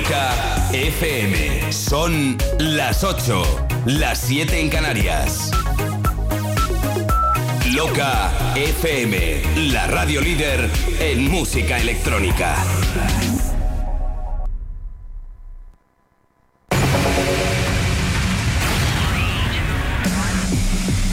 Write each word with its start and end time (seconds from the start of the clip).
Loca 0.00 0.70
FM. 0.72 1.72
Son 1.72 2.38
las 2.58 3.04
8, 3.04 3.42
las 3.84 4.18
7 4.20 4.58
en 4.58 4.70
Canarias. 4.70 5.50
Loca 7.74 8.32
FM, 8.54 9.42
la 9.72 9.86
radio 9.88 10.22
líder 10.22 10.70
en 11.00 11.30
música 11.30 11.78
electrónica. 11.78 12.56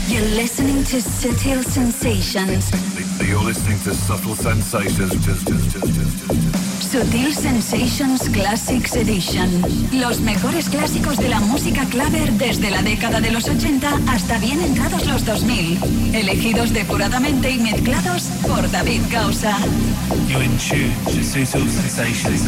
You're 0.07 0.29
listening 0.29 0.85
to 0.85 1.01
Sutil 1.01 1.61
Sensations. 1.61 2.71
You're 3.19 3.43
listening 3.43 3.79
to 3.79 3.93
Subtle 3.93 4.35
Sensations. 4.35 6.66
Sutil 6.81 7.33
Sensations 7.33 8.29
Classics 8.29 8.95
Edition. 8.95 9.49
Los 9.93 10.19
mejores 10.21 10.69
clásicos 10.69 11.18
de 11.18 11.29
la 11.29 11.39
música 11.39 11.85
claver 11.85 12.31
desde 12.33 12.71
la 12.71 12.81
década 12.81 13.19
de 13.19 13.31
los 13.31 13.47
80 13.47 13.99
hasta 14.07 14.37
bien 14.37 14.61
entrados 14.61 15.05
los 15.05 15.25
2000. 15.25 15.79
Elegidos 16.13 16.73
depuradamente 16.73 17.51
y 17.51 17.59
mezclados 17.59 18.23
por 18.47 18.69
David 18.71 19.01
Causa. 19.11 19.57
You're 20.27 20.43
in 20.43 20.57
tune 20.57 20.93
to 21.05 21.23
Sutil 21.23 21.69
Sensations. 21.69 22.41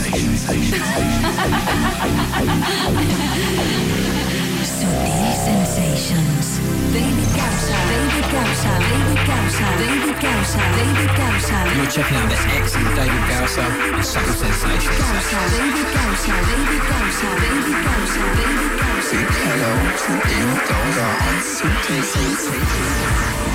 Sutil 4.64 5.19
Sensations. 5.40 6.60
David 6.92 7.30
Causa, 7.38 7.78
David 7.92 8.28
Causa, 8.34 8.72
David 8.92 9.20
Causa, 9.30 9.68
David 9.80 10.16
Causa, 10.20 10.62
David 10.76 11.12
Causa. 11.16 11.58
You're 11.76 11.92
checking 11.96 12.18
out 12.18 12.28
the 12.28 12.40
excellent 12.60 12.96
David 13.00 13.24
Gausa 13.32 13.64
and 13.96 14.04
Subtle 14.04 14.36
Sensations. 14.36 15.00
Causa, 15.00 15.40
David 15.56 15.88
Causa, 15.96 16.36
David 16.50 16.84
Causa, 16.92 17.30
David 17.40 17.78
Causa, 17.86 18.24
David 18.40 18.72
Causa. 18.80 19.18
Hello 19.48 19.72
to 20.04 20.12
you, 20.28 20.46
those 20.68 20.98
are 21.06 21.16
on 21.28 21.36
Sutil 21.56 22.04
Sensations. 22.04 23.50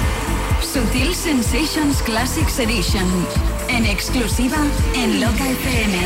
Sutil 0.65 1.13
Sensations 1.15 2.03
Classics 2.03 2.59
Edition. 2.59 3.07
En 3.69 3.85
exclusiva 3.85 4.57
en 4.95 5.21
Loca 5.21 5.47
FM. 5.49 5.97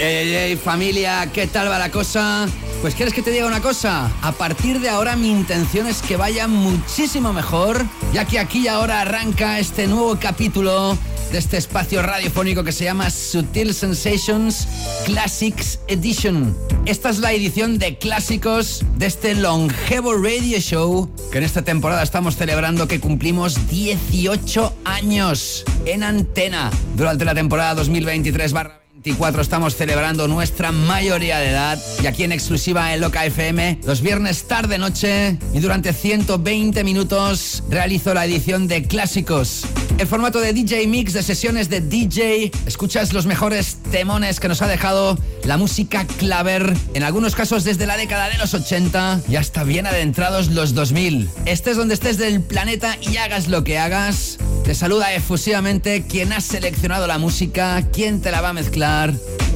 Ey, 0.00 0.34
ey, 0.34 0.56
familia, 0.56 1.28
¿qué 1.32 1.46
tal 1.48 1.68
va 1.68 1.78
la 1.78 1.90
cosa? 1.90 2.46
Pues 2.80 2.94
quieres 2.94 3.12
que 3.12 3.22
te 3.22 3.32
diga 3.32 3.46
una 3.46 3.60
cosa, 3.60 4.08
a 4.22 4.30
partir 4.32 4.78
de 4.78 4.88
ahora 4.88 5.16
mi 5.16 5.30
intención 5.30 5.88
es 5.88 6.00
que 6.00 6.16
vaya 6.16 6.46
muchísimo 6.46 7.32
mejor, 7.32 7.84
ya 8.12 8.24
que 8.24 8.38
aquí 8.38 8.60
y 8.60 8.68
ahora 8.68 9.00
arranca 9.00 9.58
este 9.58 9.88
nuevo 9.88 10.16
capítulo 10.20 10.96
de 11.32 11.38
este 11.38 11.56
espacio 11.56 12.02
radiofónico 12.02 12.62
que 12.62 12.70
se 12.70 12.84
llama 12.84 13.10
Sutil 13.10 13.74
Sensations 13.74 14.68
Classics 15.04 15.80
Edition. 15.88 16.56
Esta 16.86 17.10
es 17.10 17.18
la 17.18 17.32
edición 17.32 17.78
de 17.78 17.98
clásicos 17.98 18.84
de 18.96 19.06
este 19.06 19.34
longevo 19.34 20.14
radio 20.14 20.60
show 20.60 21.10
que 21.32 21.38
en 21.38 21.44
esta 21.44 21.62
temporada 21.62 22.04
estamos 22.04 22.36
celebrando 22.36 22.86
que 22.86 23.00
cumplimos 23.00 23.68
18 23.68 24.72
años 24.84 25.64
en 25.84 26.04
antena 26.04 26.70
durante 26.96 27.24
la 27.24 27.34
temporada 27.34 27.74
2023 27.74 28.52
barra 28.52 28.77
24 28.98 29.42
estamos 29.42 29.76
celebrando 29.76 30.26
nuestra 30.26 30.72
mayoría 30.72 31.38
de 31.38 31.50
edad 31.50 31.78
y 32.02 32.06
aquí 32.06 32.24
en 32.24 32.32
exclusiva 32.32 32.92
en 32.92 33.00
Loca 33.00 33.24
FM 33.24 33.78
los 33.84 34.00
viernes 34.00 34.48
tarde 34.48 34.76
noche 34.76 35.38
y 35.54 35.60
durante 35.60 35.92
120 35.92 36.82
minutos 36.82 37.62
realizo 37.70 38.12
la 38.12 38.24
edición 38.24 38.66
de 38.66 38.82
clásicos. 38.82 39.66
El 39.98 40.08
formato 40.08 40.40
de 40.40 40.52
DJ 40.52 40.86
Mix 40.88 41.12
de 41.12 41.22
sesiones 41.22 41.68
de 41.68 41.80
DJ, 41.80 42.50
escuchas 42.66 43.12
los 43.12 43.26
mejores 43.26 43.78
temones 43.90 44.40
que 44.40 44.48
nos 44.48 44.62
ha 44.62 44.66
dejado 44.66 45.16
la 45.44 45.56
música 45.56 46.04
claver, 46.18 46.72
en 46.94 47.02
algunos 47.02 47.34
casos 47.34 47.64
desde 47.64 47.86
la 47.86 47.96
década 47.96 48.28
de 48.28 48.38
los 48.38 48.54
80 48.54 49.22
y 49.28 49.36
hasta 49.36 49.64
bien 49.64 49.86
adentrados 49.86 50.48
los 50.48 50.74
2000. 50.74 51.28
Estés 51.46 51.76
donde 51.76 51.94
estés 51.94 52.18
del 52.18 52.42
planeta 52.42 52.96
y 53.00 53.16
hagas 53.16 53.48
lo 53.48 53.64
que 53.64 53.78
hagas, 53.78 54.38
te 54.64 54.74
saluda 54.74 55.14
efusivamente 55.14 56.04
quien 56.06 56.32
ha 56.32 56.40
seleccionado 56.40 57.06
la 57.06 57.18
música, 57.18 57.82
quien 57.92 58.20
te 58.20 58.30
la 58.30 58.40
va 58.40 58.50
a 58.50 58.52
mezclar 58.52 58.87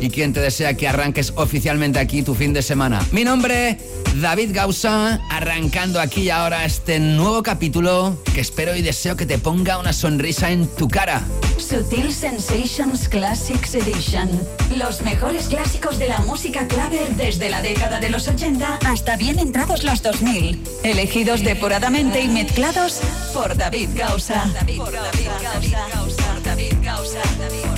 y 0.01 0.11
quien 0.11 0.33
te 0.33 0.41
desea 0.41 0.75
que 0.75 0.89
arranques 0.89 1.33
oficialmente 1.37 1.99
aquí 1.99 2.23
tu 2.23 2.35
fin 2.35 2.53
de 2.53 2.61
semana. 2.61 3.01
Mi 3.13 3.25
nombre, 3.25 3.79
David 4.21 4.51
Gausa, 4.53 5.21
arrancando 5.31 6.01
aquí 6.01 6.23
y 6.23 6.31
ahora 6.31 6.65
este 6.65 6.99
nuevo 6.99 7.43
capítulo 7.43 8.19
que 8.35 8.41
espero 8.41 8.75
y 8.77 8.83
deseo 8.83 9.17
que 9.17 9.25
te 9.25 9.39
ponga 9.39 9.79
una 9.79 9.93
sonrisa 9.93 10.51
en 10.51 10.67
tu 10.67 10.89
cara. 10.89 11.23
Sutil 11.57 12.13
Sensations 12.13 13.09
Classics 13.09 13.75
Edition. 13.75 14.29
Los 14.77 15.03
mejores 15.03 15.47
clásicos 15.47 15.99
de 15.99 16.09
la 16.09 16.19
música 16.21 16.67
claver 16.67 17.15
desde 17.17 17.49
la 17.49 17.63
década 17.63 18.01
de 18.01 18.11
los 18.11 18.29
80 18.29 18.81
hasta 18.85 19.17
bien 19.17 19.39
entrados 19.39 19.85
los 19.85 20.03
2000. 20.03 20.63
Elegidos 20.83 21.43
depuradamente 21.43 22.21
y 22.21 22.29
mezclados 22.29 23.01
por. 23.33 23.57
David 23.57 23.91
Gausa. 23.95 24.51
David 24.53 24.79
Gausa. 24.79 25.39
David 25.43 25.73
Gausa. 25.95 26.41
David 26.45 26.75
Gausa. 26.83 27.72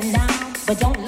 together 0.00 0.16
now, 0.16 0.52
but 0.66 0.78
don't 0.80 1.01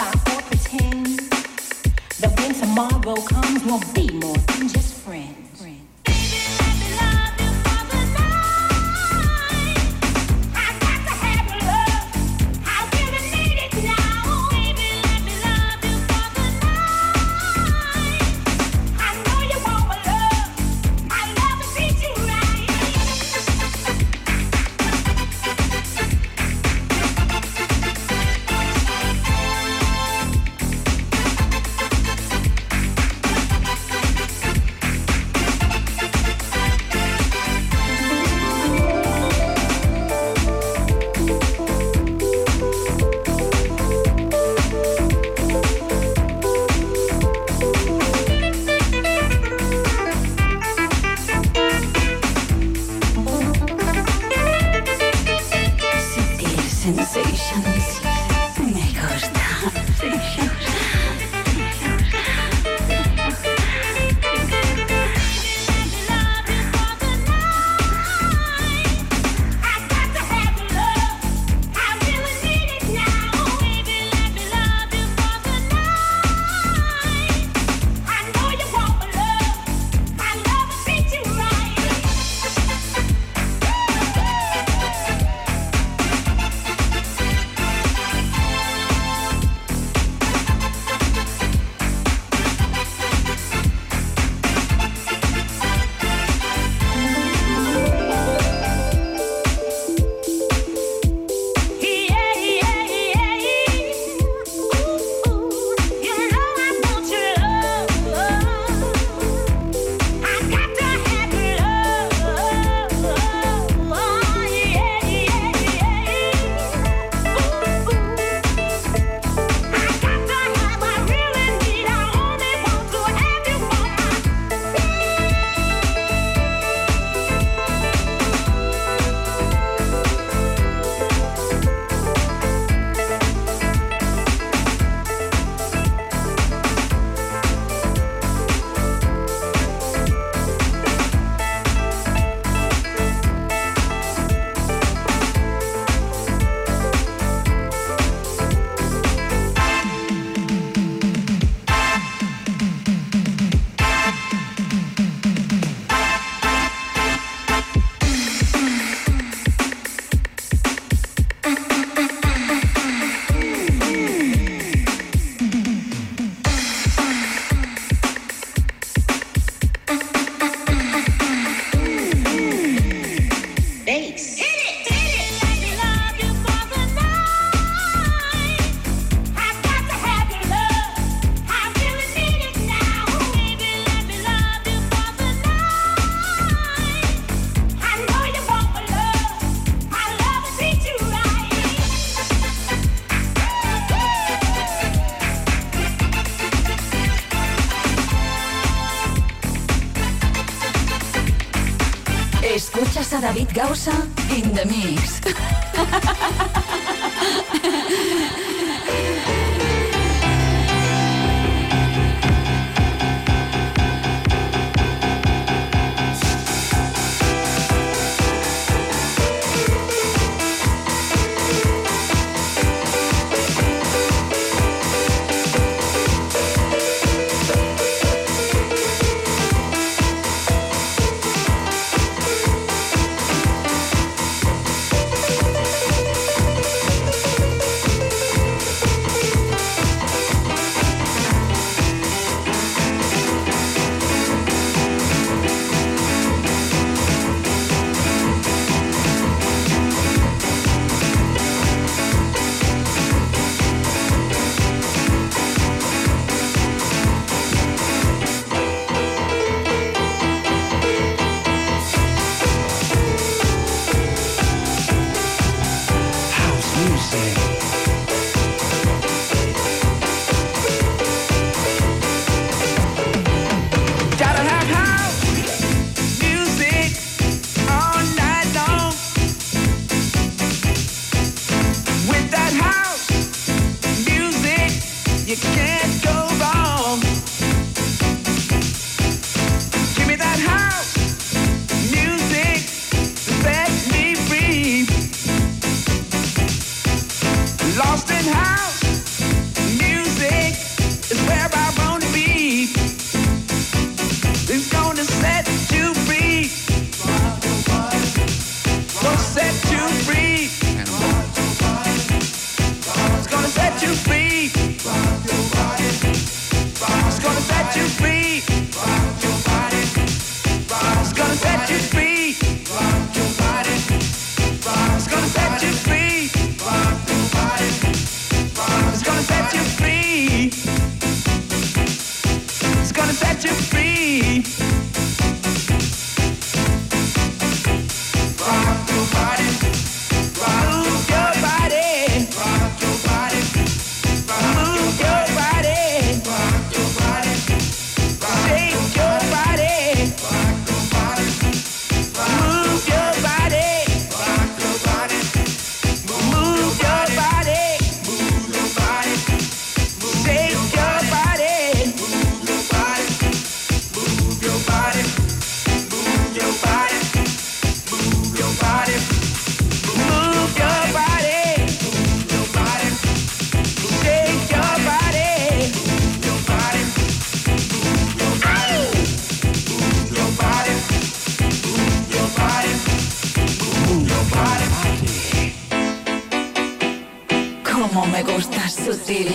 me 388.03 388.22
gusta 388.22 388.69
sutil 388.69 389.31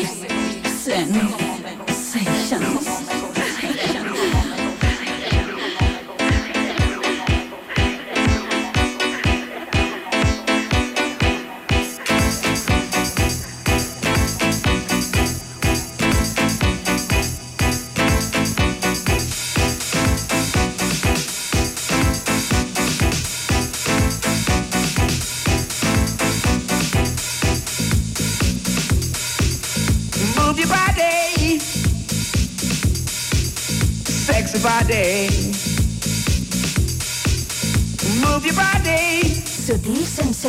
sensations. 0.84 2.60
Move 2.62 2.89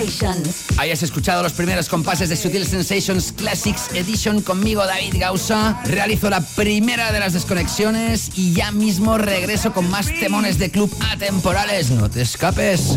Sensations. 0.00 0.64
Hayas 0.78 1.02
escuchado 1.02 1.42
los 1.42 1.52
primeros 1.52 1.88
compases 1.88 2.30
de 2.30 2.36
Sutil 2.36 2.66
Sensations 2.66 3.32
Classics 3.32 3.90
Edition 3.94 4.40
conmigo, 4.40 4.86
David 4.86 5.16
Gausa. 5.18 5.80
Realizo 5.84 6.30
la 6.30 6.40
primera 6.40 7.12
de 7.12 7.20
las 7.20 7.34
desconexiones 7.34 8.30
y 8.34 8.54
ya 8.54 8.72
mismo 8.72 9.18
regreso 9.18 9.72
con 9.72 9.90
más 9.90 10.06
temones 10.06 10.58
de 10.58 10.70
club 10.70 10.90
atemporales. 11.12 11.90
No 11.90 12.08
te 12.08 12.22
escapes. 12.22 12.96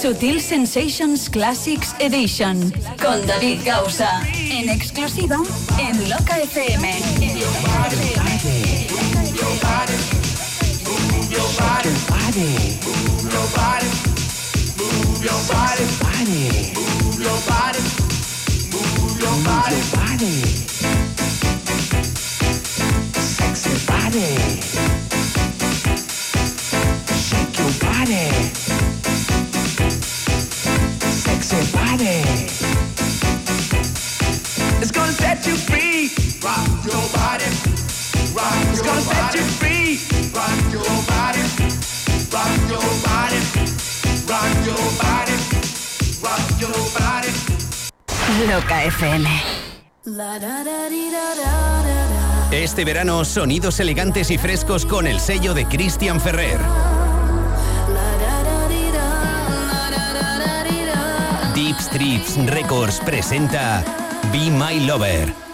Sutil 0.00 0.40
Sensations 0.40 1.28
Classics 1.28 1.94
Edition. 1.98 2.72
Con 3.02 3.26
David 3.26 3.60
Gausa. 3.64 4.22
En 4.32 4.70
exclusiva 4.70 5.36
en 5.78 6.08
Loca 6.08 6.38
FM. 6.38 6.98
En 7.20 7.40
Loca 7.40 7.88
FM. 7.88 8.82
Move 13.32 14.01
your 15.22 15.40
body, 15.48 15.84
move 16.74 17.20
your 17.20 17.40
body, 17.46 17.80
move 18.72 19.20
your 19.20 19.44
body, 19.44 19.80
sexy 23.14 23.86
body. 23.86 24.71
Loca 48.48 48.84
FM. 48.84 49.28
Este 52.50 52.84
verano, 52.84 53.24
sonidos 53.24 53.78
elegantes 53.78 54.32
y 54.32 54.38
frescos 54.38 54.84
con 54.84 55.06
el 55.06 55.20
sello 55.20 55.54
de 55.54 55.66
Christian 55.66 56.20
Ferrer. 56.20 56.58
Deep 61.54 61.78
Strips 61.78 62.36
Records 62.46 63.00
presenta 63.04 63.84
Be 64.32 64.50
My 64.50 64.80
Lover. 64.86 65.51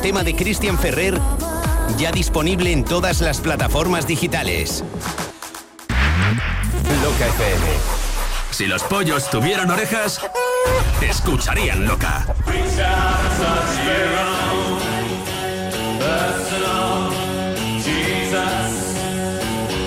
Tema 0.00 0.22
de 0.22 0.34
Christian 0.34 0.78
Ferrer 0.78 1.20
ya 1.98 2.10
disponible 2.12 2.72
en 2.72 2.84
todas 2.84 3.20
las 3.20 3.40
plataformas 3.40 4.06
digitales. 4.06 4.82
Loca 7.02 7.26
FM. 7.26 7.66
Si 8.50 8.66
los 8.66 8.82
pollos 8.84 9.28
tuvieran 9.30 9.70
orejas, 9.70 10.20
escucharían 11.02 11.86
Loca. 11.86 12.26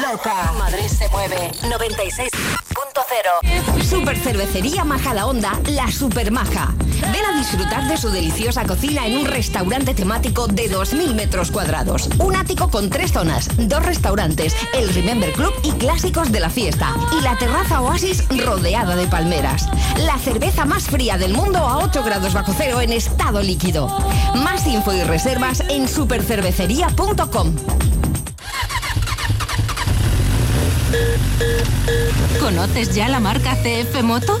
Loca. 0.00 0.52
Madrid 0.58 0.88
se 0.88 1.08
mueve. 1.08 1.50
96.0. 1.62 3.82
Super 3.82 4.18
cervecería 4.18 4.84
Majadahonda, 4.84 5.58
la 5.68 5.90
Super 5.90 6.30
Maja. 6.30 6.74
Ven 7.14 7.24
a 7.26 7.38
disfrutar 7.38 7.86
de 7.86 7.96
su 7.96 8.10
deliciosa 8.10 8.64
cocina 8.64 9.06
en 9.06 9.16
un 9.16 9.26
restaurante 9.26 9.94
temático 9.94 10.48
de 10.48 10.68
2.000 10.68 11.14
metros 11.14 11.52
cuadrados. 11.52 12.08
Un 12.18 12.34
ático 12.34 12.68
con 12.70 12.90
tres 12.90 13.12
zonas, 13.12 13.48
dos 13.56 13.86
restaurantes, 13.86 14.56
el 14.74 14.92
Remember 14.92 15.32
Club 15.32 15.52
y 15.62 15.70
clásicos 15.74 16.32
de 16.32 16.40
la 16.40 16.50
fiesta. 16.50 16.92
Y 17.16 17.22
la 17.22 17.38
terraza 17.38 17.82
Oasis 17.82 18.24
rodeada 18.44 18.96
de 18.96 19.06
palmeras. 19.06 19.68
La 19.98 20.18
cerveza 20.18 20.64
más 20.64 20.88
fría 20.88 21.16
del 21.16 21.34
mundo 21.34 21.58
a 21.58 21.84
8 21.84 22.02
grados 22.02 22.34
bajo 22.34 22.52
cero 22.52 22.80
en 22.80 22.92
estado 22.92 23.40
líquido. 23.42 23.96
Más 24.34 24.66
info 24.66 24.92
y 24.92 25.04
reservas 25.04 25.60
en 25.68 25.86
supercervecería.com. 25.86 27.54
¿Conoces 32.40 32.92
ya 32.92 33.08
la 33.08 33.20
marca 33.20 33.54
CF 33.54 34.02
Moto? 34.02 34.40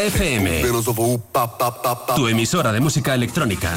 FM. 0.00 0.62
Tu 2.16 2.28
emisora 2.28 2.72
de 2.72 2.80
música 2.80 3.14
electrónica. 3.14 3.72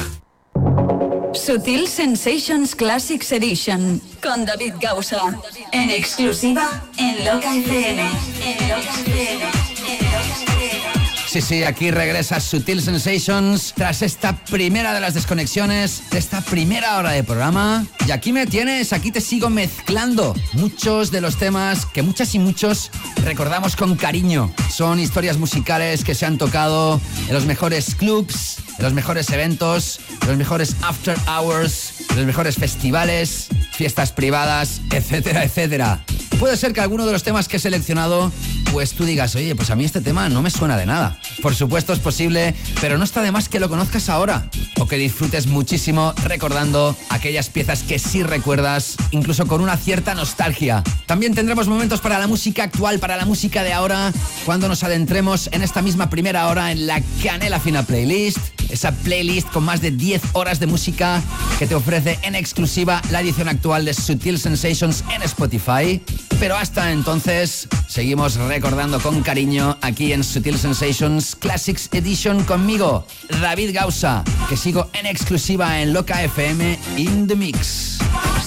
Sutil 1.34 1.86
Sensations 1.86 2.74
Classics 2.74 3.30
Edition 3.32 4.00
con 4.22 4.44
David 4.46 4.74
Gausa. 4.80 5.38
En 5.72 5.90
exclusiva 5.90 6.84
en 6.96 7.24
Loca 7.24 7.54
FM. 7.54 8.02
En 8.02 8.68
Loca 8.68 9.00
FM. 9.00 9.42
En 9.42 10.04
Loca 10.04 10.42
FM. 10.42 10.96
Sí, 11.28 11.42
sí, 11.42 11.64
aquí 11.64 11.90
regresa 11.90 12.40
Sutil 12.40 12.80
Sensations 12.80 13.74
tras 13.76 14.00
esta 14.00 14.36
primera 14.44 14.94
de 14.94 15.00
las 15.00 15.12
desconexiones 15.12 16.08
de 16.10 16.18
esta 16.18 16.40
primera 16.40 16.96
hora 16.96 17.10
de 17.10 17.24
programa. 17.24 17.84
Y 18.06 18.12
aquí 18.12 18.32
me 18.32 18.46
tienes, 18.46 18.94
aquí 18.94 19.10
te 19.10 19.20
sigo 19.20 19.50
mezclando 19.50 20.34
muchos 20.54 21.10
de 21.10 21.20
los 21.20 21.36
temas 21.36 21.84
que 21.84 22.02
muchas 22.02 22.34
y 22.34 22.38
muchos 22.38 22.90
recordamos 23.22 23.76
con 23.76 23.96
cariño. 23.96 24.50
Son 24.76 25.00
historias 25.00 25.38
musicales 25.38 26.04
que 26.04 26.14
se 26.14 26.26
han 26.26 26.36
tocado 26.36 27.00
en 27.28 27.32
los 27.32 27.46
mejores 27.46 27.94
clubs, 27.94 28.58
en 28.76 28.84
los 28.84 28.92
mejores 28.92 29.30
eventos, 29.30 30.00
en 30.20 30.28
los 30.28 30.36
mejores 30.36 30.76
after 30.82 31.16
hours, 31.26 31.94
en 32.10 32.16
los 32.16 32.26
mejores 32.26 32.56
festivales, 32.56 33.48
fiestas 33.72 34.12
privadas, 34.12 34.82
etcétera, 34.90 35.44
etcétera. 35.44 36.04
Puede 36.38 36.58
ser 36.58 36.74
que 36.74 36.82
alguno 36.82 37.06
de 37.06 37.12
los 37.12 37.22
temas 37.22 37.48
que 37.48 37.56
he 37.56 37.58
seleccionado, 37.58 38.30
pues 38.70 38.92
tú 38.92 39.06
digas, 39.06 39.34
oye, 39.34 39.56
pues 39.56 39.70
a 39.70 39.76
mí 39.76 39.86
este 39.86 40.02
tema 40.02 40.28
no 40.28 40.42
me 40.42 40.50
suena 40.50 40.76
de 40.76 40.84
nada. 40.84 41.18
Por 41.40 41.54
supuesto 41.54 41.94
es 41.94 41.98
posible, 41.98 42.54
pero 42.82 42.98
no 42.98 43.04
está 43.04 43.22
de 43.22 43.32
más 43.32 43.48
que 43.48 43.60
lo 43.60 43.70
conozcas 43.70 44.10
ahora 44.10 44.50
o 44.78 44.86
que 44.86 44.96
disfrutes 44.96 45.46
muchísimo 45.46 46.12
recordando 46.24 46.96
aquellas 47.08 47.48
piezas 47.48 47.82
que 47.82 47.98
sí 47.98 48.22
recuerdas, 48.22 48.96
incluso 49.10 49.46
con 49.46 49.60
una 49.60 49.76
cierta 49.76 50.14
nostalgia. 50.14 50.82
También 51.06 51.34
tendremos 51.34 51.68
momentos 51.68 52.00
para 52.00 52.18
la 52.18 52.26
música 52.26 52.64
actual, 52.64 52.98
para 52.98 53.16
la 53.16 53.24
música 53.24 53.62
de 53.62 53.72
ahora, 53.72 54.12
cuando 54.44 54.68
nos 54.68 54.82
adentremos 54.82 55.48
en 55.52 55.62
esta 55.62 55.82
misma 55.82 56.10
primera 56.10 56.48
hora 56.48 56.72
en 56.72 56.86
la 56.86 57.02
Canela 57.22 57.60
Fina 57.60 57.82
Playlist, 57.82 58.38
esa 58.70 58.92
playlist 58.92 59.48
con 59.50 59.64
más 59.64 59.80
de 59.80 59.90
10 59.90 60.22
horas 60.32 60.60
de 60.60 60.66
música 60.66 61.22
que 61.58 61.66
te 61.66 61.74
ofrece 61.74 62.18
en 62.22 62.34
exclusiva 62.34 63.00
la 63.10 63.20
edición 63.20 63.48
actual 63.48 63.84
de 63.84 63.94
Sutil 63.94 64.38
Sensations 64.38 65.04
en 65.14 65.22
Spotify. 65.22 66.02
Pero 66.38 66.56
hasta 66.56 66.92
entonces, 66.92 67.66
seguimos 67.88 68.36
recordando 68.36 69.00
con 69.00 69.22
cariño 69.22 69.78
aquí 69.80 70.12
en 70.12 70.22
Sutil 70.22 70.58
Sensations 70.58 71.34
Classics 71.34 71.88
Edition 71.92 72.44
conmigo, 72.44 73.06
David 73.40 73.70
Gausa, 73.72 74.22
que 74.48 74.56
sigo 74.56 74.90
en 74.92 75.06
exclusiva 75.06 75.80
en 75.80 75.94
Loca 75.94 76.22
FM 76.22 76.78
in 76.96 77.26
the 77.26 77.34
Mix. 77.34 77.98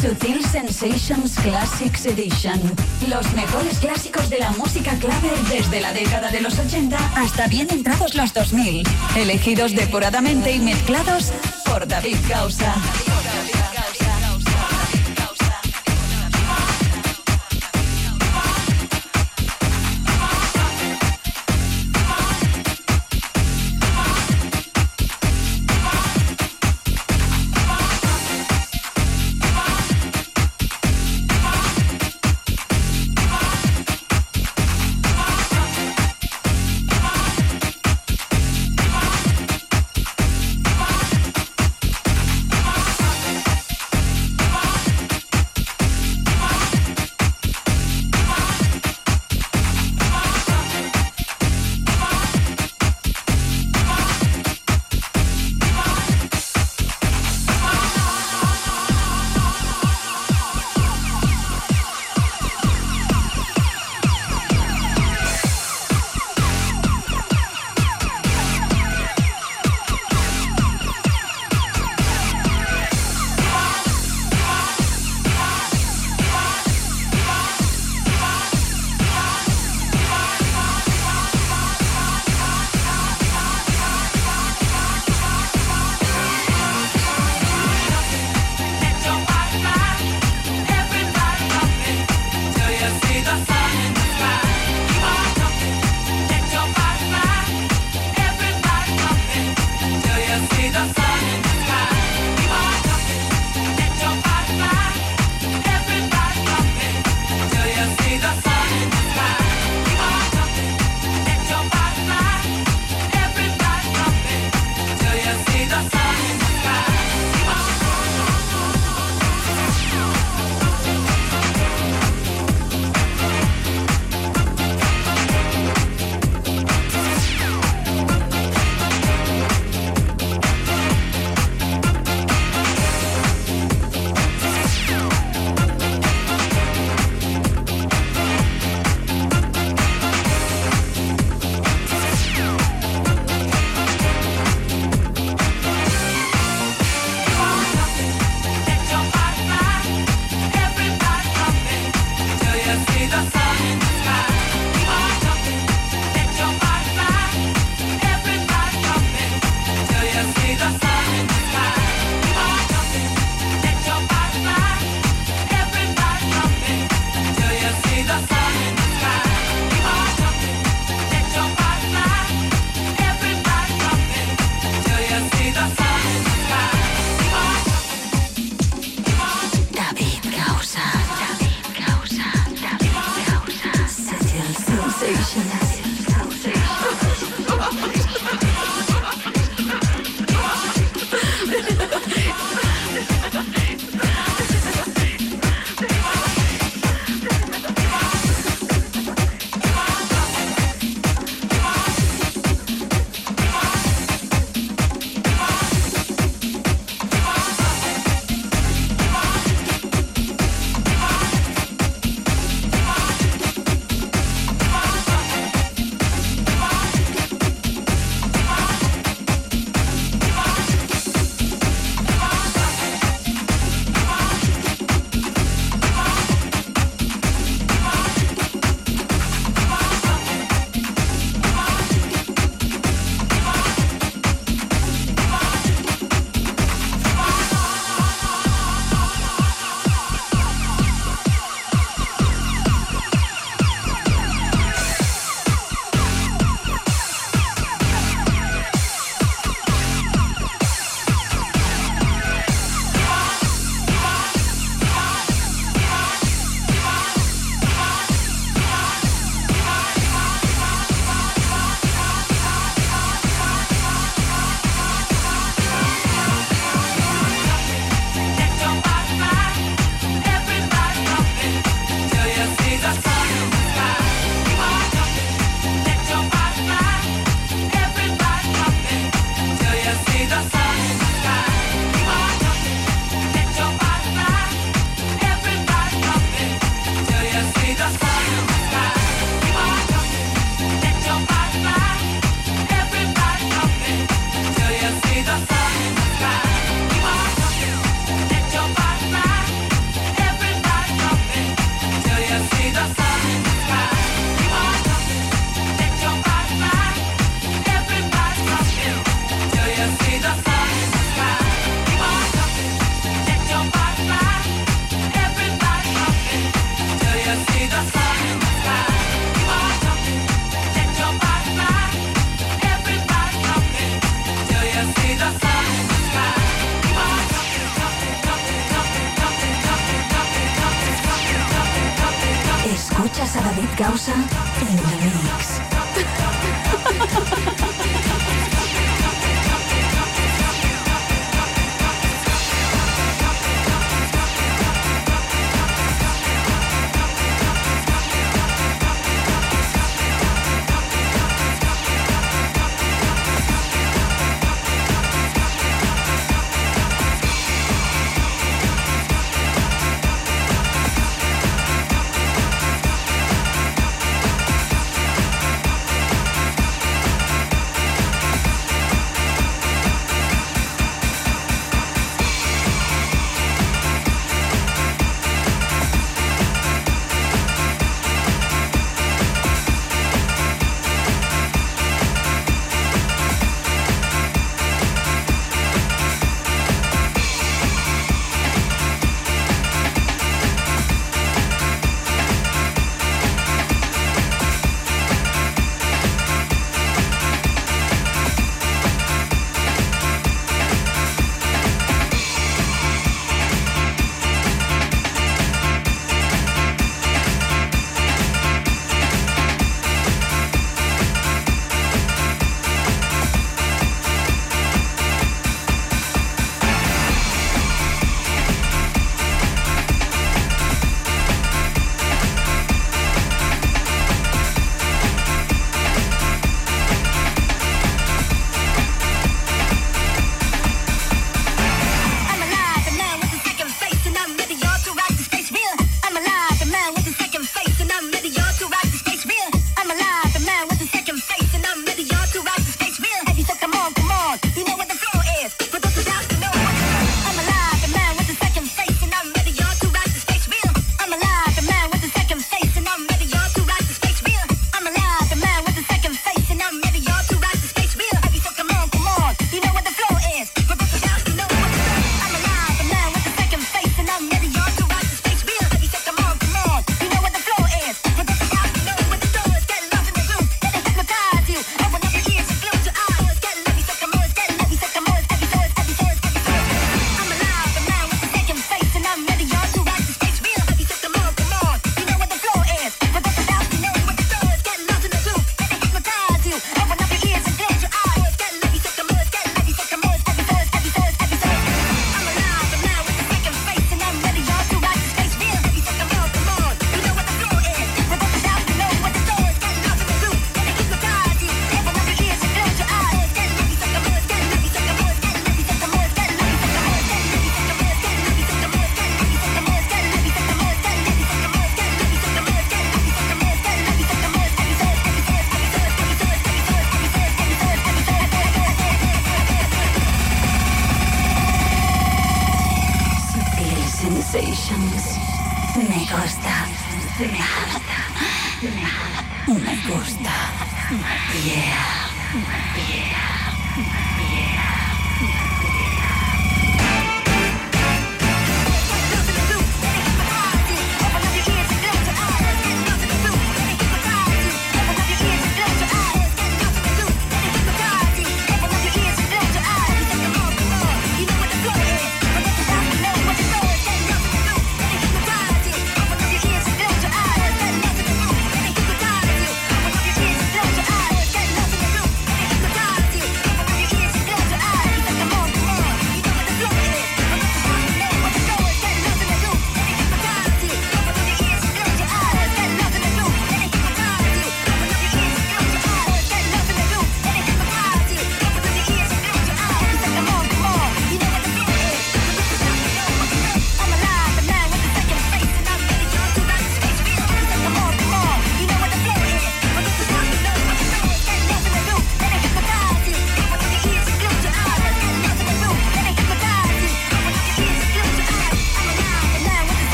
Sutil 0.00 0.44
Sensations 0.44 1.36
Classics 1.42 2.06
Edition. 2.06 2.60
Los 3.08 3.32
mejores 3.34 3.78
clásicos 3.78 4.28
de 4.30 4.38
la 4.38 4.50
música 4.52 4.92
clave 4.98 5.30
desde 5.48 5.80
la 5.80 5.92
década 5.92 6.30
de 6.30 6.40
los 6.40 6.58
80 6.58 6.96
hasta 7.16 7.46
bien 7.46 7.68
entrados 7.70 8.14
los 8.14 8.34
2000. 8.34 8.86
Elegidos 9.16 9.74
depuradamente 9.74 10.52
y 10.52 10.58
mezclados 10.58 11.32
por 11.64 11.86
David 11.86 12.18
Gausa. 12.28 12.74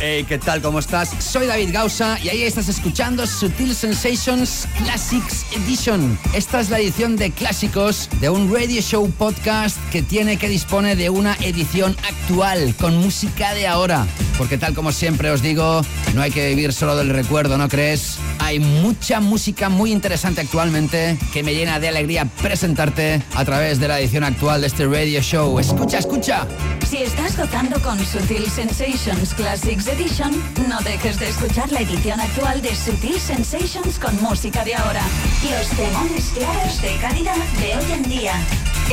Hey, 0.00 0.24
¿qué 0.26 0.38
tal? 0.38 0.62
¿Cómo 0.62 0.78
estás? 0.78 1.10
Soy 1.18 1.46
David 1.46 1.70
Gausa 1.72 2.18
y 2.22 2.30
ahí 2.30 2.42
estás 2.42 2.68
escuchando 2.68 3.26
Sutil 3.26 3.74
Sensations 3.74 4.66
Classics 4.78 5.44
Edition. 5.52 6.18
Esta 6.34 6.60
es 6.60 6.70
la 6.70 6.78
edición 6.78 7.16
de 7.16 7.30
clásicos 7.30 8.08
de 8.20 8.30
un 8.30 8.52
radio 8.52 8.80
show 8.80 9.10
podcast 9.10 9.76
que 9.90 10.02
tiene 10.02 10.38
que 10.38 10.48
dispone 10.48 10.96
de 10.96 11.10
una 11.10 11.34
edición 11.40 11.94
actual 12.08 12.74
con 12.76 12.96
música 12.96 13.54
de 13.54 13.66
ahora. 13.66 14.06
Porque 14.38 14.58
tal 14.58 14.74
como 14.74 14.92
siempre 14.92 15.30
os 15.30 15.42
digo, 15.42 15.82
no 16.14 16.22
hay 16.22 16.30
que 16.30 16.48
vivir 16.48 16.72
solo 16.72 16.96
del 16.96 17.10
recuerdo, 17.10 17.58
¿no 17.58 17.68
crees? 17.68 18.18
Hay 18.38 18.58
mucha 18.58 19.20
música 19.20 19.68
muy 19.68 19.92
interesante 19.92 20.40
actualmente 20.40 21.18
que 21.32 21.42
me 21.42 21.54
llena 21.54 21.78
de 21.80 21.88
alegría 21.88 22.26
presentarte 22.42 23.22
a 23.34 23.44
través 23.44 23.78
de 23.78 23.88
la 23.88 24.00
edición 24.00 24.24
actual 24.24 24.62
de 24.62 24.66
este 24.66 24.86
radio 24.86 25.20
show. 25.20 25.58
Escucha, 25.58 25.98
escucha. 25.98 26.46
Si 26.88 26.98
estás 26.98 27.36
gozando 27.36 27.80
con 27.80 27.98
Sutil 28.04 28.50
Sensations 28.50 29.34
Classics 29.34 29.86
Edition, 29.86 30.32
no 30.68 30.80
dejes 30.80 31.18
de 31.18 31.28
escuchar 31.28 31.70
la 31.72 31.80
edición 31.80 32.20
actual 32.20 32.60
de 32.60 32.74
Sutil 32.74 33.18
Sensations 33.18 33.98
con 33.98 34.20
música 34.22 34.64
de 34.64 34.74
ahora. 34.74 35.02
Los 35.42 35.68
temones 35.68 36.24
claros 36.34 36.82
de 36.82 36.96
calidad 36.96 37.36
de 37.60 37.76
hoy 37.76 37.92
en 37.92 38.02
día. 38.02 38.34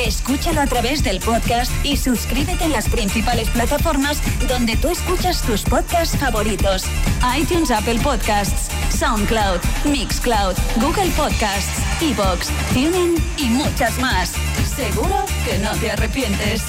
Escúchalo 0.06 0.62
a 0.62 0.68
través 0.68 1.04
del 1.04 1.20
podcast 1.20 1.72
y 1.84 1.98
suscríbete 1.98 2.64
en 2.64 2.72
las 2.72 2.88
principales 2.88 3.50
plataformas 3.50 4.22
donde 4.48 4.78
tú 4.78 4.88
escuchas 4.88 5.42
tus 5.42 5.64
podcasts 5.64 6.18
favoritos. 6.18 6.86
iTunes, 7.38 7.70
Apple 7.70 8.00
Podcasts, 8.02 8.70
SoundCloud, 8.98 9.60
Mixcloud, 9.86 10.56
Google 10.78 11.12
Podcasts, 11.18 11.84
Evox, 12.02 12.50
TuneIn 12.74 13.16
y 13.38 13.46
muchas 13.50 14.00
más. 14.00 14.34
Seguro 14.76 15.26
que 15.46 15.58
no 15.60 15.72
te 15.78 15.92
arrepientes. 15.92 16.64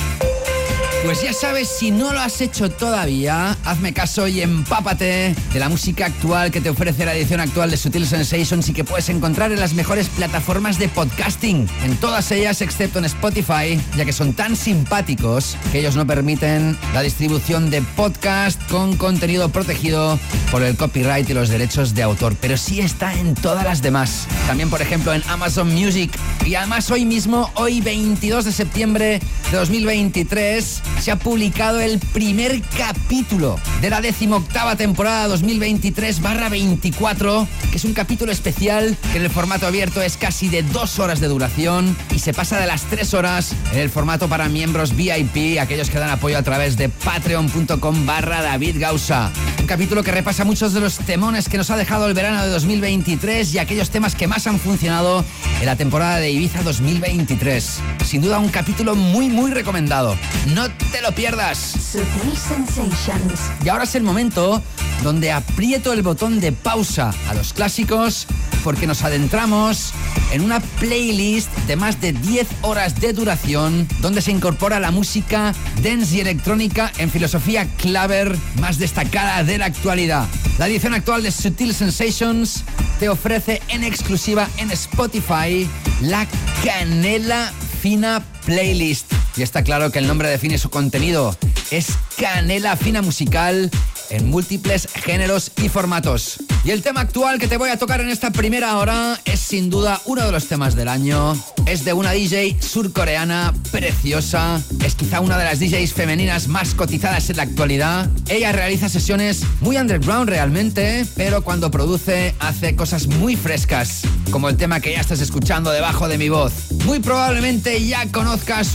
Pues 1.05 1.23
ya 1.23 1.33
sabes, 1.33 1.69
si 1.69 1.91
no 1.91 2.13
lo 2.13 2.21
has 2.21 2.41
hecho 2.41 2.71
todavía, 2.71 3.57
hazme 3.65 3.93
caso 3.93 4.29
y 4.29 4.43
empápate 4.43 5.35
de 5.53 5.59
la 5.59 5.69
música 5.69 6.07
actual 6.07 6.51
que 6.51 6.61
te 6.61 6.69
ofrece 6.69 7.07
la 7.07 7.15
edición 7.15 7.41
actual 7.41 7.71
de 7.71 7.79
Sutil 7.79 8.07
Sensations 8.07 8.69
y 8.69 8.75
que 8.75 8.85
puedes 8.85 9.09
encontrar 9.09 9.51
en 9.51 9.61
las 9.61 9.73
mejores 9.73 10.09
plataformas 10.09 10.79
de 10.79 10.89
podcasting. 10.89 11.67
En 11.85 11.97
todas 11.97 12.31
ellas, 12.33 12.61
excepto 12.61 12.99
en 12.99 13.07
Spotify, 13.07 13.81
ya 13.97 14.05
que 14.05 14.13
son 14.13 14.35
tan 14.35 14.55
simpáticos 14.57 15.57
que 15.73 15.81
ellos 15.81 15.97
no 15.97 16.07
permiten 16.07 16.79
la 16.93 17.03
distribución 17.03 17.71
de 17.71 17.83
podcast 17.83 18.61
con 18.71 18.97
contenido 18.97 19.49
protegido 19.49 20.19
por 20.51 20.63
el 20.63 20.77
copyright 20.77 21.29
y 21.31 21.35
los 21.35 21.49
derechos 21.49 21.95
de 21.95 22.03
autor. 22.03 22.37
Pero 22.41 22.57
sí 22.57 22.81
está 22.81 23.15
en 23.15 23.35
todas 23.35 23.65
las 23.65 23.81
demás. 23.81 24.27
También, 24.47 24.69
por 24.69 24.83
ejemplo, 24.83 25.15
en 25.15 25.23
Amazon 25.29 25.73
Music. 25.75 26.13
Y 26.45 26.55
además 26.55 26.91
hoy 26.91 27.05
mismo, 27.05 27.51
hoy 27.55 27.81
22 27.81 28.45
de 28.45 28.53
septiembre 28.53 29.21
de 29.51 29.57
2023, 29.57 30.80
se 31.01 31.11
ha 31.11 31.17
publicado 31.17 31.81
el 31.81 31.99
primer 31.99 32.61
capítulo 32.77 33.59
de 33.81 33.91
la 33.91 34.01
decimoctava 34.01 34.77
temporada 34.77 35.35
2023-24, 35.35 37.47
que 37.71 37.77
es 37.77 37.85
un 37.85 37.95
capítulo 37.95 38.33
especial 38.33 38.97
que 39.13 39.19
en 39.19 39.25
el 39.25 39.31
formato 39.31 39.67
abierto 39.67 40.03
es 40.03 40.17
casi 40.17 40.49
de 40.49 40.63
dos 40.63 40.99
horas 40.99 41.21
de 41.21 41.29
duración 41.29 41.97
y 42.15 42.19
se 42.19 42.35
pasa 42.35 42.59
de 42.59 42.67
las 42.67 42.83
tres 42.83 43.15
horas 43.15 43.53
en 43.73 43.79
el 43.79 43.91
formato 43.91 44.29
para 44.29 44.49
miembros 44.49 44.95
VIP, 44.95 45.59
aquellos 45.61 45.91
que 45.91 45.99
dan 45.99 46.11
apoyo 46.11 46.39
a 46.39 46.43
través 46.43 46.77
de 46.77 46.89
patreon.com 46.89 48.07
barra 48.07 48.43
David 48.43 48.77
Gausa. 48.79 49.31
Un 49.59 49.67
capítulo 49.67 50.03
que 50.03 50.13
repasa 50.13 50.45
muchos 50.45 50.73
de 50.73 50.81
los 50.81 50.99
temones 50.99 51.49
que 51.49 51.57
nos 51.57 51.71
ha 51.71 51.77
dejado 51.77 52.07
el 52.07 52.15
verano 52.15 52.43
de 52.43 52.51
2023 52.51 53.55
y 53.55 53.59
aquellos 53.59 53.91
temas 53.91 54.15
que 54.15 54.27
más 54.27 54.47
han 54.47 54.59
funcionado 54.59 55.25
en 55.61 55.67
la 55.67 55.77
temporada 55.77 56.19
de 56.19 56.31
Ibiza 56.31 56.63
2023. 56.63 57.81
Sin 58.05 58.23
duda 58.23 58.39
un 58.39 58.49
capítulo 58.49 58.97
muy 58.97 59.29
muy 59.29 59.51
recomendado. 59.51 60.17
No 60.55 60.70
te 60.93 61.03
lo 61.03 61.13
pierdas. 61.13 61.59
Sutil 61.59 62.37
Sensations. 62.37 63.41
Y 63.65 63.69
ahora 63.69 63.85
es 63.85 63.95
el 63.95 64.03
momento 64.03 64.63
donde 65.03 65.33
aprieto 65.33 65.93
el 65.93 66.03
botón 66.03 66.41
de 66.41 66.53
pausa 66.53 67.13
a 67.29 67.35
los 67.35 67.53
clásicos 67.53 68.27
porque 68.63 68.87
nos 68.87 69.03
adentramos 69.03 69.93
en 70.33 70.43
una 70.43 70.61
playlist 70.61 71.51
de 71.67 71.77
más 71.77 72.01
de 72.01 72.13
10 72.13 72.47
horas 72.63 73.01
de 73.01 73.13
duración 73.13 73.89
donde 74.01 74.21
se 74.21 74.31
incorpora 74.31 74.79
la 74.81 74.91
música 74.91 75.55
dance 75.83 76.15
y 76.15 76.21
electrónica 76.21 76.93
en 76.99 77.11
filosofía 77.11 77.67
claver 77.77 78.37
más 78.61 78.79
destacada 78.79 79.43
de 79.43 79.59
la 79.59 79.67
actualidad. 79.67 80.27
La 80.59 80.69
edición 80.69 80.95
actual 80.95 81.23
de 81.23 81.31
Sutil 81.31 81.75
Sensations 81.75 82.65
te 82.99 83.09
ofrece 83.09 83.63
en 83.69 83.83
exclusiva 83.83 84.49
en 84.59 84.71
Spotify 84.71 85.69
la 86.03 86.27
Canela 86.63 87.53
Fina 87.81 88.23
Playlist. 88.45 89.13
Y 89.37 89.43
está 89.43 89.63
claro 89.63 89.91
que 89.91 89.99
el 89.99 90.07
nombre 90.07 90.29
define 90.29 90.59
su 90.59 90.71
contenido. 90.71 91.37
Es 91.71 91.89
Canela 92.17 92.77
Fina 92.77 93.03
Musical 93.03 93.71
en 94.11 94.29
múltiples 94.29 94.89
géneros 94.93 95.53
y 95.63 95.69
formatos. 95.69 96.39
Y 96.65 96.71
el 96.71 96.83
tema 96.83 97.01
actual 97.01 97.39
que 97.39 97.49
te 97.49 97.57
voy 97.57 97.71
a 97.71 97.79
tocar 97.79 98.01
en 98.01 98.11
esta 98.11 98.31
primera 98.31 98.77
hora 98.77 99.19
es 99.25 99.41
sin 99.41 99.71
duda 99.71 100.01
uno 100.05 100.25
de 100.27 100.33
los 100.33 100.47
temas 100.47 100.75
del 100.75 100.89
año. 100.89 101.35
Es 101.67 101.85
de 101.85 101.93
una 101.93 102.11
DJ 102.11 102.57
surcoreana 102.61 103.55
preciosa. 103.71 104.61
Es 104.85 104.95
quizá 104.95 105.21
una 105.21 105.39
de 105.39 105.45
las 105.45 105.61
DJs 105.61 105.95
femeninas 105.95 106.49
más 106.49 106.75
cotizadas 106.75 107.31
en 107.31 107.37
la 107.37 107.45
actualidad. 107.45 108.11
Ella 108.29 108.53
realiza 108.53 108.89
sesiones 108.89 109.43
muy 109.61 109.77
underground 109.77 110.29
realmente, 110.29 111.07
pero 111.17 111.43
cuando 111.43 111.71
produce 111.71 112.35
hace 112.41 112.77
cosas 112.77 113.07
muy 113.07 113.37
frescas, 113.37 114.03
como 114.31 114.49
el 114.49 114.57
tema 114.57 114.81
que 114.81 114.93
ya 114.93 115.01
estás 115.01 115.21
escuchando 115.21 115.71
debajo 115.71 116.09
de 116.09 116.19
mi 116.19 116.29
voz. 116.29 116.53
Muy 116.85 116.99
probablemente 116.99 117.85
ya 117.87 118.07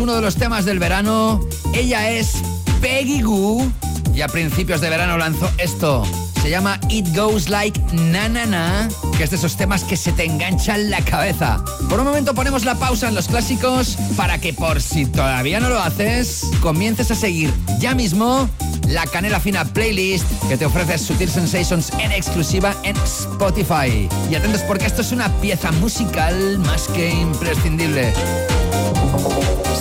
uno 0.02 0.14
de 0.14 0.22
los 0.22 0.36
temas 0.36 0.66
del 0.66 0.80
verano. 0.80 1.40
Ella 1.74 2.12
es 2.12 2.42
Peggy 2.86 3.22
Goo 3.22 3.66
y 4.14 4.22
a 4.22 4.28
principios 4.28 4.80
de 4.80 4.92
verano 4.92 5.18
lanzó 5.18 5.50
esto. 5.58 6.04
Se 6.40 6.52
llama 6.52 6.80
It 6.88 7.16
Goes 7.16 7.50
Like 7.50 7.82
Na 7.94 8.30
Na 8.30 8.46
Na, 8.46 8.88
que 9.18 9.24
es 9.24 9.32
de 9.32 9.38
esos 9.38 9.58
temas 9.58 9.84
que 9.84 9.98
se 9.98 10.12
te 10.12 10.24
enganchan 10.24 10.92
la 10.92 11.02
cabeza. 11.02 11.66
Por 11.90 12.00
un 12.00 12.06
momento 12.06 12.36
ponemos 12.36 12.64
la 12.64 12.76
pausa 12.76 13.08
en 13.08 13.16
los 13.16 13.28
clásicos 13.28 13.98
para 14.16 14.38
que 14.38 14.54
por 14.54 14.80
si 14.84 15.08
todavía 15.08 15.60
no 15.60 15.70
lo 15.70 15.80
haces, 15.80 16.46
comiences 16.62 17.10
a 17.10 17.16
seguir 17.16 17.52
ya 17.80 17.96
mismo 17.96 18.48
la 18.88 19.08
Canela 19.08 19.40
Fina 19.40 19.66
Playlist 19.66 20.28
que 20.48 20.56
te 20.56 20.68
ofrece 20.68 21.00
Sutil 21.00 21.32
Sensations 21.32 21.92
en 21.98 22.12
exclusiva 22.12 22.76
en 22.84 22.96
Spotify. 22.98 24.08
Y 24.30 24.36
atentos 24.36 24.62
porque 24.62 24.86
esto 24.86 25.02
es 25.02 25.12
una 25.12 25.30
pieza 25.42 25.72
musical 25.72 26.60
más 26.60 26.88
que 26.90 27.10
imprescindible. 27.10 28.14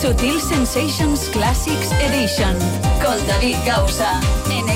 Sutil 0.05 0.39
Sensations 0.39 1.31
Classics 1.31 1.91
Edition. 1.93 2.55
Con 3.03 3.17
David 3.27 3.57
Gausa 3.65 4.21
en 4.51 4.74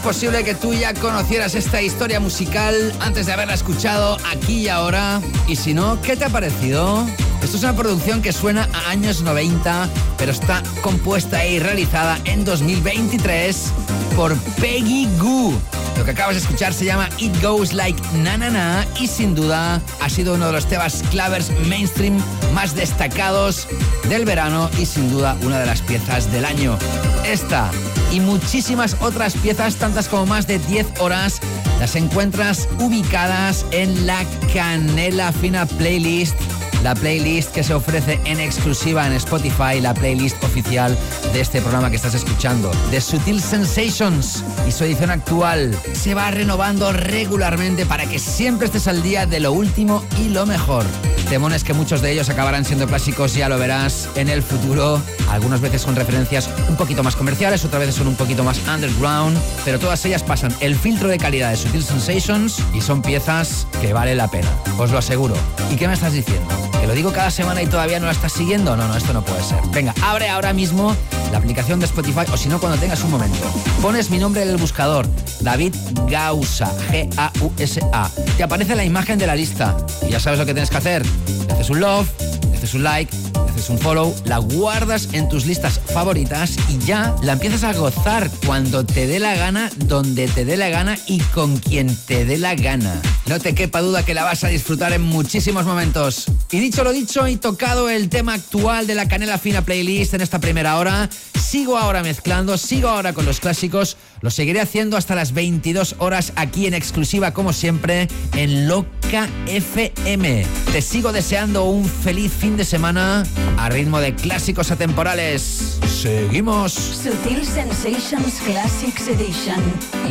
Es 0.00 0.06
posible 0.06 0.42
que 0.44 0.54
tú 0.54 0.72
ya 0.72 0.94
conocieras 0.94 1.54
esta 1.54 1.82
historia 1.82 2.20
musical 2.20 2.90
antes 3.00 3.26
de 3.26 3.34
haberla 3.34 3.52
escuchado 3.52 4.16
aquí 4.32 4.60
y 4.60 4.68
ahora. 4.68 5.20
Y 5.46 5.56
si 5.56 5.74
no, 5.74 6.00
¿qué 6.00 6.16
te 6.16 6.24
ha 6.24 6.30
parecido? 6.30 7.06
Esto 7.42 7.58
es 7.58 7.62
una 7.64 7.76
producción 7.76 8.22
que 8.22 8.32
suena 8.32 8.66
a 8.72 8.88
años 8.88 9.20
90, 9.20 9.90
pero 10.16 10.32
está 10.32 10.62
compuesta 10.80 11.44
y 11.44 11.58
realizada 11.58 12.18
en 12.24 12.46
2023 12.46 13.72
por 14.16 14.34
Peggy 14.58 15.06
Goo. 15.18 15.52
Lo 15.98 16.06
que 16.06 16.12
acabas 16.12 16.36
de 16.36 16.40
escuchar 16.40 16.72
se 16.72 16.86
llama 16.86 17.10
It 17.18 17.38
Goes 17.42 17.74
Like 17.74 18.00
Na 18.22 18.38
Na 18.38 18.48
Na 18.48 18.86
y 18.98 19.06
sin 19.06 19.34
duda 19.34 19.82
ha 20.00 20.08
sido 20.08 20.32
uno 20.32 20.46
de 20.46 20.52
los 20.52 20.64
temas 20.64 21.04
clavers 21.10 21.50
mainstream 21.66 22.18
más 22.54 22.74
destacados 22.74 23.68
del 24.08 24.24
verano 24.24 24.70
y 24.78 24.86
sin 24.86 25.10
duda 25.10 25.36
una 25.42 25.58
de 25.58 25.66
las 25.66 25.82
piezas 25.82 26.32
del 26.32 26.46
año. 26.46 26.78
Esta 27.26 27.70
y 28.12 28.20
muchísimas 28.20 28.96
otras 29.00 29.34
piezas, 29.34 29.76
tantas 29.76 30.08
como 30.08 30.26
más 30.26 30.46
de 30.46 30.58
10 30.58 31.00
horas, 31.00 31.40
las 31.78 31.96
encuentras 31.96 32.68
ubicadas 32.78 33.66
en 33.70 34.06
la 34.06 34.24
Canela 34.52 35.32
Fina 35.32 35.66
Playlist 35.66 36.36
la 36.82 36.94
playlist 36.94 37.52
que 37.52 37.62
se 37.62 37.74
ofrece 37.74 38.18
en 38.24 38.40
exclusiva 38.40 39.06
en 39.06 39.12
Spotify, 39.12 39.80
la 39.80 39.92
playlist 39.94 40.42
oficial 40.42 40.96
de 41.32 41.40
este 41.40 41.60
programa 41.60 41.90
que 41.90 41.96
estás 41.96 42.14
escuchando, 42.14 42.70
The 42.90 43.00
Sutil 43.00 43.40
Sensations. 43.40 44.42
Y 44.66 44.72
su 44.72 44.84
edición 44.84 45.10
actual 45.10 45.76
se 45.92 46.14
va 46.14 46.30
renovando 46.30 46.92
regularmente 46.92 47.84
para 47.86 48.06
que 48.06 48.18
siempre 48.18 48.66
estés 48.66 48.88
al 48.88 49.02
día 49.02 49.26
de 49.26 49.40
lo 49.40 49.52
último 49.52 50.04
y 50.18 50.30
lo 50.30 50.46
mejor. 50.46 50.84
Temones 51.30 51.62
que 51.62 51.74
muchos 51.74 52.02
de 52.02 52.10
ellos 52.10 52.28
acabarán 52.28 52.64
siendo 52.64 52.88
clásicos, 52.88 53.34
ya 53.34 53.48
lo 53.48 53.56
verás 53.56 54.08
en 54.16 54.28
el 54.28 54.42
futuro. 54.42 55.00
Algunas 55.30 55.60
veces 55.60 55.84
con 55.84 55.94
referencias 55.94 56.50
un 56.68 56.74
poquito 56.74 57.04
más 57.04 57.14
comerciales, 57.14 57.64
otras 57.64 57.78
veces 57.78 57.94
son 57.94 58.08
un 58.08 58.16
poquito 58.16 58.42
más 58.42 58.60
underground, 58.66 59.38
pero 59.64 59.78
todas 59.78 60.04
ellas 60.04 60.24
pasan 60.24 60.52
el 60.58 60.74
filtro 60.74 61.06
de 61.06 61.18
calidad 61.18 61.50
de 61.50 61.56
Sutil 61.56 61.84
Sensations 61.84 62.60
y 62.74 62.80
son 62.80 63.00
piezas 63.00 63.68
que 63.80 63.92
vale 63.92 64.16
la 64.16 64.28
pena, 64.28 64.50
os 64.76 64.90
lo 64.90 64.98
aseguro. 64.98 65.36
¿Y 65.70 65.76
qué 65.76 65.86
me 65.86 65.94
estás 65.94 66.14
diciendo? 66.14 66.69
¿Que 66.90 66.94
lo 66.94 67.02
digo 67.02 67.12
cada 67.12 67.30
semana 67.30 67.62
y 67.62 67.68
todavía 67.68 68.00
no 68.00 68.06
la 68.06 68.12
estás 68.12 68.32
siguiendo? 68.32 68.76
No, 68.76 68.88
no, 68.88 68.96
esto 68.96 69.12
no 69.12 69.24
puede 69.24 69.44
ser. 69.44 69.60
Venga, 69.72 69.94
abre 70.02 70.28
ahora 70.28 70.52
mismo 70.52 70.96
la 71.30 71.38
aplicación 71.38 71.78
de 71.78 71.86
Spotify 71.86 72.22
o 72.32 72.36
si 72.36 72.48
no, 72.48 72.58
cuando 72.58 72.78
tengas 72.78 73.04
un 73.04 73.12
momento. 73.12 73.38
Pones 73.80 74.10
mi 74.10 74.18
nombre 74.18 74.42
en 74.42 74.48
el 74.48 74.56
buscador, 74.56 75.06
David 75.38 75.72
Gausa, 76.08 76.68
G-A-U-S-A. 76.90 78.10
Te 78.36 78.42
aparece 78.42 78.74
la 78.74 78.84
imagen 78.84 79.20
de 79.20 79.28
la 79.28 79.36
lista 79.36 79.76
y 80.04 80.10
ya 80.10 80.18
sabes 80.18 80.40
lo 80.40 80.46
que 80.46 80.52
tienes 80.52 80.68
que 80.68 80.78
hacer. 80.78 81.06
Le 81.46 81.52
haces 81.52 81.70
un 81.70 81.78
love, 81.78 82.08
le 82.50 82.56
haces 82.56 82.74
un 82.74 82.82
like, 82.82 83.16
le 83.34 83.50
haces 83.52 83.70
un 83.70 83.78
follow, 83.78 84.12
la 84.24 84.38
guardas 84.38 85.10
en 85.12 85.28
tus 85.28 85.46
listas 85.46 85.78
favoritas 85.94 86.56
y 86.68 86.78
ya 86.78 87.14
la 87.22 87.34
empiezas 87.34 87.62
a 87.62 87.72
gozar 87.72 88.28
cuando 88.44 88.84
te 88.84 89.06
dé 89.06 89.20
la 89.20 89.36
gana, 89.36 89.70
donde 89.76 90.26
te 90.26 90.44
dé 90.44 90.56
la 90.56 90.70
gana 90.70 90.98
y 91.06 91.20
con 91.20 91.56
quien 91.58 91.94
te 91.94 92.24
dé 92.24 92.36
la 92.36 92.56
gana. 92.56 93.00
No 93.30 93.38
te 93.38 93.54
quepa 93.54 93.80
duda 93.80 94.04
que 94.04 94.12
la 94.12 94.24
vas 94.24 94.42
a 94.42 94.48
disfrutar 94.48 94.92
en 94.92 95.02
muchísimos 95.02 95.64
momentos. 95.64 96.24
Y 96.50 96.58
dicho 96.58 96.82
lo 96.82 96.90
dicho 96.90 97.28
y 97.28 97.36
tocado 97.36 97.88
el 97.88 98.08
tema 98.08 98.34
actual 98.34 98.88
de 98.88 98.96
la 98.96 99.06
Canela 99.06 99.38
Fina 99.38 99.62
Playlist 99.62 100.14
en 100.14 100.20
esta 100.20 100.40
primera 100.40 100.76
hora, 100.78 101.08
sigo 101.40 101.78
ahora 101.78 102.02
mezclando, 102.02 102.58
sigo 102.58 102.88
ahora 102.88 103.12
con 103.12 103.26
los 103.26 103.38
clásicos, 103.38 103.96
lo 104.20 104.30
seguiré 104.30 104.60
haciendo 104.60 104.96
hasta 104.96 105.14
las 105.14 105.32
22 105.32 105.94
horas 105.98 106.32
aquí 106.34 106.66
en 106.66 106.74
exclusiva 106.74 107.32
como 107.32 107.52
siempre 107.52 108.08
en 108.34 108.66
Loca 108.66 109.28
FM. 109.46 110.44
Te 110.72 110.82
sigo 110.82 111.12
deseando 111.12 111.66
un 111.66 111.88
feliz 111.88 112.32
fin 112.32 112.56
de 112.56 112.64
semana 112.64 113.24
a 113.58 113.68
ritmo 113.68 114.00
de 114.00 114.12
clásicos 114.16 114.72
atemporales. 114.72 115.78
Seguimos. 116.02 116.72
Sutil 116.72 117.44
Sensations 117.44 118.40
Classics 118.44 119.06
Edition. 119.06 119.60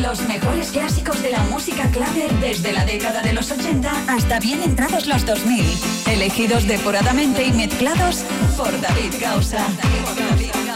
Los 0.00 0.20
mejores 0.28 0.68
clásicos 0.68 1.20
de 1.22 1.30
la 1.30 1.42
música 1.44 1.90
clave 1.90 2.28
desde 2.40 2.72
la 2.72 2.84
década 2.84 3.09
de 3.18 3.32
los 3.32 3.50
80 3.50 3.90
hasta 4.08 4.38
bien 4.38 4.62
entrados 4.62 5.06
los 5.06 5.26
2000. 5.26 5.64
Elegidos 6.06 6.66
depuradamente 6.68 7.44
y 7.44 7.52
mezclados 7.52 8.24
por 8.56 8.80
David 8.80 9.14
Gausa. 9.20 9.66
never 10.30 10.69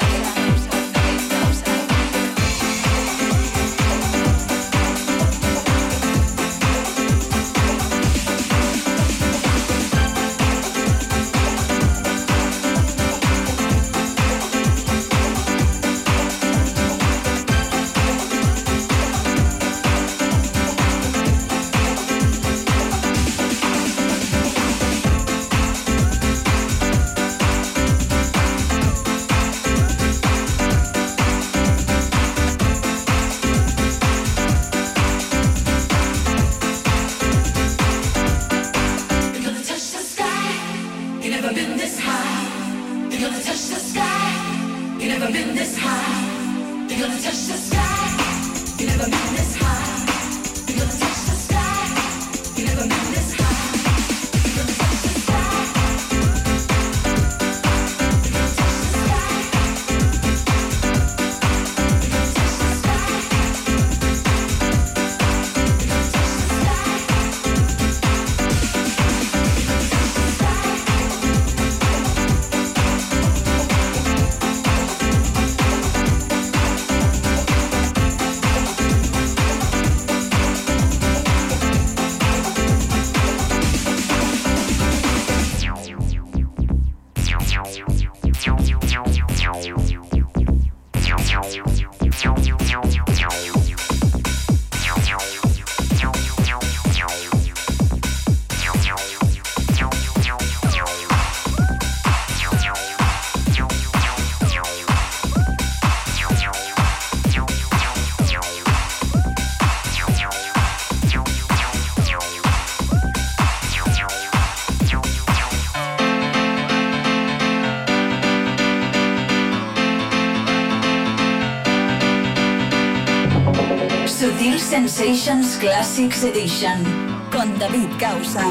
Sutil 124.95 125.17
Sensations 125.17 125.57
Classics 125.57 126.23
Edition 126.23 126.85
con 127.33 127.59
David 127.59 127.89
Causa. 127.99 128.45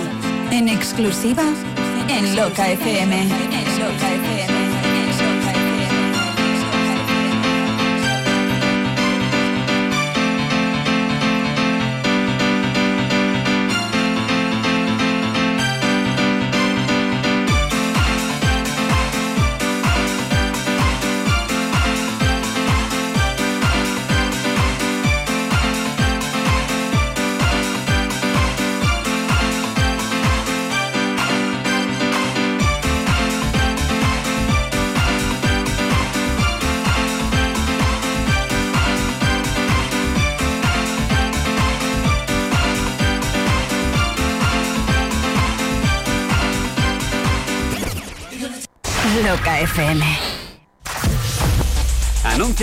En 0.51 0.67
exclusiva. 0.67 1.43
En 2.09 2.35
Loca 2.35 2.69
FM. 2.69 3.62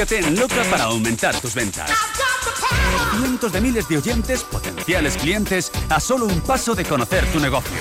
Anúnciate 0.00 0.26
en 0.26 0.34
Loca 0.34 0.64
para 0.70 0.84
aumentar 0.84 1.38
tus 1.42 1.54
ventas. 1.54 1.90
Cientos 3.18 3.52
de 3.52 3.60
miles 3.60 3.86
de 3.86 3.98
oyentes, 3.98 4.44
potenciales 4.44 5.18
clientes, 5.18 5.70
a 5.90 6.00
solo 6.00 6.24
un 6.24 6.40
paso 6.40 6.74
de 6.74 6.86
conocer 6.86 7.26
tu 7.26 7.38
negocio. 7.38 7.76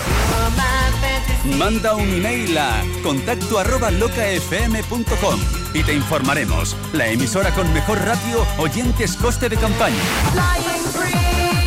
Manda 1.58 1.96
un 1.96 2.10
email 2.10 2.58
a 2.58 2.84
contacto 3.04 3.58
arroba 3.58 3.90
locafm.com 3.92 5.40
y 5.74 5.82
te 5.82 5.94
informaremos. 5.94 6.76
La 6.92 7.08
emisora 7.08 7.54
con 7.56 7.72
mejor 7.72 8.00
ratio, 8.00 8.46
oyentes, 8.58 9.16
coste 9.16 9.48
de 9.48 9.56
campaña. 9.56 9.96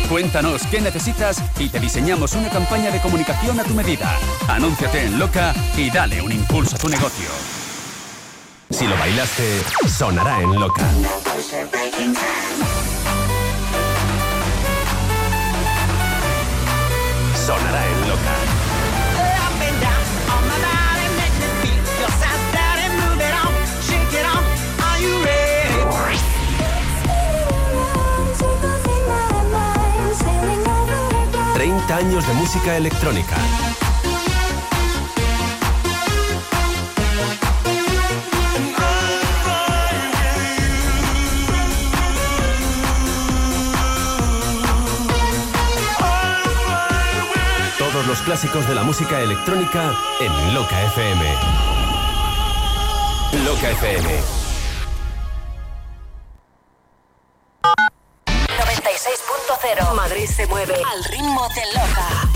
Cuéntanos 0.07 0.67
qué 0.69 0.81
necesitas 0.81 1.41
y 1.57 1.69
te 1.69 1.79
diseñamos 1.79 2.33
una 2.33 2.51
campaña 2.51 2.91
de 2.91 3.01
comunicación 3.01 3.59
a 3.59 3.63
tu 3.63 3.73
medida. 3.73 4.19
Anúnciate 4.47 5.03
en 5.03 5.17
Loca 5.17 5.55
y 5.75 5.89
dale 5.89 6.21
un 6.21 6.31
impulso 6.31 6.75
a 6.75 6.79
tu 6.79 6.89
negocio. 6.89 7.52
Si 8.83 8.89
lo 8.89 8.97
bailaste, 8.97 9.63
sonará 9.87 10.41
en 10.41 10.59
Loca. 10.59 10.83
Sonará 17.45 17.87
en 17.87 18.09
Loca. 18.09 18.35
Shake 23.87 24.13
30 31.53 31.95
años 31.95 32.27
de 32.27 32.33
música 32.33 32.75
electrónica. 32.75 33.37
Clásicos 48.23 48.67
de 48.67 48.75
la 48.75 48.83
música 48.83 49.21
electrónica 49.21 49.95
en 50.19 50.53
Loca 50.53 50.83
FM. 50.85 51.25
Loca 53.43 53.71
FM. 53.71 54.19
96.0 57.55 59.95
Madrid 59.95 60.27
se 60.27 60.45
mueve 60.47 60.75
al 60.75 61.03
ritmo 61.03 61.47
de 61.49 61.65
Loca. 61.73 62.29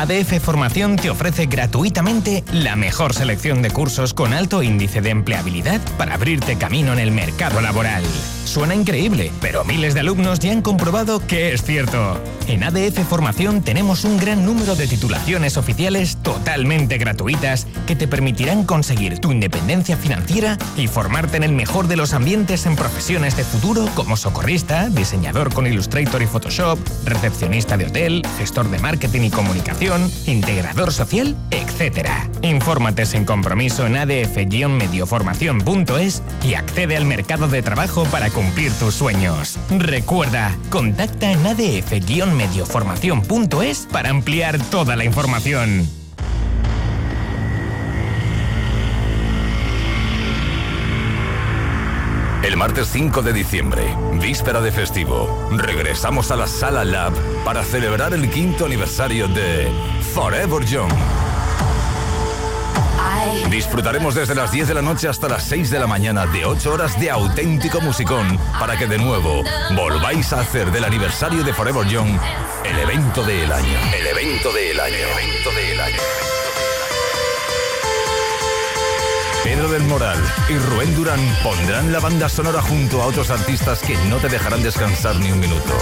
ADF 0.00 0.42
Formación 0.42 0.96
te 0.96 1.10
ofrece 1.10 1.44
gratuitamente 1.44 2.42
la 2.52 2.74
mejor 2.74 3.12
selección 3.12 3.60
de 3.60 3.70
cursos 3.70 4.14
con 4.14 4.32
alto 4.32 4.62
índice 4.62 5.02
de 5.02 5.10
empleabilidad 5.10 5.78
para 5.98 6.14
abrirte 6.14 6.56
camino 6.56 6.94
en 6.94 6.98
el 6.98 7.10
mercado 7.10 7.60
laboral. 7.60 8.02
Suena 8.46 8.74
increíble, 8.74 9.30
pero 9.42 9.62
miles 9.64 9.92
de 9.92 10.00
alumnos 10.00 10.38
ya 10.38 10.52
han 10.52 10.62
comprobado 10.62 11.26
que 11.26 11.52
es 11.52 11.62
cierto. 11.62 12.18
En 12.50 12.64
ADF 12.64 12.98
Formación 13.08 13.62
tenemos 13.62 14.02
un 14.02 14.18
gran 14.18 14.44
número 14.44 14.74
de 14.74 14.88
titulaciones 14.88 15.56
oficiales 15.56 16.16
totalmente 16.16 16.98
gratuitas 16.98 17.68
que 17.86 17.94
te 17.94 18.08
permitirán 18.08 18.64
conseguir 18.64 19.20
tu 19.20 19.30
independencia 19.30 19.96
financiera 19.96 20.58
y 20.76 20.88
formarte 20.88 21.36
en 21.36 21.44
el 21.44 21.52
mejor 21.52 21.86
de 21.86 21.94
los 21.94 22.12
ambientes 22.12 22.66
en 22.66 22.74
profesiones 22.74 23.36
de 23.36 23.44
futuro 23.44 23.88
como 23.94 24.16
socorrista, 24.16 24.88
diseñador 24.88 25.54
con 25.54 25.68
Illustrator 25.68 26.22
y 26.22 26.26
Photoshop, 26.26 26.80
recepcionista 27.04 27.76
de 27.76 27.86
hotel, 27.86 28.22
gestor 28.36 28.68
de 28.68 28.80
marketing 28.80 29.20
y 29.20 29.30
comunicación, 29.30 30.10
integrador 30.26 30.92
social, 30.92 31.36
etc. 31.52 31.69
Infórmate 32.42 33.06
sin 33.06 33.24
compromiso 33.24 33.86
en 33.86 33.96
adf-medioformación.es 33.96 36.22
y 36.44 36.52
accede 36.52 36.98
al 36.98 37.06
mercado 37.06 37.48
de 37.48 37.62
trabajo 37.62 38.04
para 38.04 38.28
cumplir 38.28 38.70
tus 38.74 38.92
sueños. 38.94 39.58
Recuerda, 39.70 40.54
contacta 40.68 41.32
en 41.32 41.46
adf-medioformación.es 41.46 43.88
para 43.90 44.10
ampliar 44.10 44.58
toda 44.70 44.94
la 44.94 45.06
información. 45.06 45.88
El 52.42 52.58
martes 52.58 52.88
5 52.92 53.22
de 53.22 53.32
diciembre, 53.32 53.96
víspera 54.20 54.60
de 54.60 54.70
festivo, 54.70 55.48
regresamos 55.52 56.30
a 56.30 56.36
la 56.36 56.46
Sala 56.46 56.84
Lab 56.84 57.14
para 57.42 57.64
celebrar 57.64 58.12
el 58.12 58.28
quinto 58.28 58.66
aniversario 58.66 59.28
de 59.28 59.66
Forever 60.14 60.62
Young. 60.66 60.92
Disfrutaremos 63.50 64.14
desde 64.14 64.34
las 64.34 64.52
10 64.52 64.68
de 64.68 64.74
la 64.74 64.82
noche 64.82 65.08
hasta 65.08 65.28
las 65.28 65.44
6 65.44 65.70
de 65.70 65.78
la 65.78 65.86
mañana 65.86 66.26
de 66.26 66.44
8 66.44 66.72
horas 66.72 66.98
de 67.00 67.10
auténtico 67.10 67.80
musicón 67.80 68.38
para 68.58 68.76
que 68.76 68.86
de 68.86 68.98
nuevo 68.98 69.42
volváis 69.74 70.32
a 70.32 70.40
hacer 70.40 70.70
del 70.70 70.84
aniversario 70.84 71.42
de 71.44 71.52
Forever 71.52 71.86
Young 71.86 72.18
el 72.64 72.78
evento 72.78 73.22
del 73.22 73.50
año. 73.52 73.78
El 73.94 74.06
evento 74.06 74.52
del 74.52 74.80
año. 74.80 74.94
El 74.94 75.02
evento 75.02 75.50
del 75.50 75.80
año. 75.80 75.98
Pedro 79.42 79.68
del 79.70 79.82
Moral 79.84 80.18
y 80.48 80.58
Rubén 80.58 80.94
Durán 80.94 81.20
pondrán 81.42 81.92
la 81.92 81.98
banda 81.98 82.28
sonora 82.28 82.60
junto 82.60 83.02
a 83.02 83.06
otros 83.06 83.30
artistas 83.30 83.80
que 83.80 83.96
no 84.08 84.18
te 84.18 84.28
dejarán 84.28 84.62
descansar 84.62 85.16
ni 85.16 85.32
un 85.32 85.40
minuto. 85.40 85.74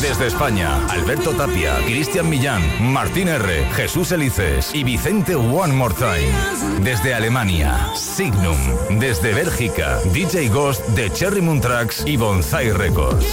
Desde 0.00 0.28
España, 0.28 0.86
Alberto 0.88 1.32
Tapia, 1.32 1.76
Cristian 1.84 2.28
Millán, 2.30 2.62
Martín 2.92 3.28
R., 3.28 3.66
Jesús 3.74 4.10
Elices 4.12 4.74
y 4.74 4.82
Vicente 4.82 5.36
One 5.36 5.74
More 5.74 5.94
Time. 5.94 6.80
Desde 6.82 7.12
Alemania, 7.12 7.90
Signum. 7.94 8.56
Desde 8.98 9.34
Bélgica, 9.34 9.98
DJ 10.12 10.48
Ghost 10.48 10.86
de 10.88 11.12
Cherry 11.12 11.42
Moon 11.42 11.60
Tracks 11.60 12.02
y 12.06 12.16
Bonsai 12.16 12.72
Records. 12.72 13.26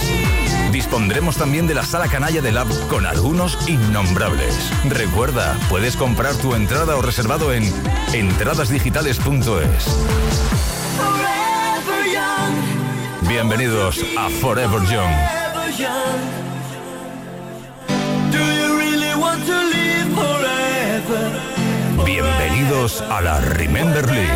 Dispondremos 0.70 1.36
también 1.36 1.66
de 1.66 1.74
la 1.74 1.84
sala 1.84 2.06
canalla 2.06 2.42
del 2.42 2.56
Lab 2.56 2.68
con 2.88 3.06
algunos 3.06 3.66
innombrables. 3.66 4.70
Recuerda, 4.90 5.56
puedes 5.70 5.96
comprar 5.96 6.34
tu 6.34 6.54
entrada 6.54 6.96
o 6.96 7.02
reservado 7.02 7.52
en 7.54 7.64
entradasdigitales.es. 8.12 9.86
Bienvenidos 13.26 14.04
a 14.18 14.28
Forever 14.28 14.82
Young. 14.82 16.47
Bienvenidos 22.08 23.02
a 23.02 23.20
la 23.20 23.38
Remember 23.38 24.10
League. 24.10 24.32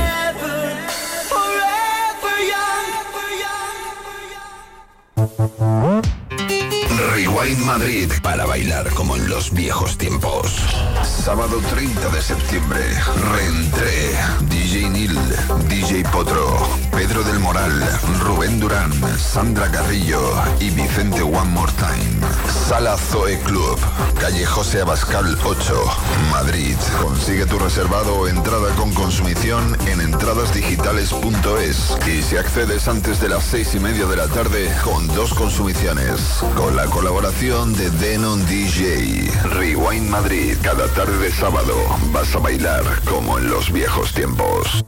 Rewind 7.15 7.65
Madrid 7.65 8.13
para 8.23 8.45
bailar 8.45 8.91
como 8.91 9.17
en 9.17 9.27
los 9.27 9.55
viejos 9.55 9.97
tiempos. 9.97 10.55
Sábado 11.13 11.61
30 11.71 12.09
de 12.09 12.23
septiembre, 12.23 12.81
reentré. 13.33 14.17
DJ 14.49 14.89
Nil, 14.89 15.17
DJ 15.69 16.03
Potro, 16.11 16.59
Pedro 16.91 17.23
del 17.23 17.39
Moral, 17.39 17.73
Rubén 18.21 18.59
Durán, 18.59 18.91
Sandra 19.19 19.71
Carrillo 19.71 20.21
y 20.59 20.71
Vicente 20.71 21.23
One 21.23 21.51
More 21.51 21.71
Time. 21.75 22.27
Sala 22.67 22.97
Zoe 22.97 23.39
Club, 23.41 23.79
calle 24.19 24.45
José 24.45 24.81
Abascal 24.81 25.39
8, 25.45 25.85
Madrid. 26.33 26.77
Consigue 27.01 27.47
tu 27.47 27.59
reservado 27.59 28.15
o 28.17 28.27
entrada 28.27 28.75
con 28.75 28.93
consumición 28.93 29.77
en 29.87 30.01
entradasdigitales.es 30.01 31.99
y 32.09 32.23
si 32.23 32.37
accedes 32.37 32.89
antes 32.89 33.21
de 33.21 33.29
las 33.29 33.45
seis 33.45 33.75
y 33.75 33.81
media 33.81 34.07
de 34.07 34.17
la 34.17 34.27
tarde 34.27 34.75
con 34.83 35.07
dos 35.09 35.35
consumiciones. 35.35 36.21
Con 36.57 36.75
la 36.75 36.87
colaboración 36.87 37.75
de 37.75 37.91
Denon 37.91 38.45
DJ. 38.47 39.31
Rewind 39.51 40.09
Madrid, 40.09 40.57
cada 40.63 40.89
tarde 40.89 41.02
de 41.11 41.33
sábado 41.33 41.75
vas 42.13 42.35
a 42.37 42.39
bailar 42.39 42.85
como 43.05 43.39
en 43.39 43.51
los 43.51 43.73
viejos 43.73 44.13
tiempos. 44.15 44.85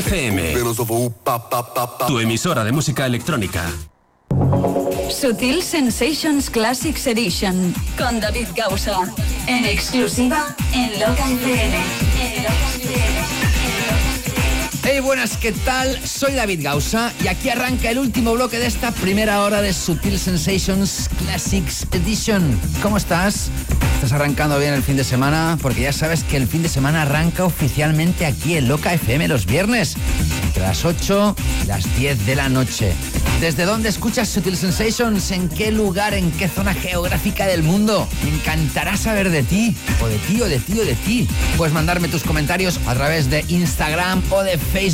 FM. 0.00 0.54
Tu 2.06 2.20
emisora 2.20 2.64
de 2.64 2.72
música 2.72 3.04
electrónica. 3.04 3.70
Sutil 5.10 5.62
Sensations 5.62 6.48
Classics 6.48 7.06
Edition 7.06 7.74
con 7.98 8.18
David 8.18 8.48
Gausa. 8.56 9.12
En 9.46 9.66
exclusiva 9.66 10.56
en 10.72 10.92
Loca 11.00 11.28
FM. 11.30 12.09
Buenas, 15.02 15.38
¿qué 15.38 15.52
tal? 15.52 15.98
Soy 16.06 16.34
David 16.34 16.60
Gausa 16.62 17.12
y 17.24 17.28
aquí 17.28 17.48
arranca 17.48 17.90
el 17.90 17.98
último 17.98 18.34
bloque 18.34 18.58
de 18.58 18.66
esta 18.66 18.92
primera 18.92 19.42
hora 19.42 19.62
de 19.62 19.72
Sutil 19.72 20.18
Sensations 20.18 21.08
Classics 21.18 21.86
Edition. 21.92 22.58
¿Cómo 22.82 22.98
estás? 22.98 23.50
¿Estás 23.94 24.12
arrancando 24.12 24.58
bien 24.58 24.74
el 24.74 24.82
fin 24.82 24.96
de 24.96 25.04
semana? 25.04 25.58
Porque 25.60 25.82
ya 25.82 25.92
sabes 25.92 26.24
que 26.24 26.36
el 26.36 26.46
fin 26.46 26.62
de 26.62 26.68
semana 26.68 27.02
arranca 27.02 27.44
oficialmente 27.44 28.26
aquí 28.26 28.56
en 28.56 28.68
Loca 28.68 28.94
FM 28.94 29.28
los 29.28 29.46
viernes, 29.46 29.96
entre 30.42 30.62
las 30.62 30.84
8 30.84 31.36
y 31.64 31.66
las 31.66 31.96
10 31.98 32.26
de 32.26 32.36
la 32.36 32.48
noche. 32.48 32.94
¿Desde 33.40 33.64
dónde 33.64 33.88
escuchas 33.88 34.28
Sutil 34.28 34.54
Sensations? 34.54 35.30
¿En 35.30 35.48
qué 35.48 35.72
lugar, 35.72 36.12
en 36.12 36.30
qué 36.32 36.46
zona 36.46 36.74
geográfica 36.74 37.46
del 37.46 37.62
mundo? 37.62 38.06
Me 38.22 38.34
encantará 38.34 38.98
saber 38.98 39.30
de 39.30 39.42
ti, 39.42 39.74
o 40.02 40.08
de 40.08 40.18
ti, 40.18 40.42
o 40.42 40.46
de 40.46 40.58
ti, 40.58 40.78
o 40.78 40.84
de 40.84 40.94
ti. 40.94 41.28
Puedes 41.56 41.72
mandarme 41.72 42.08
tus 42.08 42.22
comentarios 42.22 42.78
a 42.86 42.94
través 42.94 43.30
de 43.30 43.42
Instagram 43.48 44.22
o 44.28 44.42
de 44.42 44.58
Facebook, 44.58 44.89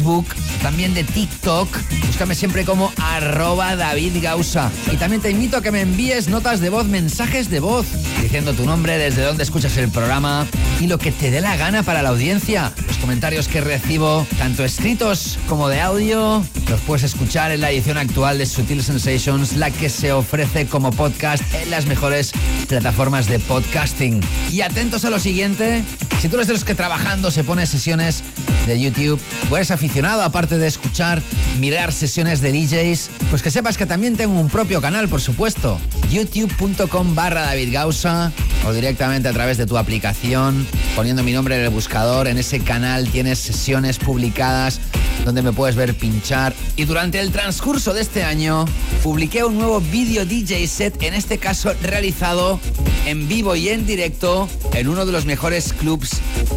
también 0.63 0.95
de 0.95 1.05
TikTok. 1.05 1.69
Búscame 2.07 2.35
siempre 2.35 2.65
como 2.65 2.93
arroba 3.03 3.77
David 3.77 4.23
Gausa. 4.23 4.71
Y 4.93 4.97
también 4.97 5.23
te 5.23 5.31
invito 5.31 5.57
a 5.57 5.63
que 5.63 5.71
me 5.71 5.81
envíes 5.81 6.29
notas 6.29 6.61
de 6.61 6.71
voz, 6.71 6.87
mensajes 6.87 7.49
de 7.51 7.61
voz, 7.61 7.87
diciendo 8.21 8.53
tu 8.53 8.65
nombre, 8.65 8.99
desde 8.99 9.23
dónde 9.23 9.43
escuchas 9.43 9.77
el 9.77 9.91
programa 9.91 10.47
y 10.81 10.87
lo 10.87 10.99
que 10.99 11.13
te 11.13 11.31
dé 11.31 11.41
la 11.41 11.57
gana 11.57 11.83
para 11.83 12.03
la 12.03 12.11
audiencia. 12.11 12.73
Los 12.87 12.99
comentarios 12.99 13.49
que 13.49 13.61
recibo, 13.61 14.27
tanto 14.39 14.65
escritos 14.65 15.39
como 15.49 15.69
de 15.69 15.81
audio, 15.81 16.45
los 16.69 16.81
puedes 16.81 17.05
escuchar 17.05 17.53
en 17.53 17.61
la 17.61 17.71
edición 17.71 17.99
actual 17.99 18.39
de 18.39 18.47
Sutil 18.47 18.83
Sensations, 18.83 19.57
la 19.57 19.71
que 19.71 19.89
se 19.89 20.13
ofrece 20.13 20.67
como 20.67 20.91
podcast 20.91 21.43
en 21.55 21.71
las 21.71 21.87
mejores 21.87 22.33
plataformas 22.69 23.29
de 23.29 23.39
podcasting. 23.39 24.21
Y 24.51 24.61
atentos 24.61 25.05
a 25.05 25.11
lo 25.11 25.19
siguiente, 25.19 25.85
si 26.27 26.31
tú 26.31 26.39
eres 26.39 26.49
de 26.49 26.55
los 26.55 26.65
que 26.65 26.75
trabajando 26.75 27.31
se 27.31 27.45
pone 27.45 27.67
sesiones 27.67 28.25
de 28.67 28.81
YouTube, 28.81 29.21
o 29.49 29.57
eres 29.57 29.71
aficionado 29.71 30.23
aparte 30.23 30.59
de 30.59 30.67
escuchar, 30.67 31.23
mirar 31.61 31.93
sesiones 31.93 32.41
de 32.41 32.51
DJs, 32.51 33.11
pues 33.31 33.43
que 33.43 33.53
sepas 33.53 33.77
que 33.77 33.87
también 33.87 34.17
tengo 34.17 34.35
un 34.41 34.49
propio 34.49 34.81
canal, 34.81 35.09
por 35.09 35.21
supuesto, 35.21 35.79
youtube.com 36.11 37.15
barra 37.15 37.43
David 37.43 37.73
Gausa 37.73 38.33
o 38.67 38.73
directamente 38.73 39.29
a 39.29 39.33
través 39.33 39.57
de 39.57 39.67
tu 39.67 39.79
aplicación, 39.79 40.67
poniendo 40.97 41.23
mi 41.23 41.33
nombre 41.33 41.59
en 41.59 41.63
el 41.63 41.71
buscador, 41.71 42.27
en 42.27 42.39
ese 42.39 42.59
canal 42.59 43.09
tienes 43.09 43.39
sesiones 43.39 43.99
publicadas 44.01 44.81
donde 45.25 45.43
me 45.43 45.53
puedes 45.53 45.77
ver 45.77 45.95
pinchar. 45.95 46.55
Y 46.77 46.85
durante 46.85 47.21
el 47.21 47.33
transcurso 47.33 47.95
de 47.95 48.03
este 48.03 48.23
año 48.23 48.65
publiqué 49.03 49.45
un 49.45 49.59
nuevo 49.59 49.81
vídeo 49.81 50.25
DJ 50.25 50.67
set, 50.67 51.03
en 51.03 51.15
este 51.15 51.39
caso 51.39 51.73
realizado 51.83 52.61
en 53.07 53.29
vivo 53.29 53.55
y 53.55 53.69
en 53.69 53.87
directo 53.87 54.49
en 54.73 54.89
uno 54.89 55.07
de 55.07 55.13
los 55.13 55.27
mejores 55.27 55.73
clubs 55.73 56.11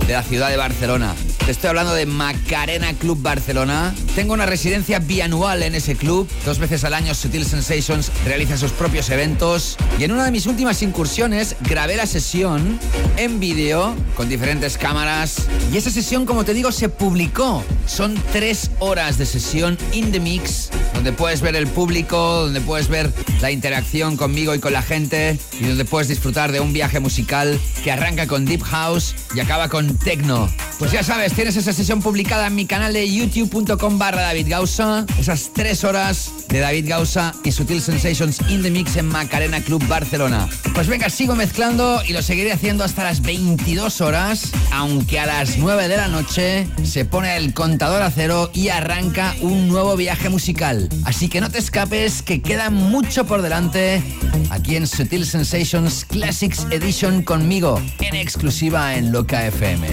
de 0.08 0.14
la 0.14 0.24
ciudad 0.24 0.50
de 0.50 0.58
Barcelona. 0.58 1.14
Te 1.46 1.52
estoy 1.52 1.70
hablando 1.70 1.94
de 1.94 2.06
Macarena 2.06 2.94
Club 2.94 3.22
Barcelona. 3.22 3.94
Tengo 4.16 4.34
una 4.34 4.46
residencia 4.46 5.00
bianual 5.00 5.64
en 5.64 5.76
ese 5.76 5.96
club. 5.96 6.28
Dos 6.46 6.60
veces 6.60 6.84
al 6.84 6.94
año 6.94 7.14
Sutil 7.14 7.46
Sensations 7.46 8.12
realiza 8.26 8.58
sus 8.58 8.72
propios 8.72 9.10
eventos. 9.10 9.78
Y 9.98 10.04
en 10.04 10.12
una 10.12 10.26
de 10.26 10.32
mis 10.32 10.48
últimas 10.48 10.82
incursiones 10.82 11.56
grabé 11.62 11.96
la 11.98 12.08
sesión 12.08 12.80
en 13.18 13.40
vídeo 13.40 13.96
con 14.16 14.28
diferentes 14.28 14.78
cámaras. 14.78 15.48
Y 15.72 15.78
esa 15.78 15.92
sesión, 15.92 16.26
como 16.26 16.46
te 16.46 16.54
digo, 16.54 16.72
se 16.72 16.90
publicó. 16.90 17.64
Son 17.86 18.16
tres 18.32 18.49
horas 18.80 19.18
de 19.20 19.28
sesión 19.28 19.78
in 19.92 20.12
the 20.12 20.20
mix, 20.20 20.70
donde 20.96 21.12
puedes 21.12 21.42
ver 21.42 21.56
el 21.56 21.68
público, 21.68 22.42
donde 22.42 22.62
puedes 22.62 22.88
ver 22.88 23.12
la 23.42 23.52
interacción 23.52 24.18
conmigo 24.18 24.56
y 24.56 24.60
con 24.60 24.74
la 24.74 24.82
gente, 24.82 25.38
y 25.60 25.66
donde 25.66 25.86
puedes 25.86 26.08
disfrutar 26.08 26.52
de 26.52 26.60
un 26.60 26.74
viaje 26.74 27.00
musical 27.00 27.60
que 27.84 27.92
arranca 27.92 28.26
con 28.26 28.46
Deep 28.46 28.64
House 28.64 29.14
y 29.36 29.40
acaba 29.40 29.70
con 29.70 29.96
Techno. 29.98 30.50
Pues 30.80 30.92
ya 30.92 31.04
sabes, 31.04 31.34
tienes 31.34 31.58
esa 31.58 31.74
sesión 31.74 32.02
publicada 32.02 32.48
en 32.48 32.56
mi 32.56 32.66
canal 32.66 32.94
de 32.94 33.12
youtube.com 33.12 34.00
barra 34.00 34.22
David 34.22 34.48
Gausa. 34.50 35.06
Esas 35.20 35.52
tres 35.54 35.84
horas 35.84 36.32
de 36.48 36.60
David 36.60 36.88
Gausa 36.88 37.36
y 37.44 37.52
Sutil 37.52 37.82
Sensations 37.82 38.40
in 38.48 38.64
the 38.64 38.72
Mix 38.72 38.96
en 38.96 39.08
Macarena 39.08 39.60
Club 39.62 39.86
Barcelona. 39.88 40.48
Pues 40.74 40.88
venga, 40.88 41.10
sigo 41.10 41.36
mezclando 41.36 42.02
y 42.08 42.14
lo 42.14 42.22
seguiré 42.22 42.54
haciendo 42.54 42.86
hasta 42.86 43.04
las 43.04 43.22
22 43.22 44.00
horas, 44.00 44.52
aunque 44.72 45.20
a 45.20 45.26
las 45.26 45.58
9 45.58 45.90
de 45.90 45.98
la 45.98 46.08
noche 46.08 46.66
se 46.84 47.04
pone 47.04 47.36
el 47.36 47.54
contador 47.54 48.02
a 48.02 48.10
cero 48.10 48.39
y 48.54 48.70
arranca 48.70 49.36
un 49.42 49.68
nuevo 49.68 49.96
viaje 49.96 50.30
musical. 50.30 50.88
Así 51.04 51.28
que 51.28 51.42
no 51.42 51.50
te 51.50 51.60
escapes, 51.60 52.22
que 52.22 52.42
queda 52.42 52.70
mucho 52.70 53.26
por 53.26 53.42
delante 53.42 54.02
aquí 54.50 54.76
en 54.76 54.88
Sutil 54.88 55.26
Sensations 55.26 56.06
Classics 56.06 56.66
Edition 56.72 57.24
conmigo, 57.24 57.82
en 58.00 58.16
exclusiva 58.16 58.96
en 58.96 59.12
Loca 59.12 59.46
FM. 59.48 59.88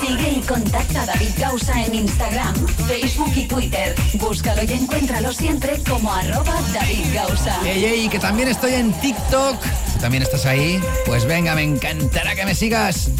Sigue 0.00 0.38
y 0.38 0.40
contacta 0.40 1.02
a 1.02 1.06
David 1.06 1.30
Gausa 1.38 1.84
en 1.84 1.94
Instagram, 1.94 2.54
Facebook 2.88 3.32
y 3.36 3.44
Twitter. 3.46 3.94
Búscalo 4.14 4.62
y 4.62 4.72
encuéntralo 4.72 5.32
siempre 5.32 5.80
como 5.88 6.12
arroba 6.12 6.54
David 6.72 7.06
Gausa. 7.12 7.60
Ey, 7.66 7.84
ey, 7.84 8.08
que 8.08 8.18
también 8.18 8.48
estoy 8.48 8.74
en 8.74 8.92
TikTok. 9.00 9.58
¿También 10.00 10.22
estás 10.22 10.46
ahí? 10.46 10.80
Pues 11.06 11.26
venga, 11.26 11.54
me 11.54 11.62
encantará 11.62 12.34
que 12.34 12.44
me 12.44 12.54
sigas. 12.54 13.10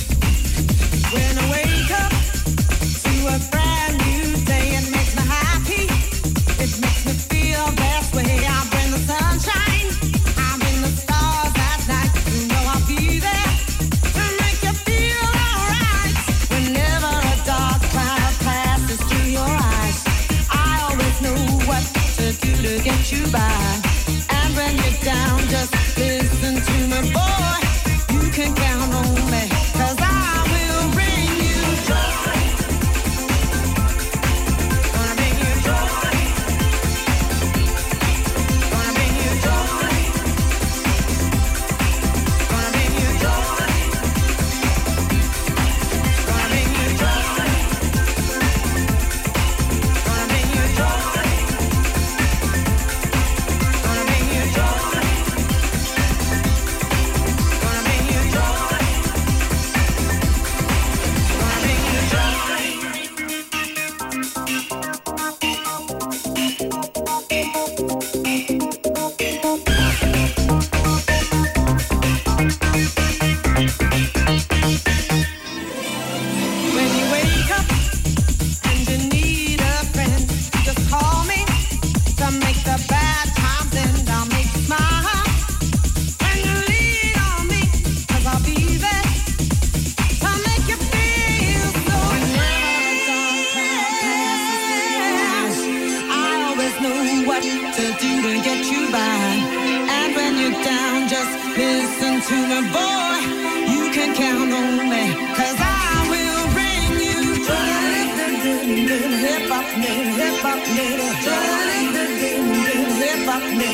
When 1.12 1.38
I 1.38 1.50
wake 1.50 1.90
up 1.90 2.10
to 2.10 2.23
a 3.26 3.38
brand 3.50 4.03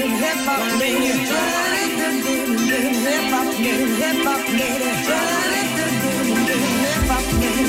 hip 0.08 0.38
hop, 0.46 0.80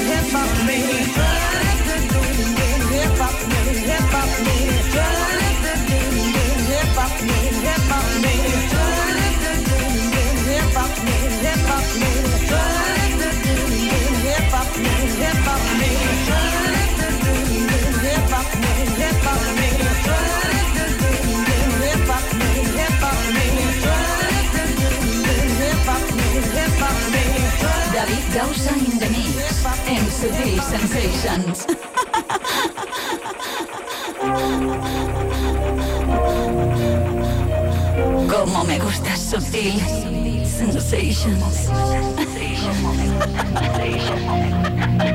hip 0.07 0.31
hop, 0.31 1.30
sensations. 30.61 31.65
Como 38.29 38.63
me 38.63 38.79
gusta 38.79 39.15
sutil 39.15 39.79
sensations. 40.45 41.67
Como 41.67 42.93
me 42.93 43.07
gusta, 43.09 43.43
sensations. 43.59 45.10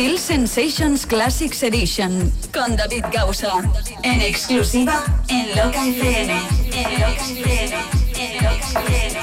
Sutil 0.00 0.18
Sensations 0.18 1.04
Classics 1.04 1.62
Edition 1.62 2.32
con 2.54 2.74
David 2.74 3.04
Gausa. 3.12 3.52
En 4.02 4.22
exclusiva 4.22 5.04
en 5.28 5.48
Loca. 5.50 5.84
En 5.84 6.28
Loca. 6.28 6.40
En 8.16 8.34
Loca 8.36 8.56
FM. 8.56 9.18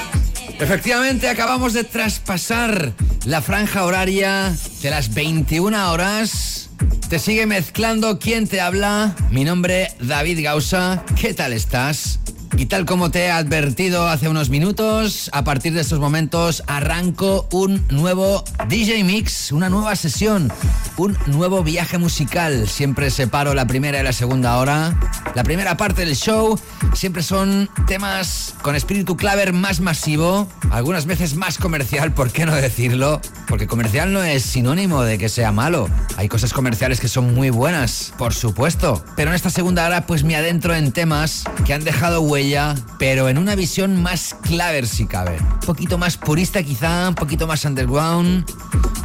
Efectivamente, 0.60 1.28
acabamos 1.28 1.72
de 1.72 1.82
traspasar 1.82 2.92
la 3.24 3.42
franja 3.42 3.84
horaria 3.84 4.54
de 4.80 4.90
las 4.90 5.12
21 5.14 5.90
horas. 5.90 6.70
Te 7.08 7.18
sigue 7.18 7.46
mezclando 7.46 8.20
quién 8.20 8.46
te 8.46 8.60
habla. 8.60 9.16
Mi 9.32 9.42
nombre, 9.42 9.92
David 9.98 10.44
Gausa. 10.44 11.02
¿Qué 11.20 11.34
tal 11.34 11.54
estás? 11.54 12.20
Y 12.56 12.66
tal 12.66 12.86
como 12.86 13.10
te 13.10 13.26
he 13.26 13.30
advertido 13.30 14.08
hace 14.08 14.28
unos 14.28 14.48
minutos, 14.48 15.30
a 15.32 15.44
partir 15.44 15.74
de 15.74 15.80
estos 15.80 16.00
momentos 16.00 16.64
arranco 16.66 17.46
un 17.52 17.84
nuevo 17.88 18.42
DJ 18.68 19.04
Mix, 19.04 19.52
una 19.52 19.68
nueva 19.68 19.94
sesión, 19.94 20.50
un 20.98 21.16
nuevo 21.26 21.62
viaje 21.62 21.96
musical. 21.96 22.68
Siempre 22.68 23.10
separo 23.10 23.54
la 23.54 23.66
primera 23.66 24.00
y 24.00 24.02
la 24.02 24.12
segunda 24.12 24.58
hora. 24.58 24.98
La 25.34 25.44
primera 25.44 25.76
parte 25.76 26.04
del 26.04 26.16
show 26.16 26.58
siempre 26.92 27.22
son 27.22 27.70
temas 27.86 28.54
con 28.62 28.74
espíritu 28.74 29.16
claver 29.16 29.52
más 29.52 29.80
masivo, 29.80 30.48
algunas 30.70 31.06
veces 31.06 31.36
más 31.36 31.58
comercial, 31.58 32.12
¿por 32.12 32.32
qué 32.32 32.44
no 32.46 32.54
decirlo? 32.54 33.20
Porque 33.46 33.66
comercial 33.66 34.12
no 34.12 34.22
es 34.22 34.42
sinónimo 34.42 35.02
de 35.02 35.18
que 35.18 35.28
sea 35.28 35.52
malo. 35.52 35.88
Hay 36.16 36.28
cosas 36.28 36.52
comerciales 36.52 37.00
que 37.00 37.08
son 37.08 37.34
muy 37.34 37.50
buenas, 37.50 38.12
por 38.18 38.34
supuesto. 38.34 39.02
Pero 39.14 39.30
en 39.30 39.36
esta 39.36 39.50
segunda 39.50 39.86
hora 39.86 40.06
pues 40.06 40.24
me 40.24 40.34
adentro 40.34 40.74
en 40.74 40.90
temas 40.90 41.44
que 41.64 41.74
han 41.74 41.84
dejado 41.84 42.22
huella, 42.22 42.74
pero 42.98 43.28
en 43.28 43.38
una 43.38 43.54
visión 43.54 44.02
más 44.02 44.34
claver 44.42 44.88
si 44.88 45.06
cabe. 45.06 45.38
Un 45.38 45.60
poquito 45.60 45.96
más 45.96 46.16
purista 46.16 46.62
quizá, 46.62 47.08
un 47.08 47.14
poquito 47.14 47.46
más 47.46 47.64
underground. 47.64 48.44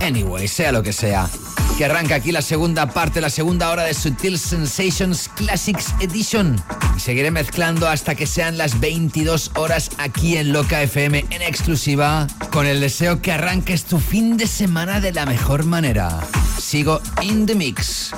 Anyway, 0.01 0.47
sea 0.47 0.71
lo 0.71 0.81
que 0.81 0.91
sea. 0.91 1.29
Que 1.77 1.85
arranca 1.85 2.15
aquí 2.15 2.31
la 2.31 2.43
segunda 2.43 2.87
parte, 2.87 3.19
la 3.19 3.31
segunda 3.31 3.71
hora 3.71 3.83
de 3.83 3.95
Sutil 3.95 4.37
Sensations 4.37 5.27
Classics 5.29 5.95
Edition. 5.99 6.61
Y 6.95 6.99
seguiré 6.99 7.31
mezclando 7.31 7.87
hasta 7.87 8.13
que 8.13 8.27
sean 8.27 8.59
las 8.59 8.79
22 8.79 9.51
horas 9.55 9.89
aquí 9.97 10.37
en 10.37 10.53
Loca 10.53 10.83
FM 10.83 11.25
en 11.31 11.41
exclusiva, 11.41 12.27
con 12.51 12.67
el 12.67 12.79
deseo 12.79 13.21
que 13.21 13.31
arranques 13.31 13.85
tu 13.85 13.99
fin 13.99 14.37
de 14.37 14.45
semana 14.45 14.99
de 14.99 15.13
la 15.13 15.25
mejor 15.25 15.65
manera. 15.65 16.19
Sigo 16.59 17.01
in 17.23 17.47
the 17.47 17.55
mix. 17.55 18.11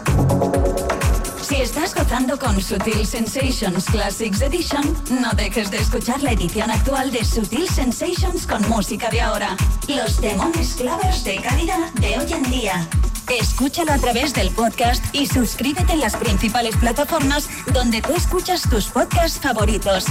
Si 1.41 1.55
estás 1.55 1.95
gozando 1.95 2.37
con 2.37 2.59
Sutil 2.61 3.05
Sensations 3.05 3.85
Classics 3.85 4.41
Edition, 4.41 4.83
no 5.21 5.31
dejes 5.31 5.71
de 5.71 5.77
escuchar 5.77 6.21
la 6.23 6.31
edición 6.31 6.71
actual 6.71 7.11
de 7.11 7.23
Sutil 7.23 7.69
Sensations 7.69 8.47
con 8.47 8.67
música 8.67 9.09
de 9.09 9.21
ahora. 9.21 9.55
Los 9.87 10.19
demones 10.19 10.73
clavers 10.73 11.23
de 11.23 11.35
calidad 11.37 11.93
de 11.93 12.17
hoy 12.17 12.33
en 12.33 12.51
día. 12.51 12.89
Escúchalo 13.29 13.91
a 13.91 13.97
través 13.97 14.33
del 14.33 14.51
podcast 14.51 15.03
y 15.13 15.25
suscríbete 15.25 15.93
en 15.93 15.99
las 15.99 16.15
principales 16.15 16.75
plataformas 16.77 17.49
donde 17.73 18.01
tú 18.01 18.13
escuchas 18.13 18.69
tus 18.69 18.85
podcasts 18.85 19.39
favoritos. 19.39 20.05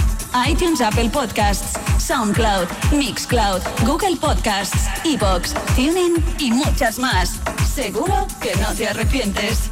iTunes, 0.47 0.81
Apple 0.81 1.09
Podcasts, 1.09 1.79
SoundCloud, 1.97 2.67
Mixcloud, 2.91 3.61
Google 3.85 4.17
Podcasts, 4.17 4.87
Evox, 5.05 5.53
TuneIn 5.75 6.23
y 6.39 6.51
muchas 6.51 6.99
más. 6.99 7.39
Seguro 7.73 8.27
que 8.41 8.55
no 8.57 8.73
te 8.73 8.87
arrepientes. 8.87 9.69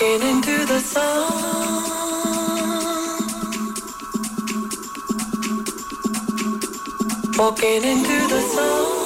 Walking 0.00 0.28
into 0.28 0.64
the 0.64 0.80
sun. 0.80 1.30
Walking 7.36 7.84
into 7.84 8.28
the 8.28 8.40
sun. 8.40 8.99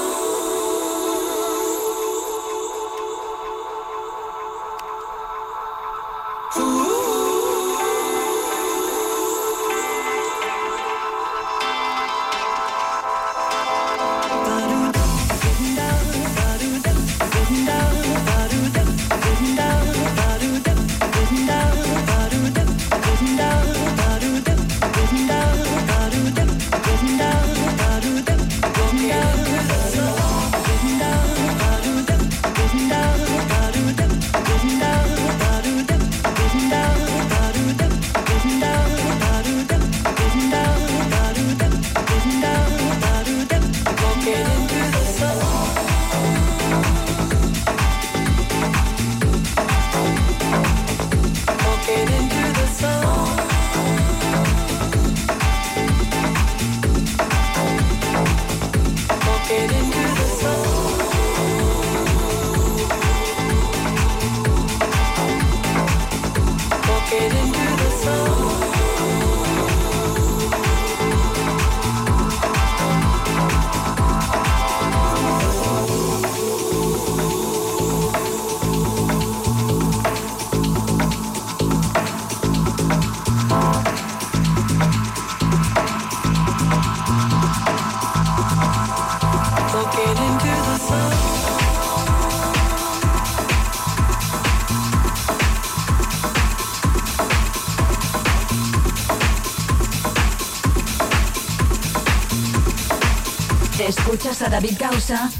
A 104.95 105.34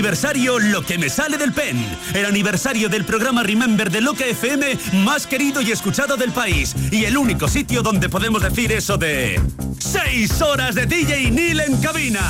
aniversario 0.00 0.58
Lo 0.58 0.80
que 0.80 0.96
me 0.96 1.10
sale 1.10 1.36
del 1.36 1.52
pen. 1.52 1.76
El 2.14 2.24
aniversario 2.24 2.88
del 2.88 3.04
programa 3.04 3.42
Remember 3.42 3.90
de 3.90 4.00
Loca 4.00 4.24
FM 4.24 4.78
más 5.04 5.26
querido 5.26 5.60
y 5.60 5.72
escuchado 5.72 6.16
del 6.16 6.32
país. 6.32 6.74
Y 6.90 7.04
el 7.04 7.18
único 7.18 7.48
sitio 7.48 7.82
donde 7.82 8.08
podemos 8.08 8.42
decir 8.42 8.72
eso 8.72 8.96
de... 8.96 9.38
¡Seis 9.78 10.40
horas 10.40 10.74
de 10.74 10.86
DJ 10.86 11.30
Neil 11.30 11.60
en 11.60 11.76
cabina! 11.82 12.20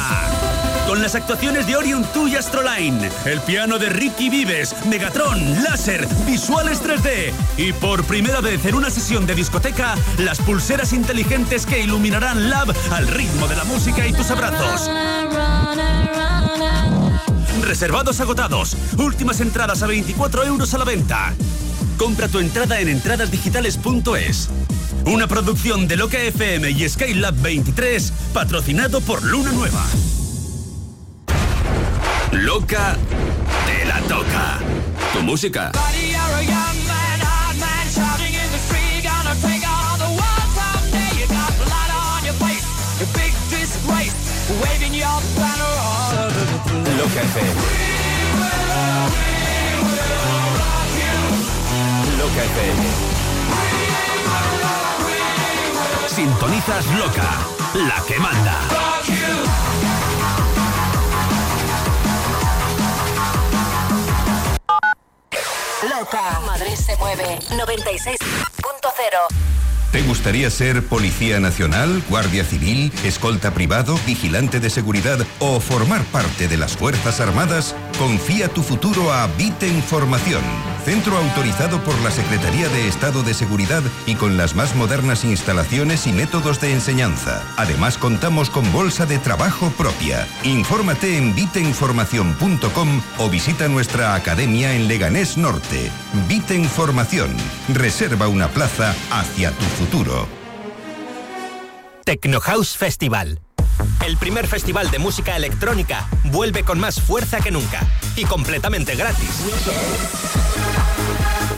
Con 0.88 1.00
las 1.00 1.14
actuaciones 1.14 1.68
de 1.68 1.76
Orion 1.76 2.04
2 2.12 2.30
y 2.30 2.36
Astroline, 2.36 3.08
el 3.24 3.40
piano 3.42 3.78
de 3.78 3.88
Ricky 3.88 4.28
Vives, 4.28 4.74
Megatron, 4.86 5.62
láser, 5.62 6.08
visuales 6.26 6.82
3D 6.82 7.32
y 7.56 7.72
por 7.74 8.02
primera 8.02 8.40
vez 8.40 8.64
en 8.64 8.74
una 8.74 8.90
sesión 8.90 9.26
de 9.26 9.36
discoteca, 9.36 9.94
las 10.18 10.40
pulseras 10.40 10.92
inteligentes 10.92 11.66
que 11.66 11.78
iluminarán 11.78 12.50
Lab 12.50 12.74
al 12.90 13.06
ritmo 13.06 13.46
de 13.46 13.54
la 13.54 13.62
música 13.62 14.04
y 14.04 14.12
tus 14.12 14.32
abrazos. 14.32 14.90
Reservados 17.70 18.18
agotados. 18.18 18.76
Últimas 18.98 19.40
entradas 19.40 19.80
a 19.84 19.86
24 19.86 20.44
euros 20.44 20.74
a 20.74 20.78
la 20.78 20.84
venta. 20.84 21.32
Compra 21.96 22.26
tu 22.26 22.40
entrada 22.40 22.80
en 22.80 22.88
entradasdigitales.es. 22.88 24.48
Una 25.06 25.28
producción 25.28 25.86
de 25.86 25.96
Loca 25.96 26.18
FM 26.18 26.68
y 26.68 26.88
Skylab 26.88 27.36
23, 27.36 28.12
patrocinado 28.34 29.00
por 29.00 29.22
Luna 29.22 29.52
Nueva. 29.52 29.86
Loca 32.32 32.96
te 33.66 33.86
la 33.86 34.00
toca. 34.00 34.58
Tu 35.12 35.22
música. 35.22 35.70
Loca 47.00 47.22
FM. 47.22 47.60
Loca 52.18 52.44
FM. 52.44 52.82
Sintonizas 56.08 56.84
Loca, 56.98 57.38
la 57.72 58.04
que 58.06 58.18
manda. 58.18 58.60
Loca. 65.88 66.40
Madrid 66.44 66.76
se 66.76 66.94
mueve. 66.98 67.38
96.0. 67.48 69.49
¿Te 69.92 70.02
gustaría 70.02 70.50
ser 70.50 70.84
policía 70.84 71.40
nacional, 71.40 72.00
guardia 72.08 72.44
civil, 72.44 72.92
escolta 73.04 73.52
privado, 73.52 73.98
vigilante 74.06 74.60
de 74.60 74.70
seguridad 74.70 75.18
o 75.40 75.58
formar 75.58 76.04
parte 76.04 76.46
de 76.46 76.56
las 76.56 76.76
Fuerzas 76.76 77.18
Armadas? 77.18 77.74
Confía 77.98 78.46
tu 78.46 78.62
futuro 78.62 79.12
a 79.12 79.26
Vite 79.26 79.66
Información, 79.66 80.42
centro 80.90 81.16
autorizado 81.18 81.80
por 81.84 81.96
la 82.00 82.10
Secretaría 82.10 82.68
de 82.68 82.88
Estado 82.88 83.22
de 83.22 83.32
Seguridad 83.32 83.80
y 84.06 84.16
con 84.16 84.36
las 84.36 84.56
más 84.56 84.74
modernas 84.74 85.24
instalaciones 85.24 86.08
y 86.08 86.12
métodos 86.12 86.60
de 86.60 86.72
enseñanza. 86.72 87.44
Además 87.56 87.96
contamos 87.96 88.50
con 88.50 88.72
bolsa 88.72 89.06
de 89.06 89.20
trabajo 89.20 89.70
propia. 89.78 90.26
Infórmate 90.42 91.16
en 91.16 91.32
viteinformación.com 91.36 93.02
o 93.18 93.30
visita 93.30 93.68
nuestra 93.68 94.16
academia 94.16 94.74
en 94.74 94.88
Leganés 94.88 95.36
Norte. 95.36 95.92
Vite 96.26 96.56
Información. 96.56 97.36
Reserva 97.72 98.26
una 98.26 98.48
plaza 98.48 98.92
hacia 99.12 99.52
tu 99.52 99.66
futuro. 99.66 100.26
Techno 102.04 102.40
House 102.40 102.76
Festival. 102.76 103.40
El 104.04 104.16
primer 104.16 104.48
festival 104.48 104.90
de 104.90 104.98
música 104.98 105.36
electrónica 105.36 106.08
vuelve 106.24 106.64
con 106.64 106.80
más 106.80 107.00
fuerza 107.00 107.38
que 107.38 107.52
nunca 107.52 107.86
y 108.16 108.24
completamente 108.24 108.96
gratis. 108.96 110.49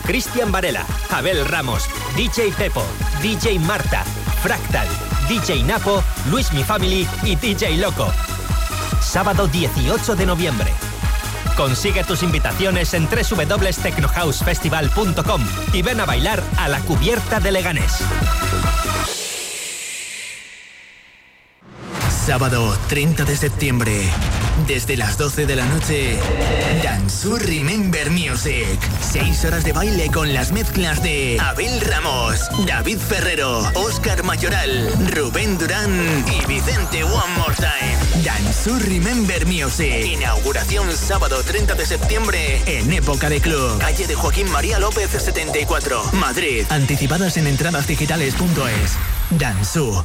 Cristian 0.05 0.51
Varela, 0.51 0.85
Abel 1.09 1.43
Ramos, 1.45 1.89
DJ 2.15 2.51
Pepo, 2.51 2.83
DJ 3.21 3.59
Marta, 3.59 4.03
Fractal, 4.41 4.87
DJ 5.27 5.63
Napo, 5.63 6.03
Luis 6.29 6.53
Mi 6.53 6.63
Family 6.63 7.07
y 7.23 7.35
DJ 7.35 7.77
Loco. 7.77 8.11
Sábado 9.01 9.47
18 9.47 10.15
de 10.15 10.25
noviembre. 10.25 10.71
Consigue 11.55 12.03
tus 12.03 12.23
invitaciones 12.23 12.93
en 12.93 13.07
www.technohousefestival.com 13.07 15.41
y 15.71 15.81
ven 15.81 15.99
a 15.99 16.05
bailar 16.05 16.43
a 16.57 16.67
la 16.67 16.79
cubierta 16.79 17.39
de 17.39 17.51
Leganés. 17.51 17.99
Sábado 22.25 22.75
30 22.87 23.25
de 23.25 23.35
septiembre, 23.35 24.09
desde 24.67 24.97
las 24.97 25.17
12 25.17 25.45
de 25.45 25.55
la 25.55 25.65
noche, 25.65 26.17
Danzu 26.83 27.35
Remember 27.37 28.09
Music. 28.09 28.79
Seis 29.01 29.43
horas 29.45 29.63
de 29.63 29.73
baile 29.73 30.09
con 30.09 30.33
las 30.33 30.51
mezclas 30.51 31.01
de 31.03 31.37
Abel 31.39 31.81
Ramos, 31.81 32.39
David 32.65 32.97
Ferrero, 32.97 33.59
Oscar 33.75 34.23
Mayoral, 34.23 34.91
Rubén 35.11 35.57
Durán 35.57 36.25
y 36.27 36.45
Vicente 36.45 37.03
One 37.03 37.33
More 37.37 37.55
Time. 37.55 38.23
Danzu 38.23 38.79
Remember 38.79 39.45
Music. 39.45 40.05
Inauguración 40.05 40.91
sábado 40.95 41.41
30 41.43 41.75
de 41.75 41.85
septiembre 41.85 42.61
en 42.65 42.91
Época 42.93 43.29
de 43.29 43.41
Club. 43.41 43.79
Calle 43.79 44.07
de 44.07 44.15
Joaquín 44.15 44.49
María 44.49 44.79
López 44.79 45.09
74, 45.09 46.11
Madrid. 46.13 46.65
Anticipadas 46.69 47.37
en 47.37 47.47
entradasdigitales.es. 47.47 48.91
Danzu. 49.31 50.03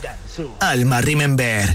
Alma 0.61 1.01
Remember. 1.01 1.75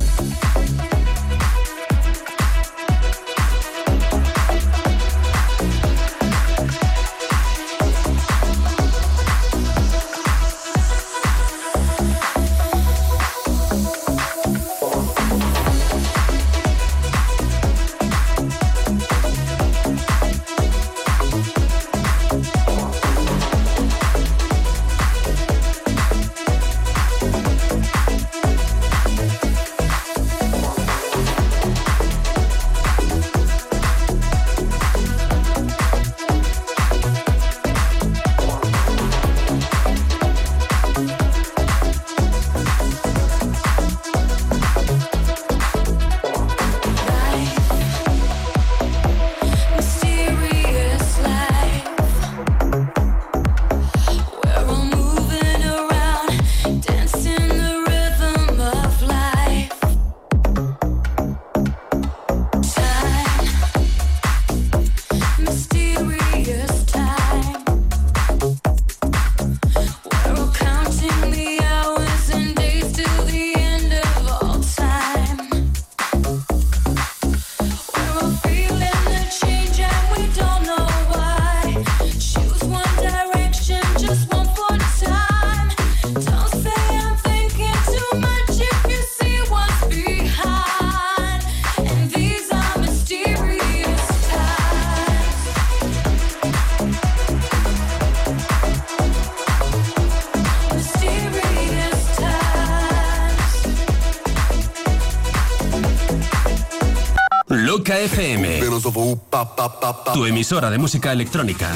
Emisora 110.43 110.69
de 110.69 110.77
música 110.77 111.13
electrónica. 111.13 111.71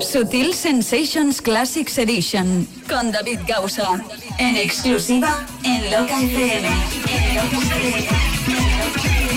Sutil 0.00 0.54
Sensations 0.54 1.40
Classics 1.40 1.96
Edition 1.98 2.66
con 2.88 3.12
David 3.12 3.38
Gausa. 3.46 4.02
En 4.38 4.56
exclusiva 4.56 5.46
en 5.62 5.88
Loca 5.88 6.20
FM. 6.20 6.68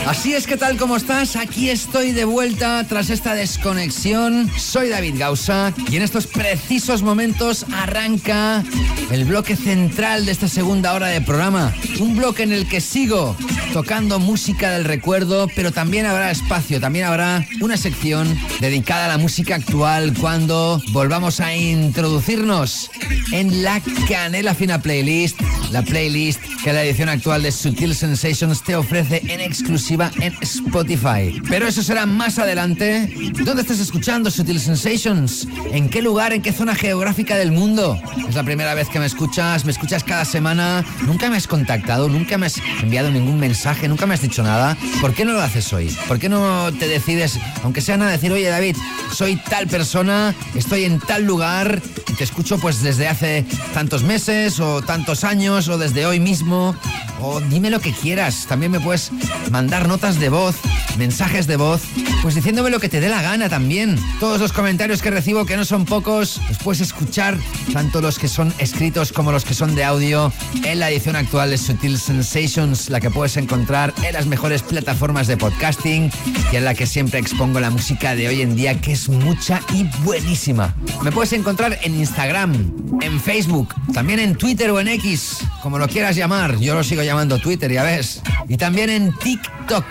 Así 0.08 0.34
es 0.34 0.48
que 0.48 0.58
tal 0.58 0.78
como 0.78 0.98
estás, 0.98 1.36
aquí 1.36 1.70
estoy 1.70 2.12
de 2.12 2.26
vuelta 2.26 2.84
tras 2.90 3.12
esta 3.12 3.36
desconexión. 3.36 4.50
Soy 4.58 4.90
David 4.90 5.20
Gausa 5.20 5.72
y 5.88 5.98
en 5.98 6.02
estos 6.02 6.26
precisos 6.26 7.04
momentos 7.04 7.68
arranca 7.72 8.64
el 9.12 9.26
bloque 9.26 9.56
central 9.56 10.26
de 10.26 10.32
esta 10.32 10.48
segunda 10.48 10.94
hora 10.94 11.08
de 11.08 11.22
programa. 11.22 11.72
Un 12.00 12.18
bloque 12.18 12.42
en 12.42 12.52
el 12.52 12.68
que 12.68 12.82
sigo 12.82 13.38
tocando 13.74 14.20
música 14.20 14.72
del 14.72 14.84
recuerdo, 14.84 15.48
pero 15.56 15.72
también 15.72 16.06
habrá 16.06 16.32
espacio, 16.32 16.80
también 16.80 17.06
habrá 17.06 17.46
una 17.62 17.78
sección 17.78 18.38
dedicada 18.60 19.06
a 19.06 19.08
la 19.08 19.18
música 19.18 19.56
actual 19.56 20.14
cuando 20.20 20.82
volvamos 20.92 21.40
a 21.40 21.56
introducirnos 21.56 22.92
en 23.32 23.64
la 23.64 23.82
Canela 24.10 24.54
Fina 24.54 24.82
Playlist, 24.82 25.40
la 25.72 25.82
playlist 25.84 26.42
que 26.64 26.74
la 26.74 26.84
edición 26.84 27.10
actual 27.10 27.44
de 27.44 27.52
Sutil 27.52 27.96
Sensations 27.96 28.62
te 28.62 28.76
ofrece 28.76 29.22
en 29.28 29.40
exclusiva 29.40 30.12
en 30.20 30.34
Spotify. 30.42 31.42
Pero 31.50 31.68
eso 31.68 31.82
será 31.82 32.06
más 32.06 32.40
adelante. 32.40 33.14
¿Dónde 33.44 33.62
estás 33.62 33.80
escuchando 33.80 34.30
Sutil 34.30 34.60
Sensations? 34.60 35.48
¿En 35.74 35.88
qué 35.88 36.02
lugar, 36.02 36.34
en 36.34 36.42
qué 36.42 36.52
zona 36.52 36.76
geográfica 36.76 37.38
del 37.38 37.54
mundo? 37.54 37.98
Es 38.28 38.36
la 38.36 38.44
primera 38.44 38.74
vez 38.74 38.90
que 38.90 39.00
me 39.00 39.06
escuchas, 39.06 39.64
me 39.64 39.72
escuchas 39.72 40.04
cada 40.04 40.26
semana. 40.26 40.84
Nunca 41.04 41.30
me 41.30 41.38
has 41.38 41.48
contactado, 41.48 42.10
nunca 42.10 42.38
me 42.38 42.48
has 42.48 42.56
enviado 42.84 43.10
ningún 43.10 43.40
mensaje, 43.40 43.88
nunca 43.88 44.06
me 44.06 44.14
has 44.14 44.22
dicho 44.22 44.44
nada. 44.44 44.78
¿Por 45.00 45.14
qué 45.14 45.24
no 45.24 45.32
lo 45.32 45.42
haces 45.42 45.72
hoy? 45.72 45.96
¿Por 46.10 46.20
qué 46.20 46.28
no 46.28 46.74
te 46.74 46.90
decides, 46.90 47.40
aunque 47.64 47.80
sea 47.80 47.96
nada, 47.96 48.12
decir, 48.12 48.34
oye 48.34 48.50
David, 48.50 48.76
soy 49.14 49.38
tal 49.38 49.68
persona, 49.68 50.36
estoy 50.56 50.84
en 50.84 51.00
tal 51.00 51.24
lugar 51.24 51.82
y 52.10 52.14
te 52.14 52.26
escucho 52.26 52.60
pues 52.60 52.82
desde 52.82 53.08
hace 53.08 53.46
tantos 53.74 54.04
meses 54.04 54.60
o 54.60 54.82
tantos 54.82 55.24
años 55.24 55.70
o 55.70 55.78
desde 55.78 56.06
hoy 56.06 56.20
mismo? 56.20 56.76
O 57.22 57.40
dime 57.40 57.70
lo 57.70 57.80
que 57.80 57.94
quieras. 57.94 58.46
También 58.48 58.72
me 58.72 58.80
puedes 58.80 59.12
mandar 59.52 59.88
notas 59.88 60.20
de 60.20 60.30
voz, 60.30 60.56
mensajes 60.98 61.46
de 61.46 61.56
voz, 61.56 61.82
pues 62.22 62.36
diciéndome 62.36 62.70
lo 62.70 62.80
que 62.80 62.90
te 62.90 63.00
dé 63.00 63.10
la 63.10 63.22
gana 63.22 63.48
también. 63.48 63.98
Todos 64.20 64.40
los 64.40 64.52
comentarios 64.52 65.02
que 65.02 65.12
recibo, 65.12 65.46
que 65.46 65.56
no 65.56 65.64
son 65.64 65.86
pocos, 65.86 66.42
los 66.50 66.58
puedes 66.58 66.82
escuchar, 66.82 67.38
tanto 67.74 68.02
los 68.02 68.18
que 68.18 68.28
son 68.28 68.52
escritos 68.58 69.12
como 69.12 69.32
los 69.32 69.46
que 69.46 69.54
son 69.54 69.76
de 69.76 69.84
audio, 69.84 70.34
en 70.64 70.80
la 70.80 70.90
edición 70.90 71.16
actual 71.16 71.52
de 71.52 71.58
Sutil 71.58 72.00
Sensations, 72.00 72.90
la 72.90 73.00
que 73.00 73.12
puedes 73.12 73.38
encontrar 73.38 73.94
en 74.04 74.14
las 74.14 74.26
mejores 74.26 74.64
plataformas 74.64 75.28
de 75.28 75.38
podcasting 75.38 76.12
y 76.52 76.56
en 76.56 76.66
la 76.66 76.74
que 76.74 76.88
siempre 76.88 77.20
expongo 77.20 77.60
la 77.60 77.70
música 77.70 78.16
de 78.16 78.28
hoy 78.28 78.42
en 78.42 78.56
día, 78.56 78.82
que 78.82 78.94
es 78.94 79.10
mucha 79.10 79.62
y 79.74 79.84
buenísima. 80.04 80.74
Me 81.04 81.12
puedes 81.12 81.34
encontrar 81.34 81.78
en 81.84 81.96
Instagram, 81.96 82.54
en 83.02 83.20
Facebook, 83.20 83.76
también 83.94 84.20
en 84.20 84.36
Twitter 84.36 84.72
o 84.72 84.80
en 84.80 84.88
X, 84.88 85.40
como 85.62 85.78
lo 85.78 85.88
quieras 85.88 86.16
llamar. 86.16 86.58
Yo 86.58 86.74
lo 86.74 86.84
sigo 86.84 87.04
llamando 87.04 87.11
Twitter, 87.42 87.72
ya 87.72 87.84
ves. 87.84 88.22
Y 88.48 88.58
también 88.58 88.90
en 88.90 89.14
TikTok. 89.18 89.86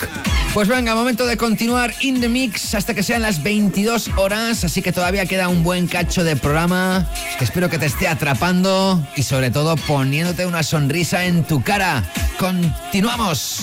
Pues 0.55 0.67
venga, 0.67 0.95
momento 0.95 1.27
de 1.27 1.37
continuar 1.37 1.93
in 2.01 2.21
the 2.21 2.29
mix 2.29 2.75
hasta 2.75 2.93
que 2.93 3.03
sean 3.03 3.23
las 3.23 3.43
22 3.43 4.11
horas, 4.17 4.65
así 4.65 4.83
que 4.83 4.91
todavía 4.91 5.25
queda 5.27 5.49
un 5.49 5.63
buen 5.63 5.87
cacho 5.87 6.25
de 6.25 6.35
programa 6.35 7.07
espero 7.45 7.71
que 7.71 7.79
te 7.79 7.87
esté 7.87 8.07
atrapando 8.07 9.03
y 9.17 9.23
sobre 9.23 9.51
todo 9.51 9.77
poniéndote 9.77 10.47
una 10.47 10.63
sonrisa 10.63 11.25
en 11.25 11.45
tu 11.45 11.63
cara. 11.63 12.05
Continuamos. 12.39 13.63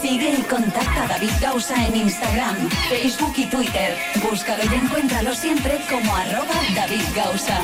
Sigue 0.00 0.34
y 0.38 0.42
contacta 0.42 1.04
a 1.04 1.08
David 1.08 1.30
Gausa 1.40 1.86
en 1.86 1.96
Instagram, 1.96 2.56
Facebook 2.88 3.34
y 3.36 3.46
Twitter. 3.46 3.96
Búscalo 4.22 4.62
y 4.64 4.74
encuéntralo 4.74 5.34
siempre 5.34 5.78
como 5.90 6.14
arroba 6.14 6.54
David 6.74 7.02
Gausa. 7.14 7.60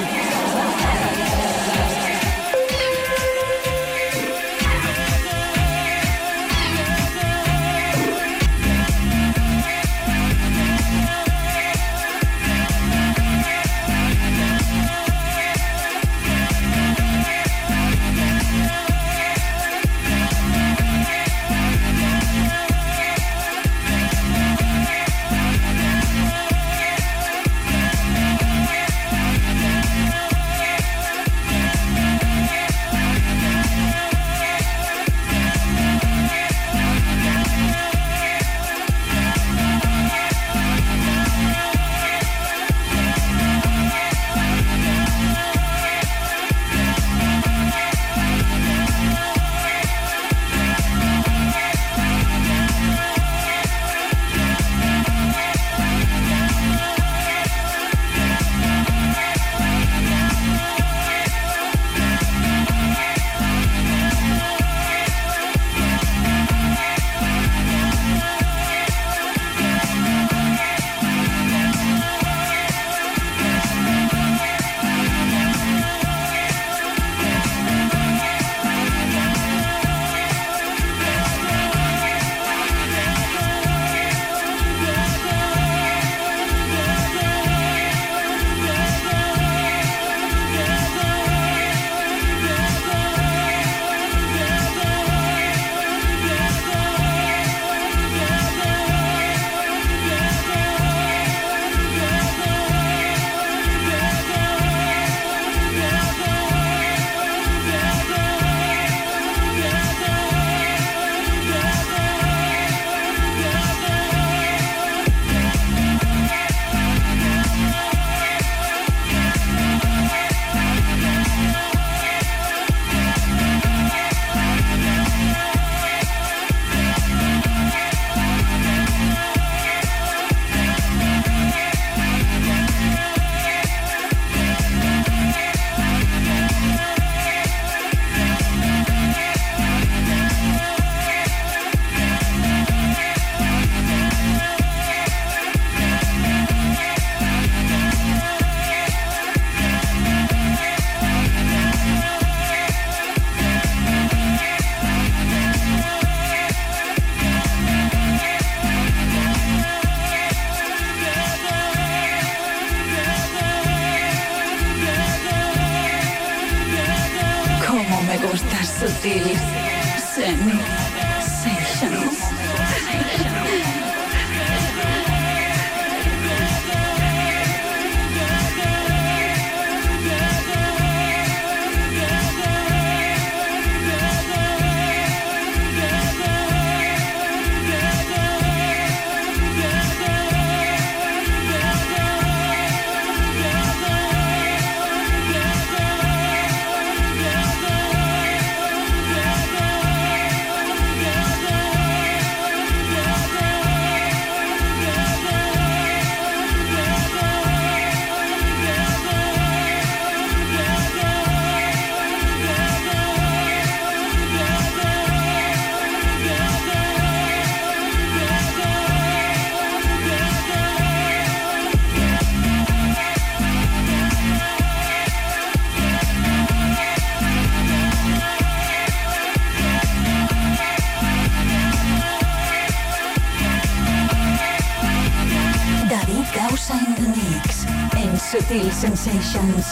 Sessions. 239.28 239.67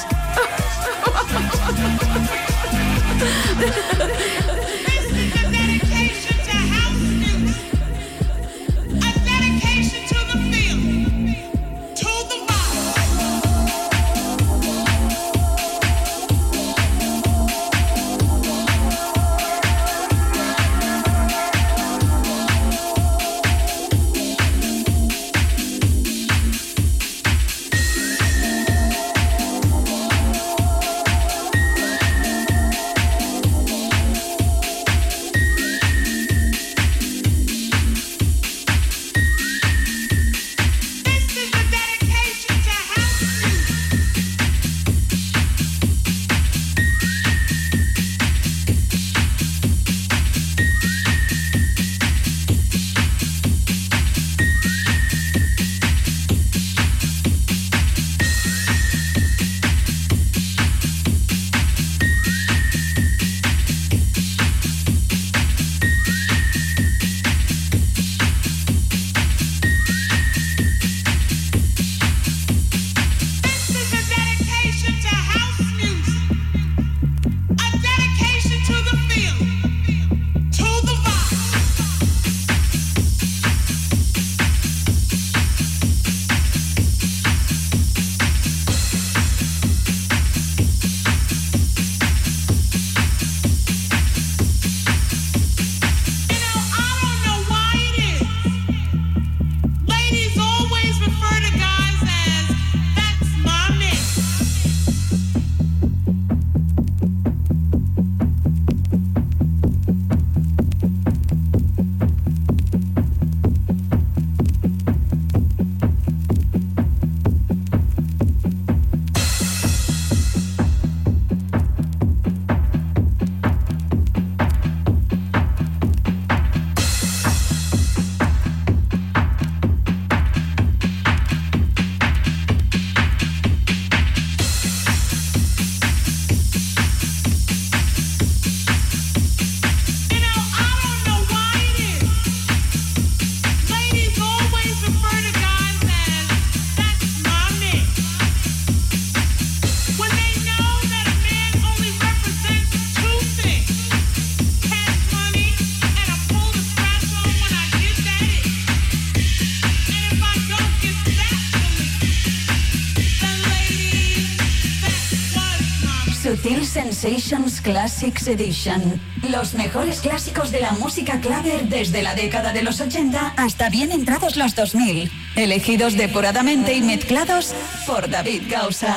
Sensations 167.06 167.60
Classics 167.60 168.26
Edition. 168.26 169.00
Los 169.30 169.54
mejores 169.54 170.00
clásicos 170.00 170.50
de 170.50 170.58
la 170.58 170.72
música 170.72 171.20
clave 171.20 171.60
desde 171.62 172.02
la 172.02 172.16
década 172.16 172.52
de 172.52 172.62
los 172.62 172.80
80 172.80 173.34
hasta 173.36 173.70
bien 173.70 173.92
entrados 173.92 174.36
los 174.36 174.56
2000. 174.56 175.08
Elegidos 175.36 175.96
depuradamente 175.96 176.74
y 176.74 176.82
mezclados 176.82 177.54
por 177.86 178.10
David 178.10 178.42
Gausa. 178.50 178.96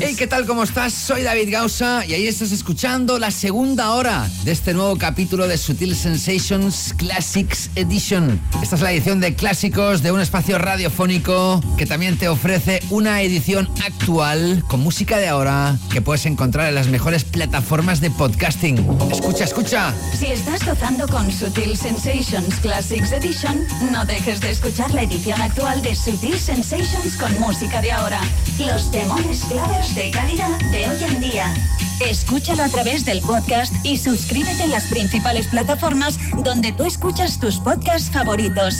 Hey, 0.00 0.14
¿qué 0.16 0.26
tal? 0.26 0.46
¿Cómo 0.46 0.62
estás? 0.62 0.94
Soy 0.94 1.22
David 1.22 1.50
Gausa 1.52 2.06
y 2.06 2.14
ahí 2.14 2.26
estás 2.26 2.50
escuchando 2.50 3.18
la 3.18 3.30
segunda 3.30 3.90
hora 3.90 4.26
de 4.44 4.52
este 4.52 4.72
nuevo 4.72 4.96
capítulo 4.96 5.46
de 5.48 5.58
Sutil 5.58 5.94
Sensations 5.94 6.94
Classics 6.96 7.68
Edition. 7.74 8.40
Esta 8.62 8.76
es 8.76 8.82
la 8.82 8.90
edición 8.90 9.20
de 9.20 9.34
clásicos 9.34 10.02
de 10.02 10.12
un 10.12 10.20
espacio 10.20 10.56
radiofónico 10.56 11.60
que 11.76 11.84
también 11.84 12.16
te 12.16 12.30
ofrece 12.30 12.80
una 12.88 13.20
edición 13.20 13.68
actual 13.84 14.64
con 14.66 14.80
música 14.80 15.18
de 15.18 15.28
ahora 15.28 15.76
que 15.92 16.00
puedes 16.00 16.24
encontrar 16.24 16.66
en 16.70 16.74
las 16.74 16.88
mejores 16.88 17.24
plataformas 17.24 18.00
de 18.00 18.10
podcasting. 18.10 18.78
Escucha, 19.12 19.44
escucha. 19.44 19.94
Si 20.18 20.26
estás 20.26 20.64
gozando 20.64 21.06
con 21.06 21.30
Sutil 21.30 21.76
Sensations 21.76 22.54
Classics 22.62 23.12
Edition, 23.12 23.62
no 23.92 24.06
dejes 24.06 24.40
de 24.40 24.52
escuchar 24.52 24.94
la 24.94 25.02
edición 25.02 25.38
actual 25.42 25.82
de 25.82 25.94
Sutil 25.94 26.38
Sensations 26.38 27.16
con 27.18 27.38
música 27.40 27.82
de 27.82 27.92
ahora. 27.92 28.22
Los 28.58 28.90
demones 28.90 29.49
clavers 29.50 29.94
de 29.96 30.12
calidad 30.12 30.58
de 30.70 30.88
hoy 30.88 31.04
en 31.04 31.20
día. 31.20 31.54
Escúchalo 32.00 32.62
a 32.62 32.68
través 32.68 33.04
del 33.04 33.20
podcast 33.20 33.74
y 33.84 33.98
suscríbete 33.98 34.62
en 34.62 34.70
las 34.70 34.84
principales 34.84 35.48
plataformas 35.48 36.18
donde 36.44 36.72
tú 36.72 36.84
escuchas 36.84 37.40
tus 37.40 37.58
podcasts 37.58 38.10
favoritos. 38.10 38.76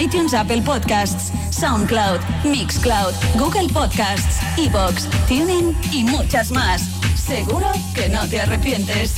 iTunes, 0.00 0.32
Apple 0.32 0.62
Podcasts, 0.62 1.32
SoundCloud, 1.50 2.20
Mixcloud, 2.44 3.12
Google 3.36 3.68
Podcasts, 3.72 4.38
Evox, 4.56 5.08
TuneIn 5.26 5.76
y 5.90 6.04
muchas 6.04 6.52
más. 6.52 6.82
Seguro 7.16 7.66
que 7.92 8.08
no 8.08 8.26
te 8.28 8.40
arrepientes. 8.40 9.16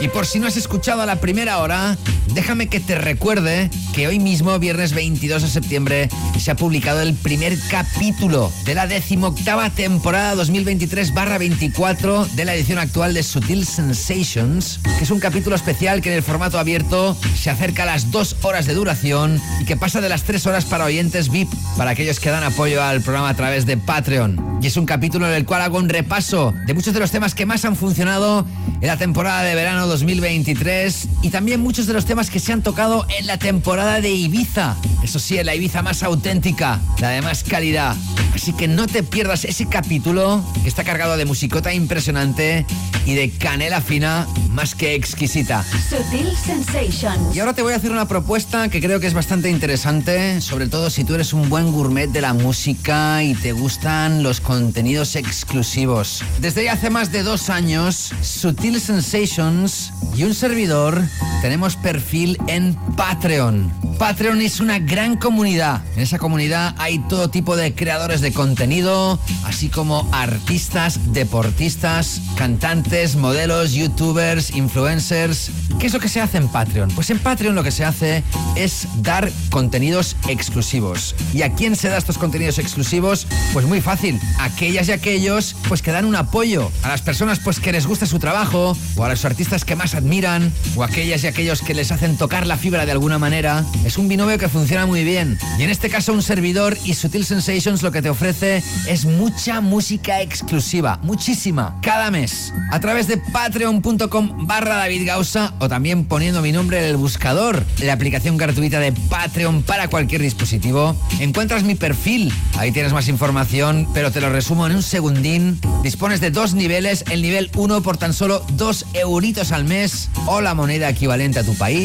Y 0.00 0.08
por 0.08 0.26
si 0.26 0.40
no 0.40 0.48
has 0.48 0.56
escuchado 0.56 1.02
a 1.02 1.06
la 1.06 1.20
primera 1.20 1.58
hora, 1.58 1.96
déjame 2.32 2.68
que 2.68 2.80
te 2.80 2.94
recuerde 2.96 3.70
que 3.94 4.06
hoy 4.06 4.18
mismo, 4.18 4.58
viernes 4.58 4.92
22 4.92 5.42
de 5.42 5.48
septiembre, 5.48 6.08
se 6.38 6.50
ha 6.50 6.56
publicado 6.56 7.00
el 7.00 7.14
primer 7.14 7.58
capítulo 7.70 8.52
de 8.64 8.74
la 8.74 8.86
decimoctava 8.86 9.70
temporada 9.70 10.34
2023-24 10.34 12.28
de 12.30 12.44
la 12.44 12.54
edición 12.54 12.78
actual 12.78 13.14
de 13.14 13.22
Sutil 13.22 13.66
Sensations, 13.66 14.80
que 14.98 15.04
es 15.04 15.10
un 15.10 15.20
capítulo 15.20 15.56
especial 15.56 16.00
que 16.00 16.10
en 16.10 16.16
el 16.16 16.22
formato 16.22 16.58
abierto 16.58 17.16
se 17.36 17.50
acerca 17.50 17.82
a 17.82 17.86
las 17.86 18.10
dos 18.10 18.36
horas 18.42 18.66
de 18.66 18.74
duración 18.74 19.40
y 19.60 19.64
que 19.64 19.76
pasa 19.76 20.00
de 20.00 20.08
las 20.08 20.22
tres 20.22 20.46
horas 20.46 20.64
para 20.64 20.84
oyentes 20.84 21.30
VIP, 21.30 21.50
para 21.76 21.90
aquellos 21.90 22.20
que 22.20 22.30
dan 22.30 22.44
apoyo 22.44 22.82
al 22.82 23.00
programa 23.02 23.28
a 23.28 23.34
través 23.34 23.66
de 23.66 23.76
Patreon. 23.76 24.58
Y 24.62 24.68
es 24.68 24.76
un 24.76 24.86
capítulo 24.86 25.26
en 25.28 25.34
el 25.34 25.44
cual 25.44 25.62
hago 25.62 25.78
un 25.78 25.88
repaso 25.88 26.54
de 26.66 26.74
muchos 26.74 26.94
de 26.94 27.00
los 27.00 27.10
temas 27.10 27.34
que 27.34 27.44
más 27.44 27.64
han 27.64 27.76
funcionado 27.76 28.46
en 28.80 28.86
la 28.86 28.96
temporada 28.96 29.42
de 29.42 29.54
verano 29.54 29.86
2023 29.86 31.08
y 31.22 31.30
también 31.30 31.60
muchos 31.60 31.86
de 31.86 31.92
los 31.92 32.06
temas 32.06 32.13
que 32.14 32.38
se 32.38 32.52
han 32.52 32.62
tocado 32.62 33.06
en 33.18 33.26
la 33.26 33.38
temporada 33.38 34.00
de 34.00 34.10
Ibiza. 34.10 34.76
Eso 35.02 35.18
sí, 35.18 35.36
en 35.36 35.46
la 35.46 35.54
Ibiza 35.56 35.82
más 35.82 36.04
auténtica, 36.04 36.80
la 37.00 37.08
de 37.08 37.22
más 37.22 37.42
calidad. 37.42 37.96
Así 38.32 38.52
que 38.52 38.68
no 38.68 38.86
te 38.86 39.02
pierdas 39.02 39.44
ese 39.44 39.66
capítulo 39.66 40.44
que 40.62 40.68
está 40.68 40.84
cargado 40.84 41.16
de 41.16 41.24
musicota 41.24 41.74
impresionante 41.74 42.66
y 43.04 43.14
de 43.14 43.30
canela 43.30 43.80
fina 43.80 44.26
más 44.50 44.74
que 44.74 44.94
exquisita. 44.94 45.64
Sutil 45.88 46.36
Sensations. 46.36 47.34
Y 47.34 47.40
ahora 47.40 47.52
te 47.52 47.62
voy 47.62 47.72
a 47.72 47.76
hacer 47.76 47.90
una 47.90 48.06
propuesta 48.06 48.68
que 48.68 48.80
creo 48.80 49.00
que 49.00 49.08
es 49.08 49.14
bastante 49.14 49.50
interesante, 49.50 50.40
sobre 50.40 50.68
todo 50.68 50.90
si 50.90 51.04
tú 51.04 51.14
eres 51.14 51.32
un 51.32 51.48
buen 51.48 51.72
gourmet 51.72 52.08
de 52.08 52.20
la 52.20 52.32
música 52.32 53.22
y 53.22 53.34
te 53.34 53.52
gustan 53.52 54.22
los 54.22 54.40
contenidos 54.40 55.16
exclusivos. 55.16 56.22
Desde 56.40 56.70
hace 56.70 56.90
más 56.90 57.10
de 57.10 57.24
dos 57.24 57.50
años, 57.50 58.12
Sutil 58.22 58.80
Sensations 58.80 59.92
y 60.16 60.22
un 60.22 60.34
servidor 60.34 61.02
tenemos 61.42 61.76
perfil 62.04 62.36
en 62.48 62.74
Patreon. 62.96 63.72
Patreon 63.98 64.42
es 64.42 64.60
una 64.60 64.78
gran 64.78 65.16
comunidad. 65.16 65.80
En 65.96 66.02
esa 66.02 66.18
comunidad 66.18 66.74
hay 66.78 66.98
todo 66.98 67.30
tipo 67.30 67.56
de 67.56 67.74
creadores 67.74 68.20
de 68.20 68.32
contenido, 68.32 69.18
así 69.44 69.68
como 69.70 70.06
artistas, 70.12 71.14
deportistas, 71.14 72.20
cantantes, 72.36 73.16
modelos, 73.16 73.72
youtubers, 73.72 74.50
influencers. 74.50 75.50
¿Qué 75.78 75.86
es 75.86 75.94
lo 75.94 76.00
que 76.00 76.08
se 76.08 76.20
hace 76.20 76.36
en 76.36 76.48
Patreon? 76.48 76.90
Pues 76.90 77.08
en 77.08 77.18
Patreon 77.18 77.54
lo 77.54 77.62
que 77.62 77.70
se 77.70 77.84
hace 77.84 78.22
es 78.56 78.86
dar 78.96 79.30
contenidos 79.48 80.16
exclusivos. 80.28 81.14
¿Y 81.32 81.42
a 81.42 81.54
quién 81.54 81.74
se 81.74 81.88
da 81.88 81.96
estos 81.96 82.18
contenidos 82.18 82.58
exclusivos? 82.58 83.26
Pues 83.54 83.64
muy 83.64 83.80
fácil, 83.80 84.20
aquellas 84.40 84.88
y 84.88 84.92
aquellos 84.92 85.56
pues 85.68 85.80
que 85.80 85.92
dan 85.92 86.04
un 86.04 86.16
apoyo 86.16 86.70
a 86.82 86.88
las 86.88 87.00
personas 87.00 87.38
pues 87.38 87.60
que 87.60 87.72
les 87.72 87.86
gusta 87.86 88.04
su 88.04 88.18
trabajo 88.18 88.76
o 88.96 89.04
a 89.04 89.08
los 89.08 89.24
artistas 89.24 89.64
que 89.64 89.76
más 89.76 89.94
admiran 89.94 90.52
o 90.76 90.82
aquellas 90.82 91.24
y 91.24 91.28
aquellos 91.28 91.62
que 91.62 91.72
les 91.72 91.92
hacen 91.94 92.16
tocar 92.16 92.46
la 92.46 92.56
fibra 92.56 92.84
de 92.84 92.92
alguna 92.92 93.18
manera. 93.18 93.64
Es 93.84 93.98
un 93.98 94.08
binomio 94.08 94.36
que 94.36 94.48
funciona 94.48 94.84
muy 94.84 95.04
bien. 95.04 95.38
Y 95.58 95.62
en 95.62 95.70
este 95.70 95.88
caso 95.88 96.12
un 96.12 96.22
servidor 96.22 96.76
y 96.84 96.94
Sutil 96.94 97.24
Sensations 97.24 97.82
lo 97.82 97.92
que 97.92 98.02
te 98.02 98.10
ofrece 98.10 98.62
es 98.88 99.04
mucha 99.04 99.60
música 99.60 100.20
exclusiva, 100.20 100.98
muchísima, 101.02 101.78
cada 101.82 102.10
mes. 102.10 102.52
A 102.72 102.80
través 102.80 103.06
de 103.06 103.18
patreon.com 103.18 104.46
barra 104.46 104.76
David 104.76 105.06
Gausa 105.06 105.54
o 105.60 105.68
también 105.68 106.04
poniendo 106.04 106.42
mi 106.42 106.50
nombre 106.50 106.80
en 106.80 106.84
el 106.84 106.96
buscador, 106.96 107.64
la 107.80 107.92
aplicación 107.92 108.36
gratuita 108.36 108.80
de 108.80 108.92
Patreon 108.92 109.62
para 109.62 109.88
cualquier 109.88 110.20
dispositivo, 110.20 110.96
encuentras 111.20 111.62
mi 111.62 111.76
perfil. 111.76 112.32
Ahí 112.58 112.72
tienes 112.72 112.92
más 112.92 113.08
información, 113.08 113.86
pero 113.94 114.10
te 114.10 114.20
lo 114.20 114.30
resumo 114.30 114.66
en 114.66 114.74
un 114.74 114.82
segundín. 114.82 115.60
Dispones 115.84 116.20
de 116.20 116.32
dos 116.32 116.54
niveles, 116.54 117.04
el 117.10 117.22
nivel 117.22 117.50
1 117.54 117.82
por 117.82 117.96
tan 117.96 118.12
solo 118.12 118.44
2 118.54 118.86
euritos 118.94 119.52
al 119.52 119.64
mes 119.64 120.10
o 120.26 120.40
la 120.40 120.54
moneda 120.54 120.88
equivalente 120.88 121.38
a 121.38 121.44
tu 121.44 121.54
país. 121.54 121.83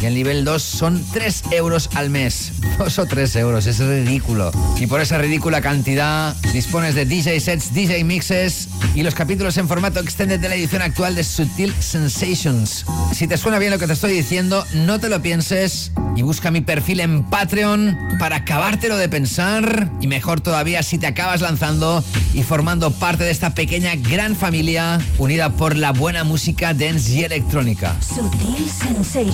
Y 0.00 0.06
el 0.06 0.14
nivel 0.14 0.44
2 0.44 0.60
son 0.60 1.04
3 1.12 1.44
euros 1.52 1.90
al 1.94 2.10
mes. 2.10 2.52
2 2.78 2.98
o 2.98 3.06
3 3.06 3.36
euros, 3.36 3.66
es 3.66 3.78
ridículo. 3.78 4.50
Y 4.80 4.88
por 4.88 5.00
esa 5.00 5.18
ridícula 5.18 5.60
cantidad 5.60 6.34
dispones 6.52 6.96
de 6.96 7.04
DJ 7.04 7.38
sets, 7.38 7.72
DJ 7.72 8.02
mixes 8.02 8.68
y 8.96 9.02
los 9.04 9.14
capítulos 9.14 9.56
en 9.56 9.68
formato 9.68 10.00
extended 10.00 10.40
de 10.40 10.48
la 10.48 10.56
edición 10.56 10.82
actual 10.82 11.14
de 11.14 11.22
Sutil 11.22 11.72
Sensations. 11.78 12.84
Si 13.12 13.28
te 13.28 13.36
suena 13.36 13.60
bien 13.60 13.70
lo 13.70 13.78
que 13.78 13.86
te 13.86 13.92
estoy 13.92 14.12
diciendo, 14.12 14.64
no 14.74 14.98
te 14.98 15.08
lo 15.08 15.22
pienses 15.22 15.92
y 16.16 16.22
busca 16.22 16.50
mi 16.50 16.60
perfil 16.60 16.98
en 16.98 17.22
Patreon 17.22 17.96
para 18.18 18.36
acabártelo 18.36 18.96
de 18.96 19.08
pensar 19.08 19.88
y 20.00 20.08
mejor 20.08 20.40
todavía 20.40 20.82
si 20.82 20.98
te 20.98 21.06
acabas 21.06 21.42
lanzando 21.42 22.02
y 22.34 22.42
formando 22.42 22.90
parte 22.90 23.22
de 23.22 23.30
esta 23.30 23.54
pequeña 23.54 23.94
gran 23.94 24.34
familia 24.34 24.98
unida 25.18 25.50
por 25.50 25.76
la 25.76 25.92
buena 25.92 26.24
música 26.24 26.74
dance 26.74 27.12
y 27.12 27.22
electrónica. 27.22 27.96
Sutil 28.00 28.68
Sensations. 28.68 29.27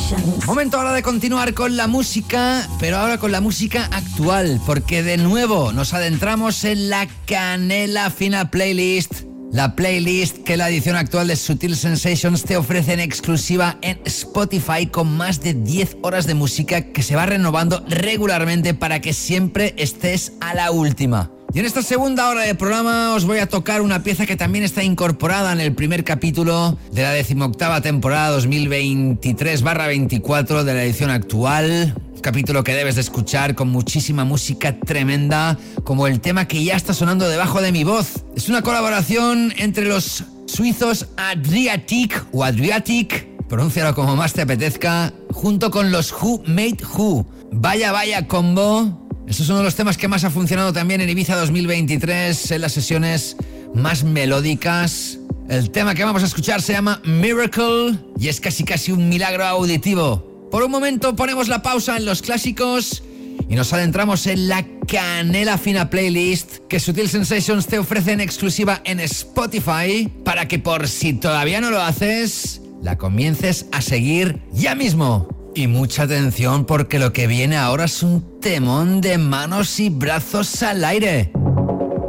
Momento 0.47 0.79
ahora 0.79 0.93
de 0.93 1.03
continuar 1.03 1.55
con 1.55 1.77
la 1.77 1.87
música, 1.87 2.69
pero 2.81 2.97
ahora 2.97 3.19
con 3.19 3.31
la 3.33 3.41
música 3.41 3.89
actual, 3.93 4.61
porque 4.67 5.03
de 5.03 5.19
nuevo 5.19 5.73
nos 5.73 5.95
adentramos 5.95 6.65
en 6.65 6.91
la 6.91 7.07
Canela 7.27 8.11
Fina 8.11 8.51
Playlist. 8.51 9.23
La 9.53 9.77
playlist 9.77 10.39
que 10.39 10.57
la 10.57 10.69
edición 10.69 10.97
actual 10.97 11.29
de 11.29 11.37
Sutil 11.37 11.77
Sensations 11.77 12.43
te 12.43 12.57
ofrece 12.57 12.93
en 12.93 13.01
exclusiva 13.01 13.79
en 13.83 14.01
Spotify 14.05 14.87
con 14.87 15.17
más 15.17 15.41
de 15.41 15.55
10 15.55 15.99
horas 16.03 16.27
de 16.27 16.35
música 16.35 16.83
que 16.93 17.03
se 17.03 17.15
va 17.15 17.27
renovando 17.27 17.85
regularmente 17.89 18.75
para 18.75 19.01
que 19.01 19.13
siempre 19.13 19.75
estés 19.77 20.33
a 20.41 20.55
la 20.55 20.73
última. 20.73 21.34
Y 21.55 21.61
en 21.61 21.67
esta 21.67 21.83
segunda 21.83 22.29
hora 22.29 22.43
de 22.43 22.57
programa 22.57 23.15
os 23.15 23.27
voy 23.27 23.39
a 23.39 23.49
tocar 23.49 23.81
una 23.81 24.03
pieza 24.03 24.27
que 24.27 24.35
también 24.35 24.65
está 24.65 24.83
incorporada 24.83 25.53
en 25.53 25.61
el 25.61 25.73
primer 25.73 26.03
capítulo 26.03 26.77
de 26.91 27.03
la 27.03 27.13
decimoctava 27.13 27.81
temporada 27.81 28.37
2023-24 28.41 30.65
de 30.65 30.75
la 30.75 30.83
edición 30.83 31.11
actual. 31.11 31.95
Capítulo 32.21 32.65
que 32.65 32.75
debes 32.75 32.97
de 32.97 33.03
escuchar 33.03 33.55
con 33.55 33.69
muchísima 33.69 34.25
música 34.25 34.81
tremenda, 34.81 35.57
como 35.85 36.09
el 36.09 36.21
tema 36.21 36.49
que 36.49 36.65
ya 36.65 36.75
está 36.75 36.93
sonando 36.93 37.29
debajo 37.29 37.63
de 37.63 37.71
mi 37.71 37.85
voz. 37.85 38.25
Es 38.35 38.49
una 38.49 38.63
colaboración 38.63 39.55
entre 39.57 39.85
los 39.85 40.25
suizos 40.47 41.07
Adriatic 41.17 42.27
o 42.33 42.43
Adriatic, 42.43 43.29
pronúncialo 43.47 43.95
como 43.95 44.17
más 44.17 44.33
te 44.33 44.43
apetezca, 44.43 45.13
junto 45.31 45.71
con 45.71 45.93
los 45.93 46.11
Who 46.11 46.43
Made 46.49 46.79
Who. 46.97 47.25
Vaya, 47.53 47.93
vaya 47.93 48.27
combo. 48.27 49.04
Este 49.27 49.43
es 49.43 49.49
uno 49.49 49.59
de 49.59 49.65
los 49.65 49.75
temas 49.75 49.97
que 49.97 50.07
más 50.07 50.25
ha 50.25 50.31
funcionado 50.31 50.73
también 50.73 51.01
en 51.01 51.09
Ibiza 51.09 51.35
2023, 51.37 52.51
en 52.51 52.61
las 52.61 52.73
sesiones 52.73 53.37
más 53.75 54.05
melódicas. 54.05 55.19
El 55.49 55.71
tema 55.71 55.95
que 55.95 56.05
vamos 56.05 56.23
a 56.23 56.27
escuchar 56.27 56.61
se 56.61 56.75
llama 56.75 57.01
Miracle 57.05 57.99
y 58.19 58.29
es 58.29 58.41
casi 58.41 58.65
casi 58.65 58.93
un 58.93 59.09
milagro 59.09 59.45
auditivo. 59.45 60.49
Por 60.51 60.63
un 60.63 60.71
momento 60.71 61.17
ponemos 61.17 61.49
la 61.49 61.63
pausa 61.63 61.97
en 61.97 62.05
los 62.05 62.21
clásicos 62.21 63.03
y 63.49 63.55
nos 63.55 63.73
adentramos 63.73 64.27
en 64.27 64.49
la 64.49 64.65
canela 64.87 65.57
fina 65.59 65.89
playlist 65.89 66.59
que 66.69 66.79
Sutil 66.79 67.09
Sensations 67.09 67.67
te 67.67 67.79
ofrece 67.79 68.13
en 68.13 68.21
exclusiva 68.21 68.83
en 68.85 69.01
Spotify 69.01 70.11
para 70.23 70.47
que 70.49 70.59
por 70.59 70.87
si 70.87 71.15
todavía 71.15 71.61
no 71.63 71.71
lo 71.71 71.81
haces, 71.81 72.61
la 72.83 72.99
comiences 72.99 73.67
a 73.73 73.81
seguir 73.81 74.41
ya 74.53 74.75
mismo. 74.75 75.44
Y 75.55 75.69
mucha 75.69 76.03
atención 76.03 76.65
porque 76.65 76.99
lo 76.99 77.13
que 77.13 77.27
viene 77.27 77.57
ahora 77.57 77.85
es 77.85 78.03
un 78.03 78.41
temón 78.41 79.01
de 79.01 79.19
manos 79.19 79.79
y 79.79 79.89
brazos 79.89 80.63
al 80.63 80.85
aire. 80.85 81.31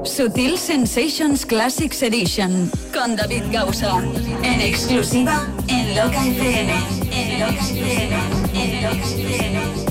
Sutil 0.04 0.58
Sensations 0.58 1.46
Classics 1.46 2.02
Edition 2.04 2.72
con 2.94 3.16
David 3.16 3.44
Gausa. 3.52 4.04
En 4.44 4.62
exclusiva 4.62 5.48
en 5.68 5.96
Loca 5.96 6.26
FM. 6.26 6.74
En 7.12 7.40
Loca 7.40 7.64
FM. 7.64 8.16
En 8.54 8.84
Loca 8.84 9.06
FM. 9.06 9.85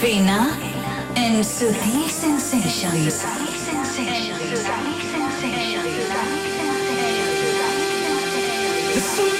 Fina 0.00 0.50
en 1.14 1.42
Sutil 1.42 2.10
Sensations. 2.10 3.24
It's 8.94 9.35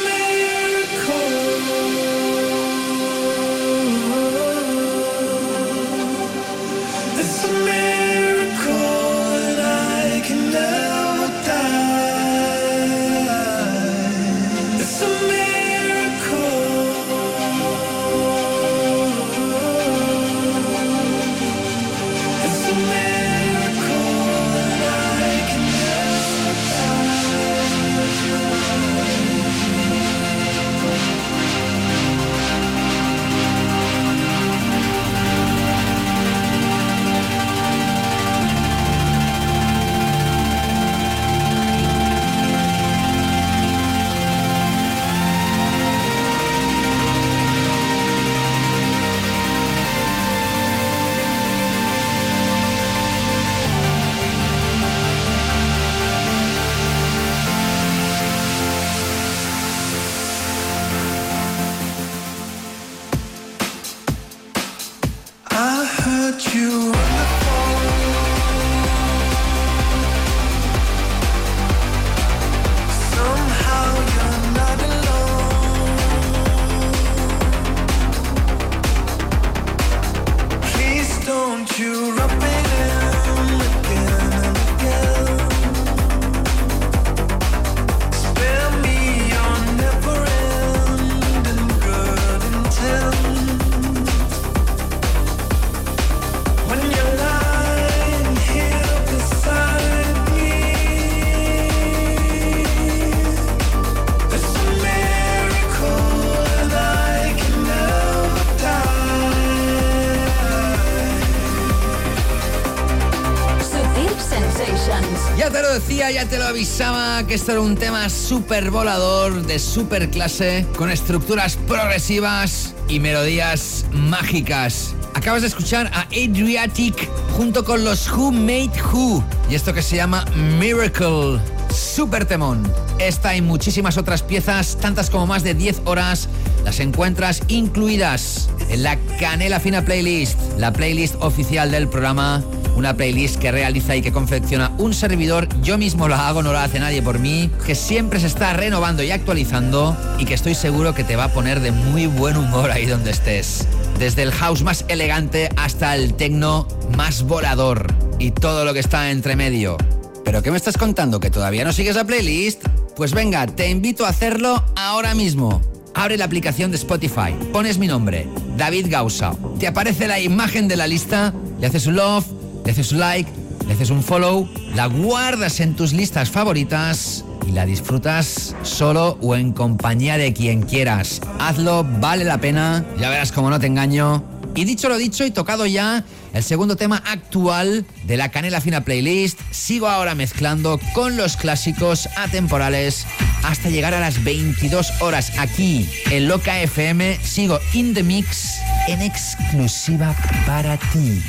avisaba 116.47 117.27
que 117.27 117.35
esto 117.35 117.53
era 117.53 117.61
un 117.61 117.77
tema 117.77 118.09
súper 118.09 118.71
volador, 118.71 119.43
de 119.47 119.59
súper 119.59 120.11
clase, 120.11 120.65
con 120.77 120.91
estructuras 120.91 121.57
progresivas 121.67 122.75
y 122.89 123.01
melodías 123.01 123.85
mágicas. 123.91 124.95
Acabas 125.15 125.43
de 125.43 125.49
escuchar 125.49 125.91
a 125.93 126.03
Adriatic 126.03 127.09
junto 127.37 127.65
con 127.65 127.85
los 127.85 128.11
Who 128.11 128.31
Made 128.31 128.71
Who 128.93 129.25
y 129.51 129.57
esto 129.57 129.75
que 129.75 129.83
se 129.83 129.97
llama 129.97 130.25
Miracle. 130.59 131.41
Super 131.75 132.25
temón. 132.27 132.63
Esta 132.99 133.37
y 133.37 133.43
muchísimas 133.43 133.99
otras 133.99 134.23
piezas, 134.23 134.79
tantas 134.81 135.11
como 135.11 135.27
más 135.27 135.43
de 135.43 135.55
10 135.55 135.83
horas, 135.85 136.29
las 136.65 136.79
encuentras 136.81 137.43
incluidas 137.49 138.49
en 138.69 138.85
la 138.85 138.97
Canela 139.19 139.59
Fina 139.59 139.85
Playlist, 139.85 140.39
la 140.59 140.73
playlist 140.73 141.17
oficial 141.21 141.71
del 141.71 141.89
programa. 141.89 142.43
Una 142.77 142.95
playlist 142.95 143.37
que 143.37 143.51
realiza 143.51 143.97
y 143.97 144.03
que 144.03 144.13
confecciona 144.13 144.71
un 144.79 144.93
servidor. 144.93 145.49
Yo 145.63 145.79
mismo 145.79 146.09
la 146.09 146.29
hago, 146.29 146.43
no 146.43 146.53
la 146.53 146.65
hace 146.65 146.79
nadie 146.79 147.03
por 147.03 147.19
mí. 147.19 147.51
Que 147.65 147.75
siempre 147.75 148.21
se 148.21 148.27
está 148.27 148.53
renovando 148.53 149.03
y 149.03 149.11
actualizando. 149.11 149.97
Y 150.19 150.27
que 150.27 150.35
estoy 150.35 150.55
seguro 150.55 150.95
que 150.95 151.03
te 151.03 151.17
va 151.17 151.25
a 151.25 151.33
poner 151.33 151.61
de 151.61 151.73
muy 151.73 152.07
buen 152.07 152.37
humor 152.37 152.71
ahí 152.71 152.87
donde 152.87 153.11
estés. 153.11 153.67
Desde 153.99 154.23
el 154.23 154.31
house 154.31 154.63
más 154.63 154.85
elegante 154.89 155.49
hasta 155.57 155.95
el 155.97 156.15
techno 156.15 156.69
más 156.97 157.23
volador. 157.23 157.87
Y 158.19 158.31
todo 158.31 158.65
lo 158.65 158.75
que 158.75 158.81
está 158.81 159.11
entre 159.11 159.37
medio. 159.37 159.79
¿Pero 160.27 160.43
qué 160.43 160.51
me 160.51 160.57
estás 160.57 160.77
contando? 160.77 161.19
¿Que 161.19 161.31
todavía 161.31 161.65
no 161.65 161.73
sigues 161.73 161.97
la 161.97 162.05
playlist? 162.05 162.67
Pues 162.97 163.13
venga, 163.13 163.47
te 163.47 163.71
invito 163.71 164.05
a 164.05 164.09
hacerlo 164.09 164.63
ahora 164.75 165.15
mismo. 165.15 165.63
Abre 165.95 166.19
la 166.19 166.27
aplicación 166.27 166.71
de 166.71 166.77
Spotify, 166.77 167.35
pones 167.53 167.79
mi 167.79 167.87
nombre, 167.87 168.29
David 168.59 168.89
Gausa. 168.91 169.35
Te 169.59 169.67
aparece 169.67 170.07
la 170.07 170.21
imagen 170.21 170.69
de 170.69 170.77
la 170.77 170.87
lista, 170.87 171.33
le 171.59 171.67
haces 171.69 171.87
love, 171.87 172.27
le 172.67 172.73
un 172.73 172.99
like, 172.99 173.31
le 173.69 173.95
un 173.95 174.03
follow, 174.03 174.49
la 174.75 174.87
guardas 174.87 175.61
en 175.61 175.77
tus 175.77 175.93
listas 175.93 176.31
favoritas 176.31 177.25
y 177.47 177.53
la 177.53 177.65
disfrutas 177.65 178.57
solo 178.63 179.19
o 179.23 179.37
en 179.37 179.53
compañía 179.53 180.19
de 180.19 180.33
quien 180.33 180.63
quieras. 180.63 181.21
Hazlo, 181.39 181.85
vale 181.85 182.25
la 182.25 182.39
pena, 182.39 182.85
ya 182.99 183.09
verás 183.09 183.31
como 183.31 183.51
no 183.51 183.61
te 183.61 183.69
engaño. 183.69 184.25
Y 184.57 184.65
dicho 184.65 184.89
lo 184.89 184.97
dicho 184.97 185.25
y 185.25 185.31
tocado 185.31 185.67
ya 185.67 186.05
el 186.33 186.43
segundo 186.43 186.77
tema 186.77 187.03
actual 187.07 187.87
de 188.05 188.17
la 188.17 188.31
Canela 188.31 188.61
Fina 188.61 188.85
Playlist, 188.85 189.39
sigo 189.53 189.87
ahora 189.87 190.15
mezclando 190.15 190.81
con 190.93 191.17
los 191.17 191.37
clásicos 191.37 192.09
atemporales 192.17 193.07
hasta 193.45 193.71
llegar 193.71 193.95
a 193.95 194.01
las 194.01 194.25
22 194.25 195.03
horas 195.03 195.33
aquí 195.39 195.89
en 196.11 196.27
Loca 196.27 196.61
FM. 196.61 197.19
Sigo 197.23 197.61
in 197.75 197.95
the 197.95 198.03
mix 198.03 198.57
en 198.89 199.03
exclusiva 199.03 200.17
para 200.47 200.77
ti. 200.79 201.23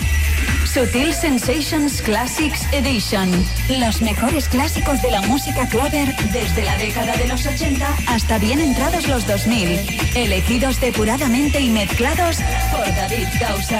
Sutil 0.77 1.11
Sensations 1.11 2.03
Classics 2.03 2.67
Edition. 2.71 3.31
Los 3.79 3.99
mejores 4.03 4.47
clásicos 4.47 5.01
de 5.01 5.09
la 5.09 5.23
música 5.23 5.67
clover 5.67 6.15
desde 6.31 6.65
la 6.65 6.77
década 6.77 7.17
de 7.17 7.27
los 7.27 7.47
80 7.47 7.87
hasta 8.05 8.37
bien 8.37 8.59
entrados 8.59 9.07
los 9.07 9.25
2000. 9.25 9.79
Elegidos 10.13 10.79
depuradamente 10.79 11.59
y 11.61 11.71
mezclados 11.71 12.37
por 12.71 12.85
David 12.93 13.25
Gausa. 13.39 13.79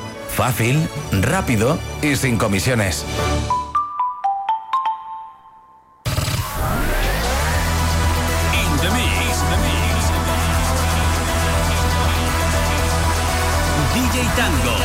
Fácil, 0.35 0.87
rápido 1.11 1.77
y 2.01 2.15
sin 2.15 2.37
comisiones. 2.37 3.05
In 8.53 8.77
the 8.77 8.89
mix. 8.91 9.37
DJ 13.93 14.23
Tango. 14.35 14.77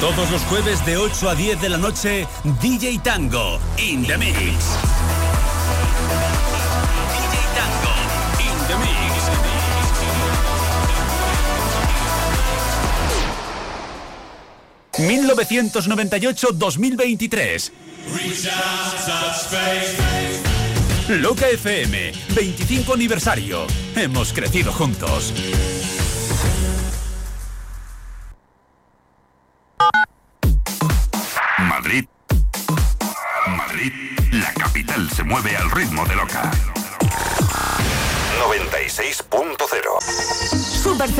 Todos 0.00 0.30
los 0.30 0.42
jueves 0.42 0.84
de 0.84 0.96
8 0.98 1.30
a 1.30 1.34
10 1.34 1.60
de 1.62 1.68
la 1.70 1.78
noche, 1.78 2.26
DJ 2.60 2.98
Tango. 3.02 3.58
In 3.78 4.04
the 4.06 4.18
mix. 4.18 4.91
1998-2023. 15.08 17.72
Loca 21.08 21.48
FM, 21.48 22.12
25 22.34 22.94
aniversario. 22.94 23.66
Hemos 23.96 24.32
crecido 24.32 24.72
juntos. 24.72 25.34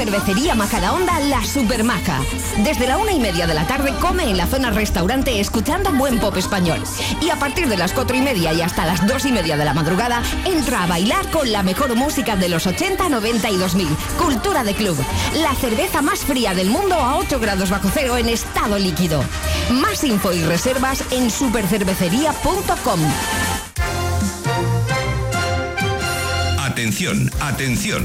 Cervecería 0.05 0.57
Majadahonda 0.57 1.21
La 1.21 1.45
Supermaja. 1.45 2.19
Desde 2.65 2.89
la 2.89 2.99
una 2.99 3.13
y 3.13 3.21
media 3.21 3.47
de 3.47 3.55
la 3.55 3.69
tarde 3.69 3.95
come 4.01 4.25
en 4.29 4.37
la 4.37 4.49
zona 4.49 4.73
restaurante 4.73 5.39
escuchando 5.39 5.93
buen 5.93 6.19
pop 6.19 6.37
español. 6.37 6.83
Y 7.21 7.31
a 7.31 7.37
partir 7.37 7.69
de 7.69 7.77
las 7.77 7.93
cuatro 7.93 8.17
y 8.17 8.21
media 8.21 8.53
y 8.53 8.63
hasta 8.63 8.85
las 8.85 9.07
dos 9.07 9.25
y 9.27 9.31
media 9.31 9.57
de 9.57 9.65
la 9.65 9.75
madrugada 9.75 10.21
entra 10.45 10.83
a 10.83 10.87
bailar 10.89 11.31
con 11.31 11.53
la 11.53 11.63
mejor 11.63 11.95
música 11.95 12.35
de 12.35 12.49
los 12.49 12.67
80, 12.67 13.11
90 13.11 13.51
y 13.51 13.57
2000. 13.57 13.89
Cultura 14.19 14.65
de 14.65 14.75
club. 14.75 14.97
La 15.37 15.55
cerveza 15.55 16.03
más 16.03 16.25
fría 16.25 16.53
del 16.53 16.69
mundo 16.69 16.97
a 16.97 17.19
8 17.19 17.39
grados 17.39 17.71
bajo 17.71 17.89
cero 17.95 18.17
en 18.17 18.29
estado 18.29 18.81
líquido. 18.81 19.23
Más 19.71 20.03
info 20.03 20.33
y 20.33 20.43
reservas 20.43 21.05
en 21.13 21.31
supercervecería.com. 21.31 23.01
Atención, 26.59 27.31
atención. 27.41 28.05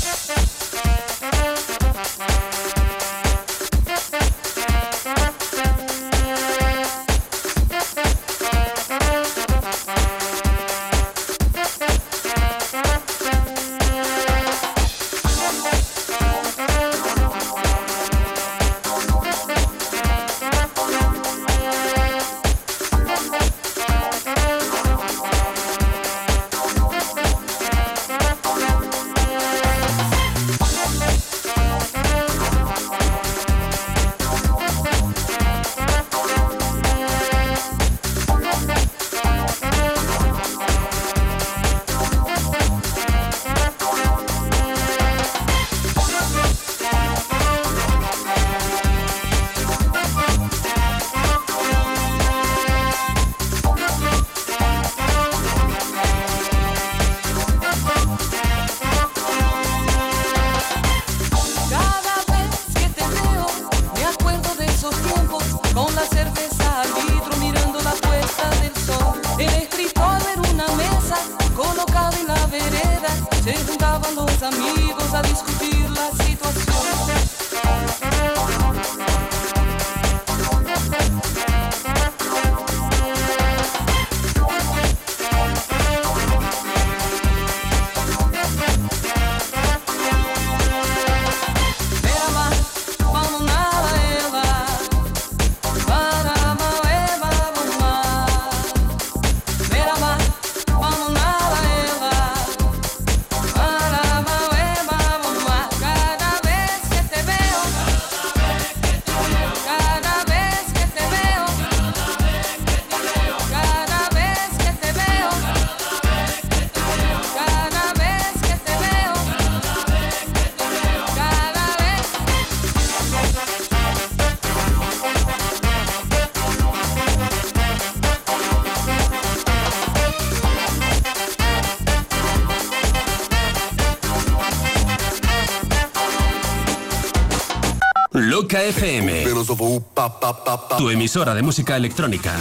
emisora 140.91 141.33
de 141.33 141.41
música 141.41 141.75
electrónica. 141.75 142.39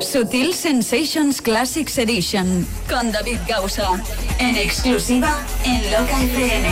Sutil 0.00 0.54
Sensations 0.54 1.40
Classics 1.40 1.98
Edition 1.98 2.66
con 2.88 3.12
David 3.12 3.38
Gausa. 3.48 4.02
En 4.38 4.56
exclusiva 4.56 5.44
en 5.64 5.90
Loca 5.90 6.22
FM. 6.22 6.68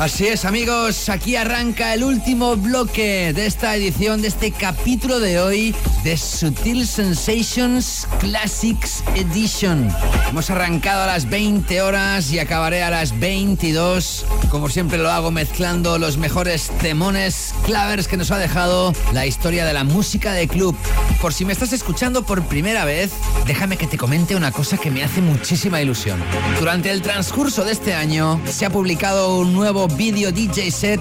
Así 0.00 0.26
es, 0.28 0.46
amigos, 0.46 1.10
aquí 1.10 1.36
arranca 1.36 1.92
el 1.92 2.04
último 2.04 2.56
bloque 2.56 3.34
de 3.34 3.44
esta 3.44 3.76
edición, 3.76 4.22
de 4.22 4.28
este 4.28 4.50
capítulo 4.50 5.20
de 5.20 5.38
hoy 5.38 5.74
de 6.04 6.16
Sutil 6.16 6.86
Sensations 6.86 8.08
Classics 8.18 9.04
Edition. 9.14 9.94
Hemos 10.30 10.48
arrancado 10.48 11.02
a 11.02 11.06
las 11.06 11.28
20 11.28 11.82
horas 11.82 12.32
y 12.32 12.38
acabaré 12.38 12.82
a 12.82 12.88
las 12.88 13.18
22. 13.20 14.24
Como 14.48 14.70
siempre 14.70 14.96
lo 14.96 15.10
hago 15.10 15.30
mezclando 15.30 15.98
los 15.98 16.16
mejores 16.16 16.70
temones, 16.80 17.49
clavers 17.60 18.08
que 18.08 18.16
nos 18.16 18.30
ha 18.30 18.38
dejado 18.38 18.92
la 19.12 19.26
historia 19.26 19.64
de 19.64 19.72
la 19.72 19.84
música 19.84 20.32
de 20.32 20.48
club. 20.48 20.76
Por 21.20 21.32
si 21.32 21.44
me 21.44 21.52
estás 21.52 21.72
escuchando 21.72 22.22
por 22.22 22.42
primera 22.42 22.84
vez, 22.84 23.12
déjame 23.46 23.76
que 23.76 23.86
te 23.86 23.96
comente 23.96 24.36
una 24.36 24.52
cosa 24.52 24.76
que 24.76 24.90
me 24.90 25.02
hace 25.02 25.20
muchísima 25.20 25.80
ilusión. 25.80 26.20
Durante 26.58 26.90
el 26.90 27.02
transcurso 27.02 27.64
de 27.64 27.72
este 27.72 27.94
año 27.94 28.40
se 28.46 28.66
ha 28.66 28.70
publicado 28.70 29.38
un 29.38 29.52
nuevo 29.52 29.88
vídeo 29.88 30.32
DJ 30.32 30.70
set 30.70 31.00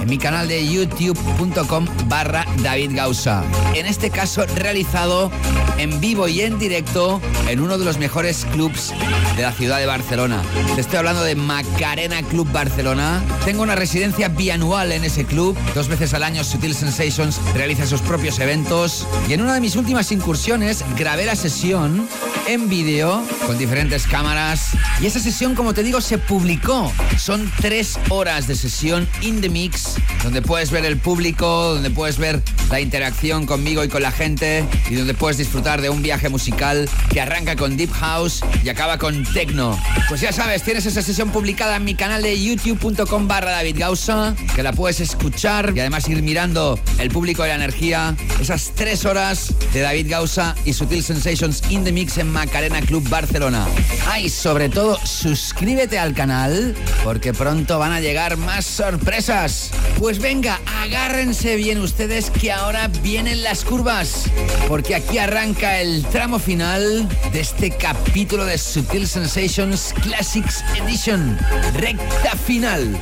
en 0.00 0.08
mi 0.08 0.18
canal 0.18 0.48
de 0.48 0.66
youtube.com 0.66 1.86
barra 2.06 2.44
David 2.62 2.92
Gausa. 2.94 3.42
En 3.74 3.86
este 3.86 4.10
caso 4.10 4.44
realizado 4.56 5.30
en 5.78 6.00
vivo 6.00 6.28
y 6.28 6.42
en 6.42 6.58
directo 6.58 7.20
en 7.48 7.60
uno 7.60 7.78
de 7.78 7.84
los 7.84 7.98
mejores 7.98 8.46
clubs 8.52 8.92
de 9.36 9.42
la 9.42 9.52
ciudad 9.52 9.78
de 9.78 9.86
Barcelona. 9.86 10.42
Te 10.74 10.80
estoy 10.80 10.98
hablando 10.98 11.22
de 11.22 11.34
Macarena 11.34 12.22
Club 12.22 12.50
Barcelona. 12.52 13.22
Tengo 13.44 13.62
una 13.62 13.76
residencia 13.76 14.28
bianual 14.28 14.92
en 14.92 15.04
ese 15.04 15.24
club. 15.24 15.56
Dos 15.74 15.88
veces 15.88 16.12
al 16.14 16.22
año 16.22 16.44
Sutil 16.44 16.74
Sensations 16.74 17.40
realiza 17.54 17.86
sus 17.86 18.02
propios 18.02 18.38
eventos. 18.38 19.06
Y 19.28 19.32
en 19.32 19.42
una 19.42 19.54
de 19.54 19.60
mis 19.60 19.76
últimas 19.76 20.12
incursiones 20.12 20.84
grabé 20.96 21.24
la 21.24 21.36
sesión 21.36 21.69
canción 21.70 22.29
en 22.50 22.68
vídeo 22.68 23.24
con 23.46 23.58
diferentes 23.58 24.06
cámaras. 24.06 24.70
Y 25.00 25.06
esa 25.06 25.20
sesión, 25.20 25.54
como 25.54 25.72
te 25.72 25.84
digo, 25.84 26.00
se 26.00 26.18
publicó. 26.18 26.92
Son 27.16 27.50
tres 27.60 27.98
horas 28.08 28.48
de 28.48 28.56
sesión 28.56 29.08
in 29.20 29.40
the 29.40 29.48
mix, 29.48 29.94
donde 30.24 30.42
puedes 30.42 30.72
ver 30.72 30.84
el 30.84 30.96
público, 30.96 31.74
donde 31.74 31.90
puedes 31.90 32.18
ver 32.18 32.42
la 32.68 32.80
interacción 32.80 33.46
conmigo 33.46 33.84
y 33.84 33.88
con 33.88 34.02
la 34.02 34.10
gente, 34.10 34.64
y 34.88 34.96
donde 34.96 35.14
puedes 35.14 35.38
disfrutar 35.38 35.80
de 35.80 35.90
un 35.90 36.02
viaje 36.02 36.28
musical 36.28 36.88
que 37.10 37.20
arranca 37.20 37.54
con 37.54 37.76
Deep 37.76 37.92
House 37.92 38.40
y 38.64 38.68
acaba 38.68 38.98
con 38.98 39.22
Techno. 39.32 39.78
Pues 40.08 40.20
ya 40.20 40.32
sabes, 40.32 40.64
tienes 40.64 40.86
esa 40.86 41.02
sesión 41.02 41.30
publicada 41.30 41.76
en 41.76 41.84
mi 41.84 41.94
canal 41.94 42.22
de 42.22 42.40
youtube.com 42.40 43.28
barra 43.28 43.52
David 43.52 43.76
Gausa, 43.78 44.34
que 44.56 44.62
la 44.62 44.72
puedes 44.72 44.98
escuchar 45.00 45.72
y 45.76 45.80
además 45.80 46.08
ir 46.08 46.22
mirando 46.22 46.80
el 46.98 47.10
público 47.10 47.42
de 47.42 47.50
la 47.50 47.54
energía, 47.54 48.16
esas 48.40 48.72
tres 48.74 49.04
horas 49.04 49.54
de 49.72 49.80
David 49.80 50.10
Gausa 50.10 50.56
y 50.64 50.72
Sutil 50.72 51.04
Sensations 51.04 51.62
in 51.70 51.84
the 51.84 51.92
Mix 51.92 52.18
en 52.18 52.39
Macarena 52.40 52.80
Club 52.80 53.06
Barcelona. 53.10 53.66
Ay, 54.08 54.30
sobre 54.30 54.70
todo, 54.70 54.98
suscríbete 55.04 55.98
al 55.98 56.14
canal, 56.14 56.74
porque 57.04 57.34
pronto 57.34 57.78
van 57.78 57.92
a 57.92 58.00
llegar 58.00 58.38
más 58.38 58.64
sorpresas. 58.64 59.70
Pues 59.98 60.20
venga, 60.20 60.58
agárrense 60.82 61.56
bien 61.56 61.82
ustedes 61.82 62.30
que 62.30 62.50
ahora 62.50 62.88
vienen 63.02 63.42
las 63.42 63.62
curvas, 63.62 64.24
porque 64.68 64.94
aquí 64.94 65.18
arranca 65.18 65.82
el 65.82 66.02
tramo 66.06 66.38
final 66.38 67.06
de 67.30 67.40
este 67.40 67.70
capítulo 67.72 68.46
de 68.46 68.56
Sutil 68.56 69.06
Sensations 69.06 69.92
Classics 70.02 70.64
Edition. 70.82 71.38
Recta 71.74 72.36
final. 72.46 72.96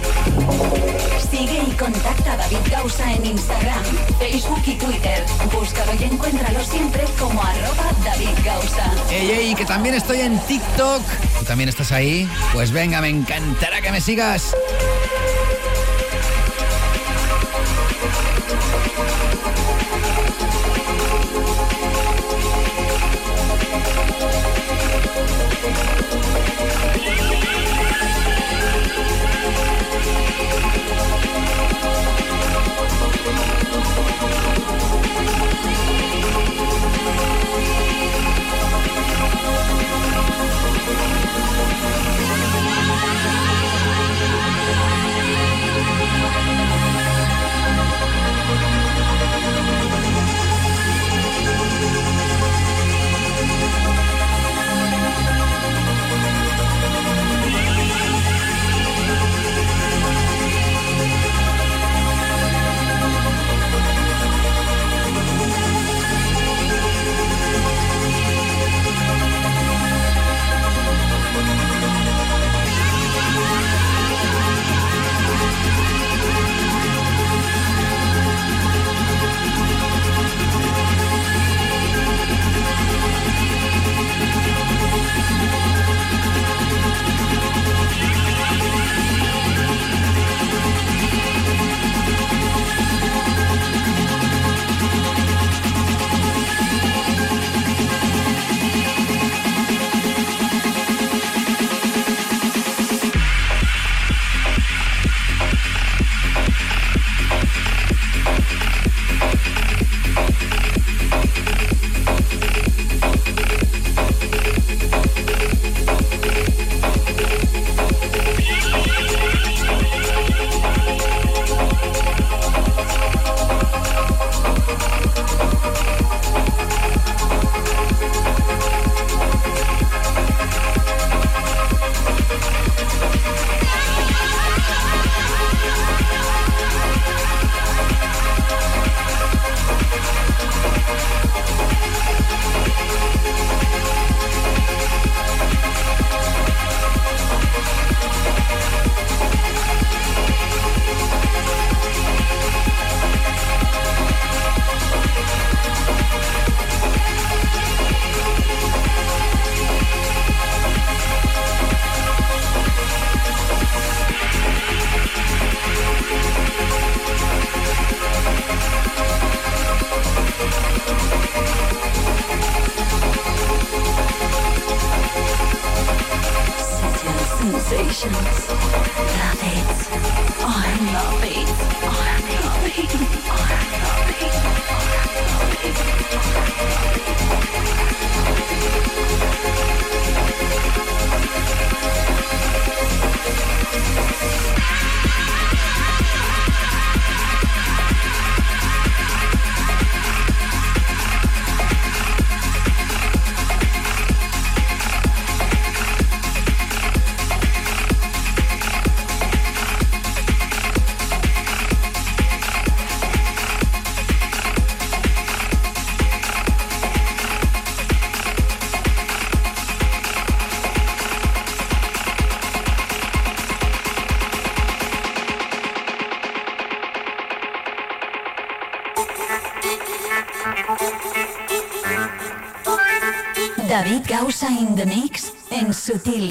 Sigue 1.31 1.62
y 1.65 1.77
contacta 1.77 2.32
a 2.32 2.36
David 2.39 2.73
Gausa 2.73 3.12
en 3.12 3.24
Instagram, 3.24 3.85
Facebook 4.19 4.62
y 4.66 4.74
Twitter. 4.74 5.24
Búscalo 5.52 5.93
y 6.01 6.05
encuéntralo 6.05 6.65
siempre 6.65 7.05
como 7.20 7.40
arroba 7.40 7.93
David 8.05 8.35
Gausa. 8.44 8.93
Ey, 9.30 9.55
que 9.55 9.64
también 9.64 9.94
estoy 9.94 10.20
en 10.20 10.38
TikTok. 10.38 11.02
¿Tú 11.38 11.44
también 11.44 11.68
estás 11.68 11.92
ahí? 11.92 12.28
Pues 12.52 12.70
venga, 12.70 13.00
me 13.00 13.09
encantará 13.09 13.80
que 13.80 13.90
me 13.90 14.00
sigas. 14.00 14.55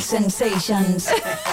Sensations. 0.07 1.11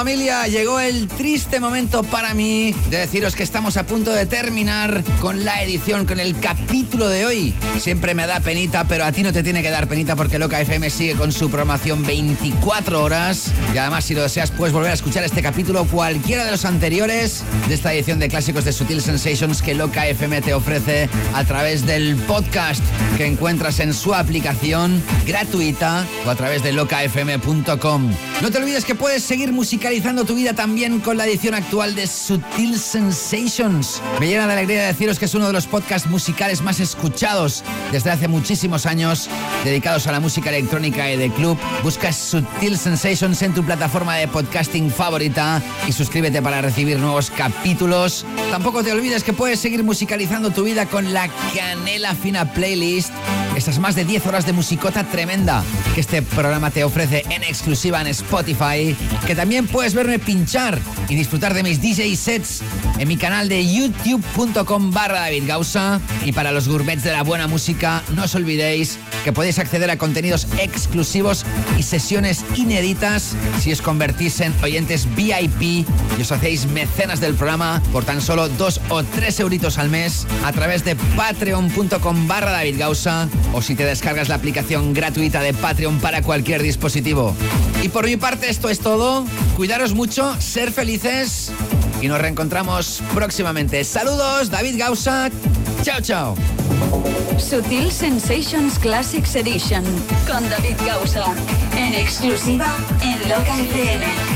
familia, 0.00 0.46
llegó 0.46 0.80
el 0.80 1.08
triste 1.08 1.60
momento 1.60 2.02
para 2.02 2.32
mí 2.32 2.74
de 2.88 3.00
deciros 3.00 3.36
que 3.36 3.42
estamos 3.42 3.76
a 3.76 3.84
punto 3.84 4.10
de 4.10 4.24
terminar 4.24 5.04
con 5.20 5.44
la 5.44 5.62
edición, 5.62 6.06
con 6.06 6.18
el 6.18 6.40
capítulo 6.40 7.06
de 7.06 7.26
hoy. 7.26 7.54
Siempre 7.78 8.14
me 8.14 8.26
da 8.26 8.40
penita, 8.40 8.84
pero 8.84 9.04
a 9.04 9.12
ti 9.12 9.22
no 9.22 9.30
te 9.30 9.42
tiene 9.42 9.60
que 9.60 9.68
dar 9.68 9.88
penita 9.88 10.16
porque 10.16 10.38
Loca 10.38 10.58
FM 10.58 10.88
sigue 10.88 11.16
con 11.16 11.32
su 11.32 11.50
programación 11.50 12.02
24 12.02 13.04
horas. 13.04 13.52
Y 13.74 13.76
además, 13.76 14.06
si 14.06 14.14
lo 14.14 14.22
deseas, 14.22 14.50
puedes 14.50 14.72
volver 14.72 14.90
a 14.90 14.94
escuchar 14.94 15.22
este 15.22 15.42
capítulo 15.42 15.84
cualquiera 15.84 16.46
de 16.46 16.52
los 16.52 16.64
anteriores 16.64 17.44
de 17.68 17.74
esta 17.74 17.92
edición 17.92 18.18
de 18.18 18.28
clásicos 18.28 18.64
de 18.64 18.72
Sutil 18.72 19.00
Sensations 19.00 19.62
que 19.62 19.74
Loca 19.74 20.06
FM 20.06 20.42
te 20.42 20.54
ofrece 20.54 21.08
a 21.34 21.44
través 21.44 21.86
del 21.86 22.16
podcast 22.16 22.82
que 23.16 23.26
encuentras 23.26 23.80
en 23.80 23.94
su 23.94 24.14
aplicación 24.14 25.02
gratuita 25.26 26.06
o 26.26 26.30
a 26.30 26.34
través 26.34 26.62
de 26.62 26.72
locafm.com. 26.72 28.10
No 28.42 28.50
te 28.50 28.58
olvides 28.58 28.84
que 28.84 28.94
puedes 28.94 29.22
seguir 29.22 29.52
musicalizando 29.52 30.24
tu 30.24 30.34
vida 30.34 30.54
también 30.54 31.00
con 31.00 31.16
la 31.16 31.26
edición 31.26 31.54
actual 31.54 31.94
de 31.94 32.06
Sutil 32.06 32.78
Sensations. 32.78 34.00
Me 34.18 34.26
llena 34.26 34.46
de 34.46 34.52
alegría 34.54 34.86
deciros 34.86 35.18
que 35.18 35.26
es 35.26 35.34
uno 35.34 35.46
de 35.46 35.52
los 35.52 35.66
podcasts 35.66 36.08
musicales 36.08 36.62
más 36.62 36.80
escuchados 36.80 37.62
desde 37.92 38.10
hace 38.10 38.28
muchísimos 38.28 38.86
años, 38.86 39.28
dedicados 39.64 40.06
a 40.06 40.12
la 40.12 40.20
música 40.20 40.50
electrónica 40.50 41.10
y 41.10 41.16
de 41.16 41.30
club. 41.30 41.58
Busca 41.82 42.12
Sutil 42.12 42.78
Sensations 42.78 43.42
en 43.42 43.54
tu 43.54 43.64
plataforma 43.64 44.16
de 44.16 44.28
podcasting 44.28 44.90
favorita 44.90 45.62
y 45.86 45.92
suscríbete 45.92 46.42
para 46.42 46.60
recibir 46.60 46.98
nuevos 46.98 47.30
capítulos. 47.40 48.26
Tampoco 48.50 48.84
te 48.84 48.92
olvides 48.92 49.24
que 49.24 49.32
puedes 49.32 49.58
seguir 49.58 49.82
musicalizando 49.82 50.50
tu 50.50 50.62
vida 50.62 50.84
con 50.84 51.14
la 51.14 51.26
Canela 51.54 52.14
Fina 52.14 52.52
Playlist. 52.52 53.14
Estas 53.56 53.78
más 53.78 53.94
de 53.94 54.04
10 54.04 54.26
horas 54.26 54.44
de 54.44 54.52
musicota 54.52 55.04
tremenda 55.04 55.64
que 55.94 56.02
este 56.02 56.20
programa 56.20 56.70
te 56.70 56.84
ofrece 56.84 57.24
en 57.30 57.42
exclusiva 57.42 58.02
en 58.02 58.08
Spotify, 58.08 58.94
que 59.26 59.34
también 59.34 59.66
puedes 59.66 59.94
verme 59.94 60.18
pinchar 60.18 60.78
y 61.08 61.14
disfrutar 61.14 61.54
de 61.54 61.62
mis 61.62 61.80
DJ 61.80 62.14
sets 62.14 62.62
en 63.00 63.08
mi 63.08 63.16
canal 63.16 63.48
de 63.48 63.66
youtube.com 63.66 64.90
barra 64.92 65.20
David 65.20 65.44
Gausa. 65.46 66.00
Y 66.24 66.32
para 66.32 66.52
los 66.52 66.68
gourmets 66.68 67.02
de 67.02 67.12
la 67.12 67.22
buena 67.22 67.48
música, 67.48 68.02
no 68.14 68.24
os 68.24 68.34
olvidéis 68.34 68.98
que 69.24 69.32
podéis 69.32 69.58
acceder 69.58 69.90
a 69.90 69.96
contenidos 69.96 70.46
exclusivos 70.58 71.46
y 71.78 71.82
sesiones 71.82 72.44
inéditas 72.56 73.34
si 73.60 73.72
os 73.72 73.80
convertís 73.80 74.40
en 74.40 74.54
oyentes 74.62 75.08
VIP 75.16 75.62
y 75.62 75.86
os 76.20 76.30
hacéis 76.30 76.66
mecenas 76.66 77.20
del 77.20 77.34
programa 77.34 77.82
por 77.90 78.04
tan 78.04 78.20
solo 78.20 78.48
dos 78.50 78.80
o 78.90 79.02
tres 79.02 79.40
euritos 79.40 79.78
al 79.78 79.88
mes 79.88 80.26
a 80.44 80.52
través 80.52 80.84
de 80.84 80.94
patreon.com 81.16 82.28
barra 82.28 82.52
David 82.52 82.78
Gausa 82.78 83.28
o 83.54 83.62
si 83.62 83.74
te 83.74 83.84
descargas 83.84 84.28
la 84.28 84.34
aplicación 84.34 84.92
gratuita 84.92 85.40
de 85.40 85.54
Patreon 85.54 86.00
para 86.00 86.22
cualquier 86.22 86.62
dispositivo. 86.62 87.34
Y 87.82 87.88
por 87.88 88.04
mi 88.04 88.18
parte 88.18 88.50
esto 88.50 88.68
es 88.68 88.80
todo. 88.80 89.24
Cuidaros 89.56 89.94
mucho, 89.94 90.38
ser 90.38 90.70
felices 90.70 91.50
y 92.00 92.08
nos 92.08 92.20
reencontramos 92.20 93.02
próximamente. 93.14 93.84
Saludos, 93.84 94.50
David 94.50 94.78
Gausa. 94.78 95.30
Chao, 95.82 96.00
chao. 96.00 96.34
Sutil 97.38 97.90
Sensations 97.90 98.78
Classics 98.78 99.34
Edition 99.34 99.84
con 100.26 100.48
David 100.50 100.76
Gausa 100.86 101.24
en 101.76 101.94
exclusiva 101.94 102.66
en 103.02 103.28
Loca 103.28 103.58
FM. 103.58 104.29